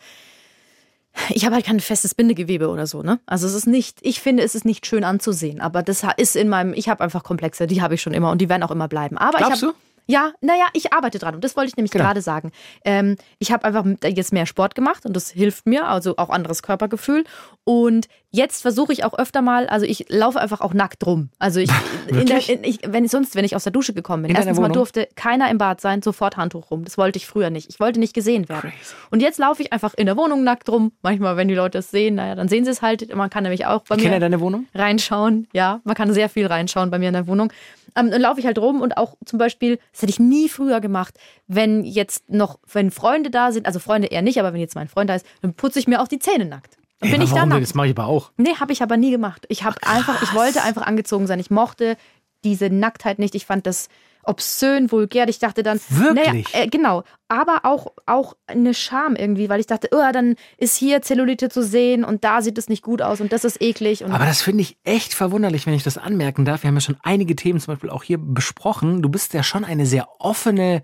ich 1.30 1.46
habe 1.46 1.56
halt 1.56 1.66
kein 1.66 1.80
festes 1.80 2.14
Bindegewebe 2.16 2.70
oder 2.70 2.88
so, 2.88 3.02
ne? 3.02 3.20
Also 3.26 3.48
es 3.48 3.54
ist 3.54 3.68
nicht, 3.68 4.00
ich 4.02 4.22
finde, 4.22 4.44
es 4.44 4.56
ist 4.56 4.66
nicht 4.66 4.86
schön 4.86 5.04
anzusehen, 5.04 5.62
aber 5.62 5.84
das 5.84 6.04
ist 6.18 6.36
in 6.36 6.48
meinem, 6.48 6.74
ich 6.74 6.90
habe 6.90 7.04
einfach 7.04 7.24
Komplexe, 7.24 7.68
die 7.68 7.82
habe 7.82 7.96
ich 7.96 8.02
schon 8.02 8.14
immer 8.14 8.32
und 8.32 8.40
die 8.40 8.50
werden 8.50 8.64
auch 8.64 8.72
immer 8.72 8.88
bleiben. 8.88 9.18
Aber 9.18 9.40
Glaubst 9.40 9.64
ich 9.64 9.68
habe 9.68 9.74
du? 9.74 9.87
Ja, 10.08 10.32
naja, 10.42 10.66
ich 10.74 10.94
arbeite 10.94 11.20
dran 11.20 11.36
und 11.36 11.44
das 11.44 11.56
wollte 11.56 11.70
ich 11.70 11.76
nämlich 11.78 11.92
Genau. 11.92 12.06
gerade 12.06 12.22
sagen. 12.22 12.52
Ähm, 12.86 13.18
ich 13.40 13.52
habe 13.52 13.66
einfach 13.66 13.86
jetzt 14.06 14.34
mehr 14.34 14.46
Sport 14.46 14.74
gemacht 14.74 15.06
und 15.06 15.14
das 15.14 15.30
hilft 15.30 15.68
mir, 15.68 15.88
also 15.88 16.16
auch 16.18 16.30
anderes 16.30 16.64
Körpergefühl. 16.64 17.26
Und 17.66 18.08
jetzt 18.38 18.62
versuche 18.62 18.94
ich 18.94 19.04
auch 19.04 19.18
öfter 19.18 19.42
mal, 19.42 19.68
also 19.68 19.86
ich 19.86 20.06
laufe 20.10 20.40
einfach 20.40 20.62
auch 20.62 20.74
nackt 20.74 21.06
rum. 21.06 21.30
Also 21.40 21.60
ich, 21.60 21.70
in 22.08 22.26
der, 22.28 22.48
in, 22.48 22.64
ich 22.64 22.80
wenn 22.88 23.04
ich 23.04 23.12
sonst, 23.12 23.36
wenn 23.36 23.44
ich 23.44 23.56
aus 23.56 23.64
der 23.64 23.74
Dusche 23.74 23.94
gekommen 23.94 24.24
bin, 24.24 24.30
In 24.32 24.38
erstens 24.38 24.60
mal 24.60 24.70
durfte 24.70 25.10
keiner 25.16 25.50
im 25.50 25.58
Bad 25.58 25.82
sein, 25.82 26.02
sofort 26.02 26.38
Handtuch 26.38 26.72
rum. 26.72 26.86
Das 26.86 26.98
wollte 26.98 27.18
ich 27.18 27.28
früher 27.28 27.50
nicht. 27.50 27.70
Ich 27.70 27.80
wollte 27.80 28.00
nicht 28.00 28.14
gesehen 28.14 28.48
werden. 28.48 28.72
Und 29.12 29.22
jetzt 29.22 29.40
laufe 29.40 29.62
ich 29.62 29.74
einfach 29.74 29.94
in 29.96 30.06
der 30.06 30.16
Wohnung 30.16 30.44
nackt 30.44 30.70
rum. 30.70 30.94
Manchmal, 31.02 31.36
wenn 31.36 31.48
die 31.48 31.56
Leute 31.56 31.80
es 31.80 31.92
sehen, 31.92 32.16
naja, 32.16 32.36
dann 32.36 32.48
sehen 32.48 32.64
sie 32.64 32.72
es 32.72 32.82
halt. 32.82 33.14
Man 33.14 33.30
kann 33.30 33.44
nämlich 33.44 33.66
auch 33.66 33.82
bei 33.84 33.96
Ich 33.96 34.04
mir 34.04 34.12
ja 34.12 34.20
deine 34.20 34.40
Wohnung. 34.40 34.68
reinschauen. 34.74 35.48
Ja, 35.54 35.82
man 35.84 35.96
kann 35.96 36.14
sehr 36.14 36.30
viel 36.30 36.46
reinschauen 36.46 36.92
bei 36.92 37.00
mir 37.00 37.08
in 37.08 37.14
der 37.14 37.28
Wohnung. 37.28 37.52
Ähm, 37.96 38.12
dann 38.12 38.22
laufe 38.22 38.40
ich 38.40 38.46
halt 38.46 38.60
rum 38.60 38.82
und 38.82 38.98
auch 38.98 39.16
zum 39.26 39.40
Beispiel, 39.40 39.80
das 39.92 40.04
hätte 40.04 40.12
ich 40.12 40.20
nie 40.20 40.50
früher 40.50 40.80
gemacht, 40.82 41.16
wenn 41.48 41.84
jetzt 41.84 42.30
noch, 42.30 42.60
wenn 42.72 42.92
Freunde 42.92 43.32
da 43.32 43.52
sind, 43.52 43.66
also 43.66 43.80
Freunde 43.80 44.10
eher 44.10 44.22
nicht, 44.22 44.40
aber 44.40 44.54
wenn 44.54 44.60
jetzt 44.60 44.76
mein 44.76 44.88
Freund 44.88 45.10
da 45.10 45.16
ist, 45.16 45.26
dann 45.42 45.54
putze 45.54 45.80
ich 45.80 45.88
mir 45.88 46.02
auch 46.02 46.08
die 46.08 46.20
Zähne 46.20 46.46
nackt. 46.46 46.78
Dann 47.00 47.10
Ey, 47.10 47.16
bin 47.16 47.22
ich 47.22 47.30
da 47.30 47.36
warum 47.38 47.50
denn? 47.50 47.60
nackt. 47.60 47.70
Das 47.70 47.76
mache 47.76 47.88
ich 47.88 47.98
aber 47.98 48.08
auch. 48.08 48.32
Nee, 48.38 48.56
habe 48.60 48.74
ich 48.74 48.82
aber 48.82 48.98
nie 48.98 49.12
gemacht. 49.12 49.46
Ich 49.50 49.64
habe 49.64 49.78
einfach, 49.86 50.22
ich 50.24 50.34
wollte 50.34 50.64
einfach 50.64 50.84
angezogen 50.84 51.28
sein. 51.28 51.40
Ich 51.40 51.52
mochte 51.52 51.98
diese 52.44 52.70
Nacktheit 52.70 53.20
nicht. 53.20 53.36
Ich 53.36 53.46
fand 53.46 53.68
das 53.68 53.90
obszön, 54.24 54.92
vulgär. 54.92 55.28
Ich 55.30 55.40
dachte 55.40 55.64
dann, 55.64 55.80
Wirklich? 55.90 56.52
Naja, 56.52 56.66
äh, 56.66 56.68
genau. 56.68 57.04
Aber 57.30 57.62
auch, 57.64 57.94
auch 58.06 58.36
eine 58.46 58.74
Scham 58.74 59.16
irgendwie, 59.16 59.50
weil 59.50 59.60
ich 59.60 59.68
dachte, 59.68 59.90
oh, 59.92 60.12
dann 60.12 60.36
ist 60.58 60.76
hier 60.76 61.02
Zellulite 61.02 61.50
zu 61.50 61.64
sehen 61.64 62.04
und 62.04 62.24
da 62.24 62.42
sieht 62.42 62.58
es 62.58 62.68
nicht 62.68 62.84
gut 62.84 63.02
aus 63.02 63.22
und 63.22 63.32
das 63.32 63.46
ist 63.46 63.62
eklig. 63.62 64.06
Aber 64.06 64.26
das 64.26 64.42
finde 64.42 64.62
ich 64.62 64.78
echt 64.84 65.14
verwunderlich, 65.14 65.66
wenn 65.66 65.74
ich 65.74 65.84
das 65.84 65.98
anmerken 65.98 66.46
darf. 66.46 66.64
Wir 66.64 66.68
haben 66.68 66.76
ja 66.76 66.82
schon 66.82 66.98
einige 67.04 67.36
Themen 67.36 67.60
zum 67.60 67.74
Beispiel 67.74 67.90
auch 67.90 68.04
hier 68.04 68.18
besprochen. 68.18 69.02
Du 69.02 69.10
bist 69.10 69.34
ja 69.34 69.44
schon 69.44 69.64
eine 69.64 69.86
sehr 69.86 70.08
offene, 70.20 70.82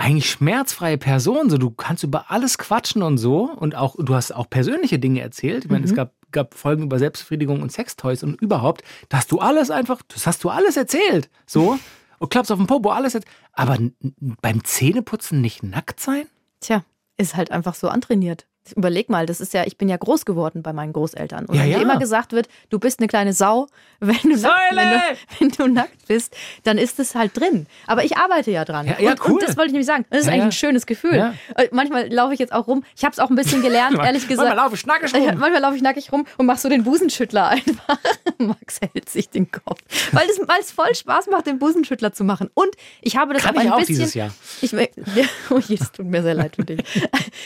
eigentlich 0.00 0.30
schmerzfreie 0.30 0.96
Person. 0.96 1.50
So, 1.50 1.58
du 1.58 1.70
kannst 1.70 2.02
über 2.04 2.30
alles 2.30 2.56
quatschen 2.56 3.02
und 3.02 3.18
so. 3.18 3.50
Und 3.50 3.74
auch, 3.74 3.96
du 3.98 4.14
hast 4.14 4.34
auch 4.34 4.48
persönliche 4.48 4.98
Dinge 4.98 5.20
erzählt. 5.20 5.66
Ich 5.66 5.70
meine, 5.70 5.84
es 5.84 5.94
gab, 5.94 6.14
gab 6.32 6.54
Folgen 6.54 6.84
über 6.84 6.98
Selbstbefriedigung 6.98 7.60
und 7.60 7.70
Sextoys 7.70 8.22
und 8.22 8.40
überhaupt. 8.40 8.82
Da 9.10 9.18
hast 9.18 9.30
du 9.30 9.40
alles 9.40 9.70
einfach, 9.70 10.00
das 10.08 10.26
hast 10.26 10.42
du 10.42 10.48
alles 10.48 10.78
erzählt. 10.78 11.28
So. 11.46 11.78
Und 12.18 12.30
klappst 12.30 12.50
auf 12.50 12.58
den 12.58 12.66
Popo, 12.66 12.88
alles 12.90 13.14
erzählt. 13.14 13.34
Aber 13.52 13.76
beim 14.40 14.64
Zähneputzen 14.64 15.42
nicht 15.42 15.62
nackt 15.62 16.00
sein? 16.00 16.24
Tja, 16.60 16.82
ist 17.18 17.36
halt 17.36 17.50
einfach 17.50 17.74
so 17.74 17.88
antrainiert. 17.88 18.46
Überleg 18.76 19.08
mal, 19.08 19.26
das 19.26 19.40
ist 19.40 19.54
ja, 19.54 19.64
ich 19.66 19.76
bin 19.78 19.88
ja 19.88 19.96
groß 19.96 20.24
geworden 20.24 20.62
bei 20.62 20.72
meinen 20.72 20.92
Großeltern. 20.92 21.46
Und 21.46 21.54
Ja, 21.54 21.62
wenn 21.62 21.70
ja. 21.70 21.78
immer 21.80 21.98
gesagt 21.98 22.32
wird, 22.32 22.48
du 22.68 22.78
bist 22.78 23.00
eine 23.00 23.08
kleine 23.08 23.32
Sau, 23.32 23.66
wenn 24.00 24.16
du, 24.22 24.36
nackt, 24.36 24.60
wenn, 24.74 24.90
du, 24.90 25.00
wenn 25.38 25.48
du 25.48 25.66
nackt 25.72 26.06
bist, 26.06 26.36
dann 26.64 26.78
ist 26.78 26.98
es 27.00 27.14
halt 27.14 27.38
drin. 27.38 27.66
Aber 27.86 28.04
ich 28.04 28.16
arbeite 28.16 28.50
ja 28.50 28.64
dran. 28.64 28.86
Ja, 28.86 29.00
ja, 29.00 29.10
und, 29.12 29.20
cool. 29.26 29.32
und 29.32 29.42
das 29.42 29.56
wollte 29.56 29.68
ich 29.68 29.72
nämlich 29.72 29.86
sagen. 29.86 30.04
Das 30.10 30.20
ist 30.20 30.28
eigentlich 30.28 30.42
ein 30.42 30.52
schönes 30.52 30.86
Gefühl. 30.86 31.32
Äh, 31.56 31.68
Manchmal 31.72 32.12
laufe 32.12 32.34
ich 32.34 32.38
jetzt 32.38 32.52
auch 32.52 32.66
rum. 32.66 32.84
Ich 32.96 33.04
habe 33.04 33.12
es 33.12 33.18
auch 33.18 33.30
ein 33.30 33.36
bisschen 33.36 33.62
gelernt, 33.62 33.98
ehrlich 34.02 34.28
gesagt. 34.28 34.48
Manchmal 34.48 34.64
laufe 34.64 34.74
ich 34.76 34.86
nackig 34.86 35.14
rum. 35.14 35.38
manchmal 35.38 35.60
laufe 35.62 35.76
ich 35.76 35.82
nackig 35.82 36.12
rum 36.12 36.26
und 36.36 36.46
mache 36.46 36.58
so 36.58 36.68
den 36.68 36.84
Busenschüttler 36.84 37.48
einfach. 37.48 37.98
Max 38.38 38.80
hält 38.80 39.08
sich 39.08 39.30
den 39.30 39.50
Kopf. 39.50 39.80
Weil 40.12 40.28
es, 40.28 40.38
weil 40.46 40.60
es 40.60 40.70
voll 40.70 40.94
Spaß 40.94 41.28
macht, 41.28 41.46
den 41.46 41.58
Busenschüttler 41.58 42.12
zu 42.12 42.24
machen. 42.24 42.50
Und 42.54 42.70
ich 43.00 43.16
habe 43.16 43.32
das 43.34 43.42
Kann 43.42 43.56
auch 43.56 43.60
ich 43.60 43.66
ein 43.66 43.72
auch 43.72 43.78
bisschen. 43.78 43.94
dieses 43.96 44.14
Jahr. 44.14 44.30
Ich, 44.60 44.74
oh 45.50 45.58
je, 45.58 45.76
das 45.76 45.92
tut 45.92 46.06
mir 46.06 46.22
sehr 46.22 46.34
leid 46.34 46.56
für 46.56 46.64
dich. 46.64 46.80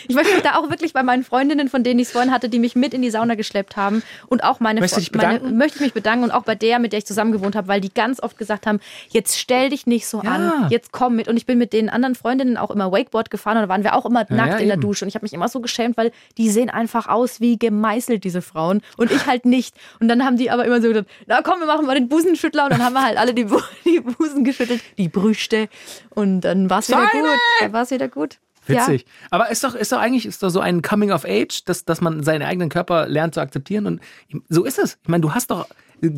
Ich 0.08 0.14
möchte 0.14 0.32
mich 0.34 0.42
da 0.42 0.56
auch 0.56 0.68
wirklich 0.70 0.92
bei 0.92 1.02
meinen 1.04 1.24
Freundinnen, 1.24 1.68
von 1.68 1.82
denen 1.84 2.00
ich 2.00 2.08
es 2.08 2.12
vorhin 2.12 2.32
hatte, 2.32 2.48
die 2.48 2.58
mich 2.58 2.74
mit 2.76 2.94
in 2.94 3.02
die 3.02 3.10
Sauna 3.10 3.34
geschleppt 3.34 3.76
haben 3.76 4.02
und 4.28 4.42
auch 4.44 4.60
meine, 4.60 4.80
Möchtest 4.80 5.14
du 5.14 5.18
meine 5.18 5.40
möchte 5.40 5.76
ich 5.76 5.80
mich 5.82 5.92
bedanken 5.94 6.24
und 6.24 6.30
auch 6.30 6.42
bei 6.42 6.54
der, 6.54 6.78
mit 6.78 6.92
der 6.92 6.98
ich 6.98 7.06
zusammen 7.06 7.32
gewohnt 7.32 7.56
habe, 7.56 7.68
weil 7.68 7.80
die 7.80 7.92
ganz 7.92 8.22
oft 8.22 8.36
gesagt 8.38 8.66
haben, 8.66 8.80
jetzt 9.08 9.38
stell 9.38 9.70
dich 9.70 9.86
nicht 9.86 10.06
so 10.06 10.22
Ja. 10.22 10.30
an, 10.30 10.66
jetzt 10.70 10.92
komm 10.92 11.16
mit. 11.16 11.28
Und 11.28 11.36
ich 11.36 11.46
bin 11.46 11.58
mit 11.58 11.72
den 11.72 11.88
anderen 11.90 12.14
Freundinnen 12.14 12.56
auch 12.56 12.70
immer 12.70 12.90
Wakeboard 12.92 13.30
gefahren 13.30 13.56
und 13.58 13.62
da 13.64 13.68
waren 13.68 13.84
wir 13.84 13.94
auch 13.94 14.06
immer 14.06 14.24
nackt 14.28 14.52
ja, 14.54 14.58
in 14.58 14.66
der 14.66 14.74
eben. 14.74 14.80
Dusche 14.82 15.04
und 15.04 15.08
ich 15.08 15.14
habe 15.14 15.24
mich 15.24 15.32
immer 15.32 15.48
so 15.48 15.60
geschämt, 15.60 15.96
weil 15.96 16.10
die 16.38 16.50
sehen 16.50 16.70
einfach 16.70 17.06
aus 17.08 17.40
wie 17.40 17.58
gemeißelt, 17.58 18.24
diese 18.24 18.42
Frauen 18.42 18.80
und 18.96 19.10
ich 19.12 19.26
halt 19.26 19.44
nicht. 19.46 19.74
Und 20.00 20.08
dann 20.08 20.24
haben 20.24 20.36
die 20.36 20.50
aber 20.50 20.64
immer 20.64 20.80
so 20.80 20.88
gesagt, 20.88 21.08
na 21.26 21.42
komm, 21.42 21.60
wir 21.60 21.66
machen 21.66 21.86
mal 21.86 21.94
den 21.94 22.08
Busenschüttler 22.08 22.64
und 22.64 22.70
dann 22.70 22.82
haben 22.84 22.94
wir 22.94 23.02
halt 23.04 23.18
alle 23.18 23.34
die, 23.34 23.44
Bu 23.44 23.58
die 23.84 24.00
Busen 24.00 24.44
geschüttelt, 24.44 24.80
die 24.98 25.08
Brüste 25.08 25.68
und 26.10 26.40
dann 26.42 26.70
war 26.70 26.78
es 26.80 26.88
wieder 26.88 27.06
gut. 27.12 27.38
Dann 27.60 27.72
war 27.72 27.82
es 27.82 27.90
wieder 27.90 28.08
gut. 28.08 28.38
Witzig. 28.66 29.06
Aber 29.30 29.50
ist 29.50 29.64
doch, 29.64 29.74
ist 29.74 29.92
doch 29.92 29.98
eigentlich 29.98 30.26
ist 30.26 30.42
doch 30.42 30.50
so 30.50 30.60
ein 30.60 30.82
Coming 30.82 31.10
of 31.12 31.24
Age, 31.24 31.64
dass, 31.64 31.84
dass 31.84 32.00
man 32.00 32.22
seinen 32.22 32.42
eigenen 32.42 32.68
Körper 32.68 33.06
lernt 33.08 33.34
zu 33.34 33.40
akzeptieren. 33.40 33.86
Und 33.86 34.00
so 34.48 34.64
ist 34.64 34.78
es. 34.78 34.98
Ich 35.02 35.08
meine, 35.08 35.22
du 35.22 35.34
hast 35.34 35.50
doch 35.50 35.66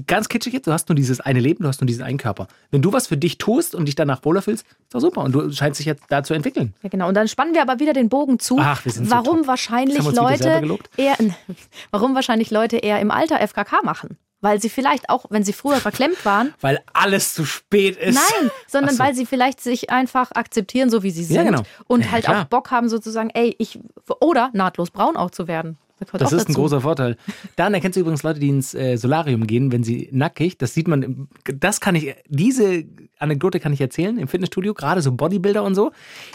ganz 0.06 0.28
kitschig 0.28 0.52
jetzt, 0.52 0.66
du 0.66 0.72
hast 0.72 0.88
nur 0.88 0.96
dieses 0.96 1.20
eine 1.20 1.40
Leben, 1.40 1.62
du 1.62 1.68
hast 1.68 1.80
nur 1.80 1.86
diesen 1.86 2.02
einen 2.02 2.18
Körper. 2.18 2.48
Wenn 2.70 2.82
du 2.82 2.92
was 2.92 3.06
für 3.06 3.16
dich 3.16 3.38
tust 3.38 3.74
und 3.74 3.86
dich 3.86 3.94
danach 3.94 4.24
wohler 4.24 4.42
fühlst, 4.42 4.66
ist 4.66 4.94
doch 4.94 5.00
super. 5.00 5.22
Und 5.22 5.32
du 5.32 5.50
scheinst 5.52 5.78
dich 5.78 5.86
jetzt 5.86 6.04
da 6.08 6.22
zu 6.22 6.34
entwickeln. 6.34 6.74
Ja, 6.82 6.88
genau. 6.88 7.08
Und 7.08 7.14
dann 7.14 7.28
spannen 7.28 7.54
wir 7.54 7.62
aber 7.62 7.78
wieder 7.78 7.92
den 7.92 8.08
Bogen 8.08 8.38
zu, 8.38 8.58
Ach, 8.60 8.84
wir 8.84 8.92
sind 8.92 9.06
so 9.06 9.10
warum 9.10 9.38
top. 9.38 9.48
wahrscheinlich 9.48 10.02
Leute 10.02 10.60
gelobt. 10.60 10.90
eher, 10.96 11.16
warum 11.90 12.14
wahrscheinlich 12.14 12.50
Leute 12.50 12.78
eher 12.78 13.00
im 13.00 13.10
Alter 13.10 13.46
FKK 13.46 13.82
machen. 13.84 14.16
Weil 14.46 14.60
sie 14.62 14.68
vielleicht 14.70 15.10
auch, 15.10 15.24
wenn 15.30 15.42
sie 15.42 15.52
früher 15.52 15.78
verklemmt 15.78 16.24
waren, 16.24 16.54
Weil 16.60 16.80
alles 16.92 17.34
zu 17.34 17.44
spät 17.44 17.96
ist. 17.96 18.14
nein, 18.14 18.50
sondern 18.68 18.94
so. 18.94 19.02
weil 19.02 19.12
sie 19.12 19.26
vielleicht 19.26 19.60
sich 19.60 19.90
einfach 19.90 20.30
akzeptieren, 20.32 20.88
so 20.88 21.02
wie 21.02 21.10
sie 21.10 21.24
sind. 21.24 21.34
Ja, 21.36 21.42
genau. 21.42 21.62
Und 21.88 22.04
Ja, 22.04 22.10
halt 22.12 22.24
klar. 22.26 22.42
auch 22.42 22.44
Bock 22.44 22.70
haben, 22.70 22.88
sozusagen, 22.88 23.30
ey, 23.30 23.56
ich, 23.58 23.80
oder 24.20 24.50
nahtlos 24.52 24.90
braun 24.92 25.16
auch 25.16 25.32
zu 25.32 25.48
werden. 25.48 25.78
Das 26.12 26.32
ist 26.32 26.42
ein 26.42 26.46
dazu. 26.48 26.60
großer 26.60 26.80
Vorteil. 26.82 27.16
Dann 27.56 27.72
erkennst 27.72 27.96
du 27.96 28.00
übrigens 28.00 28.22
Leute, 28.22 28.38
die 28.38 28.48
ins 28.48 28.74
äh, 28.74 28.96
Solarium 28.96 29.46
gehen, 29.46 29.72
wenn 29.72 29.82
sie 29.82 30.08
nackig, 30.12 30.58
das 30.58 30.74
sieht 30.74 30.88
man, 30.88 31.28
das 31.44 31.80
kann 31.80 31.94
ich, 31.94 32.14
diese 32.28 32.84
Anekdote 33.18 33.60
kann 33.60 33.72
ich 33.72 33.80
erzählen 33.80 34.18
im 34.18 34.28
Fitnessstudio, 34.28 34.74
gerade 34.74 35.00
so 35.00 35.12
Bodybuilder 35.12 35.62
und 35.62 35.74
so, 35.74 35.92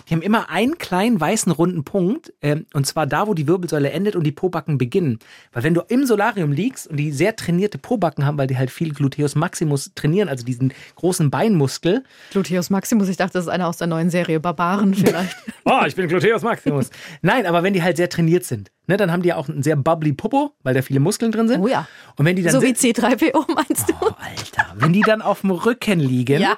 die 0.09 0.15
haben 0.15 0.21
immer 0.21 0.49
einen 0.49 0.77
kleinen 0.77 1.19
weißen 1.19 1.51
runden 1.51 1.83
Punkt, 1.83 2.33
ähm, 2.41 2.65
und 2.73 2.87
zwar 2.87 3.05
da, 3.05 3.27
wo 3.27 3.33
die 3.33 3.47
Wirbelsäule 3.47 3.91
endet 3.91 4.15
und 4.15 4.23
die 4.23 4.31
Pobacken 4.31 4.77
beginnen. 4.77 5.19
Weil 5.53 5.63
wenn 5.63 5.73
du 5.73 5.81
im 5.87 6.05
Solarium 6.05 6.51
liegst 6.51 6.87
und 6.87 6.97
die 6.97 7.11
sehr 7.11 7.35
trainierte 7.35 7.77
Pobacken 7.77 8.25
haben, 8.25 8.37
weil 8.37 8.47
die 8.47 8.57
halt 8.57 8.71
viel 8.71 8.93
Gluteus 8.93 9.35
Maximus 9.35 9.91
trainieren, 9.93 10.27
also 10.27 10.43
diesen 10.43 10.73
großen 10.95 11.29
Beinmuskel, 11.29 12.03
Gluteus 12.31 12.69
Maximus, 12.69 13.09
ich 13.09 13.17
dachte, 13.17 13.33
das 13.33 13.45
ist 13.45 13.51
einer 13.51 13.67
aus 13.67 13.77
der 13.77 13.87
neuen 13.87 14.09
Serie 14.09 14.39
Barbaren 14.39 14.93
vielleicht. 14.93 15.35
Oh, 15.63 15.81
ich 15.85 15.95
bin 15.95 16.07
Gluteus 16.07 16.41
Maximus. 16.41 16.89
Nein, 17.21 17.45
aber 17.45 17.61
wenn 17.61 17.73
die 17.73 17.83
halt 17.83 17.95
sehr 17.95 18.09
trainiert 18.09 18.43
sind, 18.43 18.71
ne, 18.91 18.97
dann 18.97 19.11
haben 19.11 19.21
die 19.23 19.29
ja 19.29 19.37
auch 19.37 19.47
einen 19.49 19.63
sehr 19.63 19.75
bubbly 19.77 20.13
Popo, 20.13 20.51
weil 20.63 20.73
da 20.73 20.81
viele 20.81 20.99
Muskeln 20.99 21.31
drin 21.31 21.47
sind. 21.47 21.61
Oh 21.61 21.67
ja. 21.67 21.87
Und 22.17 22.25
wenn 22.25 22.35
die 22.35 22.43
dann 22.43 22.51
so 22.51 22.61
wie 22.61 22.75
sit- 22.75 22.97
C3PO, 22.97 23.45
meinst 23.53 23.89
du? 23.89 23.93
Oh, 24.01 24.07
Alter, 24.19 24.73
wenn 24.75 24.93
die 24.93 25.01
dann 25.01 25.21
auf 25.21 25.41
dem 25.41 25.51
Rücken 25.51 25.99
liegen, 25.99 26.41
Ja. 26.41 26.57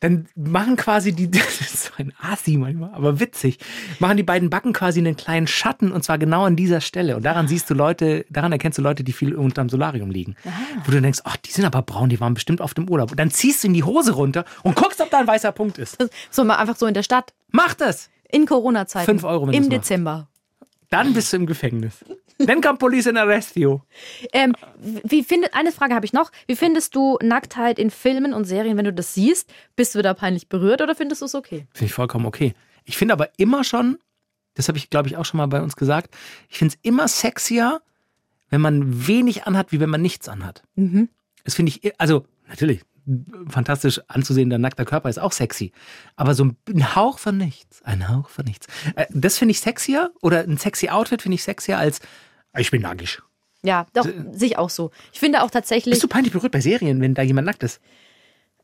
dann 0.00 0.28
machen 0.34 0.76
quasi 0.76 1.12
die, 1.12 1.30
das 1.38 1.60
ist 1.60 1.84
so 1.84 1.90
ein 1.98 2.12
Asi 2.20 2.56
manchmal, 2.56 2.90
aber 2.94 3.18
witzig, 3.20 3.58
machen 3.98 4.16
die 4.16 4.22
beiden 4.22 4.50
Backen 4.50 4.72
quasi 4.72 5.00
einen 5.00 5.16
kleinen 5.16 5.46
Schatten 5.46 5.92
und 5.92 6.02
zwar 6.04 6.18
genau 6.18 6.44
an 6.44 6.56
dieser 6.56 6.80
Stelle. 6.80 7.16
Und 7.16 7.24
daran 7.24 7.48
siehst 7.48 7.68
du 7.70 7.74
Leute, 7.74 8.24
daran 8.30 8.52
erkennst 8.52 8.78
du 8.78 8.82
Leute, 8.82 9.04
die 9.04 9.12
viel 9.12 9.34
unterm 9.34 9.68
Solarium 9.68 10.10
liegen. 10.10 10.36
Ah. 10.46 10.50
Wo 10.84 10.90
du 10.92 11.00
denkst, 11.00 11.20
ach, 11.24 11.36
die 11.36 11.50
sind 11.50 11.64
aber 11.64 11.82
braun, 11.82 12.08
die 12.08 12.20
waren 12.20 12.34
bestimmt 12.34 12.60
auf 12.60 12.74
dem 12.74 12.88
Urlaub. 12.88 13.10
Und 13.10 13.20
dann 13.20 13.30
ziehst 13.30 13.62
du 13.62 13.68
in 13.68 13.74
die 13.74 13.84
Hose 13.84 14.12
runter 14.12 14.44
und 14.62 14.74
guckst, 14.76 15.00
ob 15.00 15.10
da 15.10 15.18
ein 15.18 15.26
weißer 15.26 15.52
Punkt 15.52 15.78
ist. 15.78 15.96
So 16.30 16.44
mal 16.44 16.56
einfach 16.56 16.76
so 16.76 16.86
in 16.86 16.94
der 16.94 17.02
Stadt. 17.02 17.32
Mach 17.50 17.74
das! 17.74 18.10
In 18.28 18.44
Corona-Zeiten. 18.44 19.06
Fünf 19.06 19.22
Euro, 19.24 19.46
wenn 19.46 19.54
Im. 19.54 19.70
Dezember. 19.70 20.26
Dann 20.90 21.12
bist 21.14 21.32
du 21.32 21.38
im 21.38 21.46
Gefängnis. 21.46 22.04
Then 22.38 22.60
come 22.60 22.78
police 22.78 23.06
and 23.06 23.16
arrest 23.16 23.56
you. 23.56 23.80
Ähm, 24.32 24.54
wie 24.78 25.22
findet, 25.24 25.54
eine 25.54 25.72
Frage 25.72 25.94
habe 25.94 26.04
ich 26.04 26.12
noch. 26.12 26.30
Wie 26.46 26.56
findest 26.56 26.94
du 26.94 27.18
Nacktheit 27.22 27.78
in 27.78 27.90
Filmen 27.90 28.34
und 28.34 28.44
Serien, 28.44 28.76
wenn 28.76 28.84
du 28.84 28.92
das 28.92 29.14
siehst? 29.14 29.50
Bist 29.74 29.94
du 29.94 30.02
da 30.02 30.12
peinlich 30.12 30.48
berührt 30.48 30.82
oder 30.82 30.94
findest 30.94 31.22
du 31.22 31.26
es 31.26 31.34
okay? 31.34 31.66
Finde 31.72 31.86
ich 31.86 31.94
vollkommen 31.94 32.26
okay. 32.26 32.54
Ich 32.84 32.96
finde 32.96 33.14
aber 33.14 33.30
immer 33.38 33.64
schon, 33.64 33.98
das 34.54 34.68
habe 34.68 34.78
ich 34.78 34.90
glaube 34.90 35.08
ich 35.08 35.16
auch 35.16 35.24
schon 35.24 35.38
mal 35.38 35.46
bei 35.46 35.62
uns 35.62 35.76
gesagt, 35.76 36.14
ich 36.48 36.58
finde 36.58 36.74
es 36.74 36.80
immer 36.88 37.08
sexier, 37.08 37.80
wenn 38.50 38.60
man 38.60 39.06
wenig 39.06 39.46
anhat, 39.46 39.72
wie 39.72 39.80
wenn 39.80 39.90
man 39.90 40.02
nichts 40.02 40.28
anhat. 40.28 40.62
Mhm. 40.76 41.08
Das 41.44 41.54
finde 41.54 41.70
ich, 41.70 41.98
also 42.00 42.26
natürlich, 42.48 42.82
fantastisch 43.48 44.00
anzusehender 44.08 44.58
nackter 44.58 44.84
Körper 44.84 45.08
ist 45.08 45.18
auch 45.18 45.32
sexy. 45.32 45.72
Aber 46.16 46.34
so 46.34 46.44
ein 46.68 46.94
Hauch 46.96 47.18
von 47.18 47.36
nichts, 47.36 47.82
ein 47.82 48.08
Hauch 48.08 48.28
von 48.28 48.44
nichts. 48.44 48.66
Äh, 48.96 49.06
Das 49.10 49.38
finde 49.38 49.52
ich 49.52 49.60
sexier 49.60 50.12
oder 50.22 50.40
ein 50.40 50.56
sexy 50.56 50.88
Outfit 50.88 51.22
finde 51.22 51.36
ich 51.36 51.42
sexier 51.44 51.78
als 51.78 52.00
ich 52.58 52.70
bin 52.70 52.82
nackig. 52.82 53.20
Ja, 53.62 53.86
doch, 53.92 54.06
sehe 54.32 54.48
ich 54.48 54.58
auch 54.58 54.70
so. 54.70 54.90
Ich 55.12 55.18
finde 55.20 55.42
auch 55.42 55.50
tatsächlich. 55.50 55.92
Bist 55.92 56.02
du 56.02 56.08
peinlich 56.08 56.32
berührt 56.32 56.52
bei 56.52 56.60
Serien, 56.60 57.00
wenn 57.00 57.14
da 57.14 57.22
jemand 57.22 57.46
nackt 57.46 57.62
ist? 57.62 57.80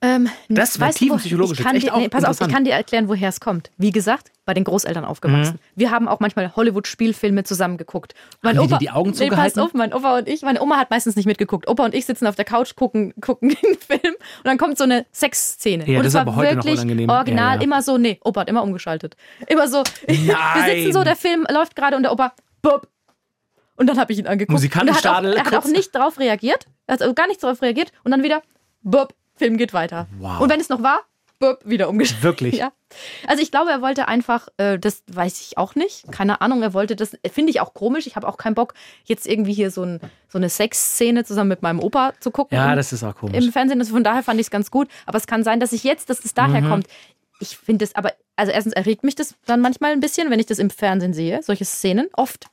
Ähm, 0.05 0.29
Das 0.49 0.81
war 0.81 0.91
tiefenpsychologisch 0.91 1.61
ich 1.61 1.65
kann 1.65 1.79
dir, 1.79 1.95
auch 1.95 1.99
nee, 1.99 2.09
Pass 2.09 2.25
auf, 2.25 2.41
ich 2.41 2.49
kann 2.49 2.65
dir 2.65 2.73
erklären, 2.73 3.09
woher 3.09 3.29
es 3.29 3.39
kommt. 3.39 3.71
Wie 3.77 3.93
gesagt, 3.93 4.33
bei 4.45 4.53
den 4.53 4.65
Großeltern 4.65 5.05
aufgewachsen. 5.05 5.61
Wir 5.77 5.93
haben 5.93 6.09
auch 6.09 6.19
manchmal 6.19 6.55
Hollywood-Spielfilme 6.57 7.45
zusammen 7.45 7.77
geguckt. 7.77 8.15
Mein 8.43 8.59
Haben 8.59 8.67
die 8.67 8.73
dir 8.73 8.79
die 8.79 8.91
Augen 8.91 9.15
nee, 9.17 9.29
pass 9.31 9.57
auf, 9.57 9.75
mein 9.75 9.95
Opa 9.95 10.19
und 10.19 10.29
ich, 10.29 10.43
meine 10.43 10.61
Oma 10.61 10.77
hat 10.79 10.91
meistens 10.91 11.15
nicht 11.15 11.27
mitgeguckt. 11.27 11.69
Opa 11.69 11.85
und 11.85 11.95
ich 11.95 12.05
sitzen 12.05 12.27
auf 12.27 12.35
der 12.35 12.45
Couch, 12.45 12.75
gucken, 12.75 13.15
gucken 13.21 13.51
den 13.63 13.79
Film 13.79 14.15
und 14.15 14.45
dann 14.45 14.59
kommt 14.59 14.77
so 14.77 14.85
eine 14.85 15.07
Sexszene. 15.13 15.89
Ja, 15.89 15.99
und 15.99 16.05
das 16.05 16.09
es 16.09 16.15
war 16.15 16.23
aber 16.23 16.35
heute 16.35 16.57
noch 16.57 16.65
wirklich 16.65 17.09
original, 17.09 17.55
Ja, 17.55 17.55
ja. 17.55 17.61
immer 17.61 17.83
so, 17.83 17.97
nee, 17.97 18.19
Opa 18.25 18.41
hat 18.41 18.49
immer 18.49 18.65
umgeschaltet. 18.65 19.17
Immer 19.47 19.69
so, 19.69 19.85
wir 20.09 20.65
sitzen 20.67 20.93
so, 20.93 21.05
der 21.05 21.17
Film 21.17 21.47
läuft 21.49 21.77
gerade 21.77 21.97
und 21.97 22.03
der 22.03 22.11
Opa, 22.11 22.33
Bob. 22.61 22.89
Und 23.77 23.87
dann 23.89 23.99
habe 23.99 24.13
ich 24.13 24.19
ihn 24.19 24.27
angeguckt. 24.27 24.53
Musikantenstadel, 24.53 25.35
er 25.35 25.41
hat, 25.41 25.47
auch, 25.47 25.53
er 25.53 25.59
hat 25.59 25.65
auch 25.65 25.71
nicht 25.71 25.95
darauf 25.95 26.19
reagiert. 26.19 26.67
Er 26.89 26.95
hat 26.95 27.03
also 27.03 27.15
gar 27.15 27.29
nicht 27.29 27.43
darauf 27.43 27.63
reagiert. 27.63 27.93
Und 28.05 28.11
dann 28.11 28.23
wieder, 28.23 28.43
Bob, 28.83 29.15
Film 29.43 29.57
geht 29.59 29.73
weiter. 29.73 30.07
Wow. 30.19 30.41
Und 30.41 30.51
wenn 30.51 30.61
es 30.61 30.69
noch 30.69 30.83
war, 30.83 31.01
Bob, 31.39 31.59
wieder 31.65 31.89
umgeschaltet. 31.89 32.23
Wirklich? 32.23 32.57
Ja. 32.59 32.73
Also 33.27 33.43
ich 33.43 33.51
glaube, 33.51 33.71
er 33.71 33.81
wollte 33.81 34.07
einfach, 34.07 34.49
äh, 34.59 34.79
das 34.79 35.03
weiß 35.11 35.41
ich 35.41 35.57
auch 35.59 35.75
nicht, 35.75 36.13
keine 36.13 36.41
Ahnung, 36.43 36.63
er 36.63 36.75
wollte 36.75 36.95
das, 36.95 37.17
finde 37.33 37.51
ich 37.51 37.61
auch 37.61 37.73
komisch. 37.75 38.07
Ich 38.07 38.17
habe 38.17 38.29
auch 38.29 38.37
keinen 38.37 38.55
Bock, 38.55 38.75
jetzt 39.05 39.27
irgendwie 39.27 39.55
hier 39.55 39.71
so, 39.71 39.83
ein, 39.83 39.99
so 40.29 40.37
eine 40.39 40.49
Sexszene 40.51 41.25
zusammen 41.25 41.49
mit 41.49 41.63
meinem 41.63 41.81
Opa 41.81 42.13
zu 42.21 42.31
gucken. 42.31 42.55
Ja, 42.57 42.75
das 42.77 42.93
ist 42.93 43.03
auch 43.03 43.17
komisch. 43.17 43.45
im 43.45 43.51
Fernsehen. 43.51 43.81
Also 43.81 43.93
von 43.95 44.05
daher 44.05 44.23
fand 44.23 44.39
ich 44.39 44.47
es 44.47 44.51
ganz 44.51 44.71
gut. 44.71 44.89
Aber 45.07 45.17
es 45.17 45.27
kann 45.27 45.43
sein, 45.43 45.59
dass 45.59 45.73
ich 45.73 45.83
jetzt, 45.85 46.11
dass 46.11 46.23
es 46.25 46.35
daher 46.35 46.61
Mhm. 46.61 46.69
kommt. 46.69 46.87
Ich 47.41 47.57
finde 47.57 47.85
es 47.87 47.95
aber, 47.97 48.13
also 48.37 48.53
erstens 48.53 48.75
erregt 48.75 49.03
mich 49.03 49.15
das 49.17 49.35
dann 49.47 49.61
manchmal 49.63 49.93
ein 49.93 50.01
bisschen, 50.01 50.31
wenn 50.31 50.39
ich 50.39 50.47
das 50.47 50.59
im 50.61 50.71
Fernsehen 50.71 51.13
sehe, 51.15 51.43
solche 51.43 51.65
Szenen. 51.65 52.09
Oft. 52.13 52.47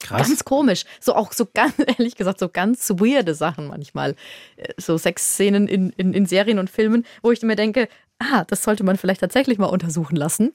Krass. 0.00 0.28
Ganz 0.28 0.44
komisch. 0.44 0.84
So 1.00 1.14
auch 1.14 1.32
so 1.32 1.46
ganz, 1.52 1.74
ehrlich 1.98 2.16
gesagt, 2.16 2.38
so 2.38 2.48
ganz 2.48 2.90
weirde 2.90 3.34
Sachen 3.34 3.68
manchmal. 3.68 4.14
Äh, 4.56 4.74
So 4.78 4.96
Sexszenen 4.98 5.68
in, 5.68 5.90
in, 5.96 6.12
in 6.12 6.26
Serien 6.26 6.58
und 6.58 6.70
Filmen, 6.70 7.04
wo 7.22 7.32
ich 7.32 7.42
mir 7.42 7.56
denke, 7.56 7.88
ah, 8.18 8.44
das 8.44 8.62
sollte 8.62 8.84
man 8.84 8.96
vielleicht 8.96 9.20
tatsächlich 9.20 9.58
mal 9.58 9.66
untersuchen 9.66 10.16
lassen. 10.16 10.52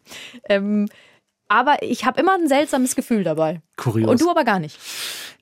Ähm, 0.47 0.88
aber 1.47 1.84
ich 1.84 2.06
habe 2.06 2.21
immer 2.21 2.34
ein 2.36 2.47
seltsames 2.47 2.95
Gefühl 2.95 3.25
dabei. 3.25 3.62
Kurios. 3.75 4.10
Und 4.10 4.21
du 4.21 4.30
aber 4.30 4.45
gar 4.45 4.60
nicht. 4.60 4.80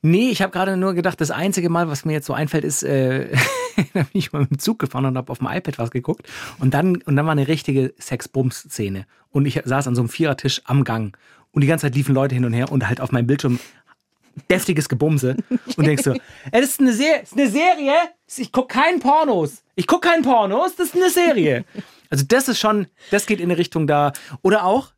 Nee, 0.02 0.30
ich 0.30 0.42
habe 0.42 0.52
gerade 0.52 0.76
nur 0.76 0.96
gedacht, 0.96 1.22
das 1.22 1.30
einzige 1.30 1.70
Mal, 1.70 1.88
was 1.88 2.04
mir 2.04 2.14
jetzt 2.14 2.26
so 2.26 2.34
einfällt, 2.34 2.64
ist, 2.64 2.82
äh, 2.82 3.28
da 3.94 4.02
bin 4.02 4.08
ich 4.14 4.32
mal 4.34 4.42
mit 4.42 4.50
dem 4.50 4.60
Zug 4.60 4.80
gefahren 4.80 5.06
und 5.06 5.18
habe 5.18 5.32
auf 5.32 5.38
dem 5.38 5.48
iPad 5.48 5.78
was 5.78 5.92
geguckt. 5.92 6.28
Und 6.58 6.74
dann, 6.74 6.96
und 7.04 7.16
dann 7.16 7.26
war 7.26 7.34
eine 7.34 7.48
richtige 7.48 7.94
Sex-Bums-Szene. 8.00 9.06
Und 9.30 9.46
ich 9.46 9.62
saß 9.64 9.88
an 9.88 9.94
so 9.94 10.02
einem 10.02 10.10
Vierertisch 10.10 10.62
am 10.66 10.84
Gang. 10.84 11.16
Und 11.52 11.62
die 11.62 11.68
ganze 11.68 11.86
Zeit 11.86 11.96
liefen 11.96 12.16
Leute 12.16 12.34
hin 12.34 12.46
und 12.46 12.54
her 12.54 12.72
und 12.72 12.88
halt 12.88 13.02
auf 13.02 13.12
meinem 13.12 13.28
Bildschirm 13.28 13.60
deftiges 14.50 14.90
Gebumse. 14.90 15.36
Und 15.78 15.86
denkst 15.88 16.04
so, 16.04 16.14
das 16.52 16.62
ist 16.64 16.80
eine, 16.80 16.94
Serie, 16.94 17.22
ist 17.24 17.34
eine 17.34 17.50
Serie? 17.50 17.94
Ich 18.38 18.52
guck 18.52 18.70
keinen 18.70 19.00
Pornos. 19.00 19.64
Ich 19.76 19.88
guck 19.88 20.02
keinen 20.02 20.24
Pornos, 20.24 20.76
das 20.76 20.88
ist 20.90 20.96
eine 20.96 21.10
Serie. 21.10 21.66
Also 22.10 22.26
das 22.28 22.48
ist 22.48 22.60
schon, 22.60 22.88
das 23.12 23.26
geht 23.26 23.40
in 23.40 23.50
eine 23.50 23.58
Richtung 23.58 23.88
da. 23.88 24.14
Oder 24.42 24.66
auch, 24.66 24.94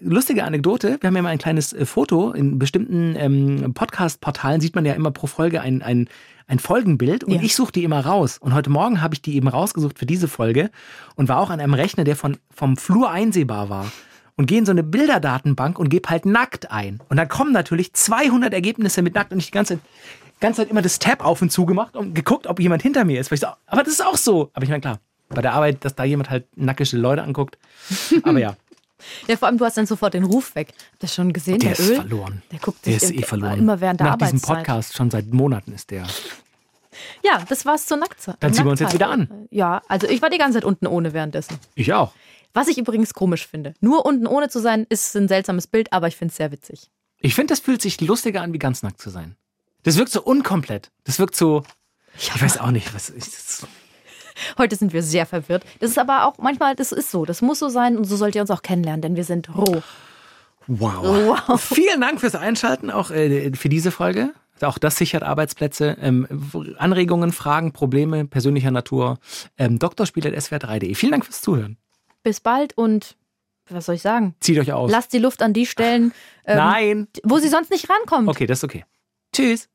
lustige 0.00 0.44
Anekdote, 0.44 0.98
wir 1.00 1.06
haben 1.08 1.16
ja 1.16 1.22
mal 1.22 1.28
ein 1.28 1.38
kleines 1.38 1.72
äh, 1.72 1.86
Foto. 1.86 2.32
In 2.32 2.58
bestimmten 2.58 3.14
ähm, 3.16 3.72
Podcast-Portalen 3.74 4.60
sieht 4.60 4.74
man 4.74 4.84
ja 4.84 4.94
immer 4.94 5.10
pro 5.10 5.26
Folge 5.26 5.60
ein, 5.60 5.82
ein, 5.82 6.08
ein 6.48 6.58
Folgenbild 6.58 7.24
und 7.24 7.32
Ja. 7.34 7.40
ich 7.42 7.54
suche 7.54 7.72
die 7.72 7.84
immer 7.84 8.04
raus. 8.04 8.38
Und 8.38 8.54
heute 8.54 8.70
Morgen 8.70 9.00
habe 9.02 9.14
ich 9.14 9.22
die 9.22 9.36
eben 9.36 9.48
rausgesucht 9.48 9.98
für 9.98 10.06
diese 10.06 10.28
Folge 10.28 10.70
und 11.14 11.28
war 11.28 11.38
auch 11.38 11.50
an 11.50 11.60
einem 11.60 11.74
Rechner, 11.74 12.04
der 12.04 12.16
von, 12.16 12.36
vom 12.50 12.76
Flur 12.76 13.10
einsehbar 13.10 13.68
war. 13.68 13.90
Und 14.36 14.46
gehe 14.46 14.58
in 14.58 14.66
so 14.66 14.72
eine 14.72 14.82
Bilderdatenbank 14.82 15.78
und 15.78 15.88
gebe 15.88 16.08
halt 16.10 16.26
nackt 16.26 16.70
ein. 16.70 17.00
Und 17.08 17.16
dann 17.16 17.28
kommen 17.28 17.52
natürlich 17.52 17.92
200 17.94 18.52
Ergebnisse 18.52 19.02
mit 19.02 19.14
nackt 19.14 19.32
und 19.32 19.38
ich 19.38 19.46
die 19.46 19.52
ganze, 19.52 19.78
ganze 20.40 20.62
Zeit 20.62 20.70
immer 20.70 20.82
das 20.82 20.98
Tab 20.98 21.24
auf 21.24 21.40
und 21.42 21.50
zu 21.50 21.66
gemacht 21.66 21.96
und 21.96 22.14
geguckt, 22.14 22.46
ob 22.46 22.60
jemand 22.60 22.82
hinter 22.82 23.04
mir 23.04 23.20
ist. 23.20 23.30
So, 23.34 23.46
aber 23.66 23.82
das 23.82 23.94
ist 23.94 24.04
auch 24.04 24.16
so. 24.16 24.50
Aber 24.52 24.62
ich 24.64 24.68
meine, 24.68 24.80
klar, 24.80 24.98
bei 25.28 25.42
der 25.42 25.54
Arbeit, 25.54 25.84
dass 25.84 25.94
da 25.94 26.04
jemand 26.04 26.30
halt 26.30 26.44
nackische 26.56 26.96
Leute 26.98 27.22
anguckt. 27.22 27.58
Aber 28.22 28.38
ja, 28.38 28.56
Ja, 29.28 29.36
vor 29.36 29.46
allem, 29.48 29.58
du 29.58 29.64
hast 29.66 29.76
dann 29.76 29.84
sofort 29.86 30.14
den 30.14 30.24
Ruf 30.24 30.54
weg. 30.54 30.68
Habt 30.70 30.80
ihr 30.80 30.96
das 31.00 31.14
schon 31.14 31.32
gesehen? 31.32 31.58
der 31.58 31.74
Der, 31.74 31.78
ist 31.78 31.90
Öl? 31.90 31.96
verloren. 31.96 32.42
Der 32.50 32.58
guckt 32.58 32.84
Der 32.86 32.98
sich 32.98 33.10
ist 33.10 33.14
eh 33.14 33.26
verloren. 33.26 33.58
immer 33.58 33.80
während 33.80 34.00
der 34.00 34.06
Nach 34.08 34.16
diesem 34.16 34.28
Arbeitszeit. 34.38 34.56
Podcast, 34.56 34.96
schon 34.96 35.10
seit 35.10 35.26
Monaten 35.32 35.72
ist 35.72 35.90
der. 35.90 36.06
Ja, 37.22 37.44
das 37.46 37.66
war's 37.66 37.86
zur 37.86 37.98
Nacktzeit. 37.98 38.36
Dann 38.40 38.54
ziehen 38.54 38.64
wir 38.64 38.70
uns 38.70 38.80
jetzt 38.80 38.94
wieder 38.94 39.10
an. 39.10 39.28
Ja, 39.50 39.82
also 39.86 40.08
ich 40.08 40.22
war 40.22 40.30
die 40.30 40.38
ganze 40.38 40.54
Zeit 40.58 40.64
unten 40.64 40.86
ohne 40.86 41.12
währenddessen. 41.12 41.58
Ich 41.74 41.92
auch. 41.92 42.14
Was 42.56 42.68
ich 42.68 42.78
übrigens 42.78 43.12
komisch 43.12 43.46
finde. 43.46 43.74
Nur 43.80 44.06
unten 44.06 44.26
ohne 44.26 44.48
zu 44.48 44.60
sein, 44.60 44.86
ist 44.88 45.14
ein 45.14 45.28
seltsames 45.28 45.66
Bild, 45.66 45.92
aber 45.92 46.08
ich 46.08 46.16
finde 46.16 46.30
es 46.32 46.38
sehr 46.38 46.50
witzig. 46.52 46.90
Ich 47.18 47.34
finde, 47.34 47.52
das 47.52 47.60
fühlt 47.60 47.82
sich 47.82 48.00
lustiger 48.00 48.40
an, 48.40 48.54
wie 48.54 48.58
ganz 48.58 48.82
nackt 48.82 48.98
zu 48.98 49.10
sein. 49.10 49.36
Das 49.82 49.98
wirkt 49.98 50.10
so 50.10 50.22
unkomplett. 50.22 50.90
Das 51.04 51.18
wirkt 51.18 51.36
so. 51.36 51.64
Ich 52.18 52.30
weiß 52.40 52.56
auch 52.56 52.70
nicht, 52.70 52.94
was 52.94 53.10
ist. 53.10 53.66
Heute 54.56 54.74
sind 54.74 54.94
wir 54.94 55.02
sehr 55.02 55.26
verwirrt. 55.26 55.66
Das 55.80 55.90
ist 55.90 55.98
aber 55.98 56.24
auch 56.24 56.38
manchmal, 56.38 56.74
das 56.74 56.92
ist 56.92 57.10
so. 57.10 57.26
Das 57.26 57.42
muss 57.42 57.58
so 57.58 57.68
sein 57.68 57.98
und 57.98 58.04
so 58.04 58.16
sollt 58.16 58.34
ihr 58.34 58.40
uns 58.40 58.50
auch 58.50 58.62
kennenlernen, 58.62 59.02
denn 59.02 59.16
wir 59.16 59.24
sind 59.24 59.54
roh. 59.54 59.82
Wow. 60.66 61.04
Wow. 61.46 61.60
Vielen 61.60 62.00
Dank 62.00 62.20
fürs 62.20 62.36
Einschalten, 62.36 62.90
auch 62.90 63.10
äh, 63.10 63.52
für 63.52 63.68
diese 63.68 63.90
Folge. 63.90 64.32
Auch 64.62 64.78
das 64.78 64.96
sichert 64.96 65.24
Arbeitsplätze. 65.24 65.98
Ähm, 66.00 66.26
Anregungen, 66.78 67.32
Fragen, 67.32 67.72
Probleme 67.72 68.24
persönlicher 68.24 68.70
Natur. 68.70 69.18
Ähm, 69.58 69.78
Doktorspiel.swr3.de. 69.78 70.94
Vielen 70.94 71.12
Dank 71.12 71.26
fürs 71.26 71.42
Zuhören. 71.42 71.76
Bis 72.26 72.40
bald 72.40 72.76
und 72.76 73.14
was 73.70 73.86
soll 73.86 73.94
ich 73.94 74.02
sagen? 74.02 74.34
Zieht 74.40 74.58
euch 74.58 74.72
aus. 74.72 74.90
Lasst 74.90 75.12
die 75.12 75.20
Luft 75.20 75.42
an 75.42 75.52
die 75.52 75.64
Stellen, 75.64 76.12
ähm, 76.44 76.56
Nein. 76.56 77.08
wo 77.22 77.38
sie 77.38 77.46
sonst 77.46 77.70
nicht 77.70 77.88
rankommt. 77.88 78.28
Okay, 78.28 78.48
das 78.48 78.58
ist 78.58 78.64
okay. 78.64 78.84
Tschüss. 79.32 79.68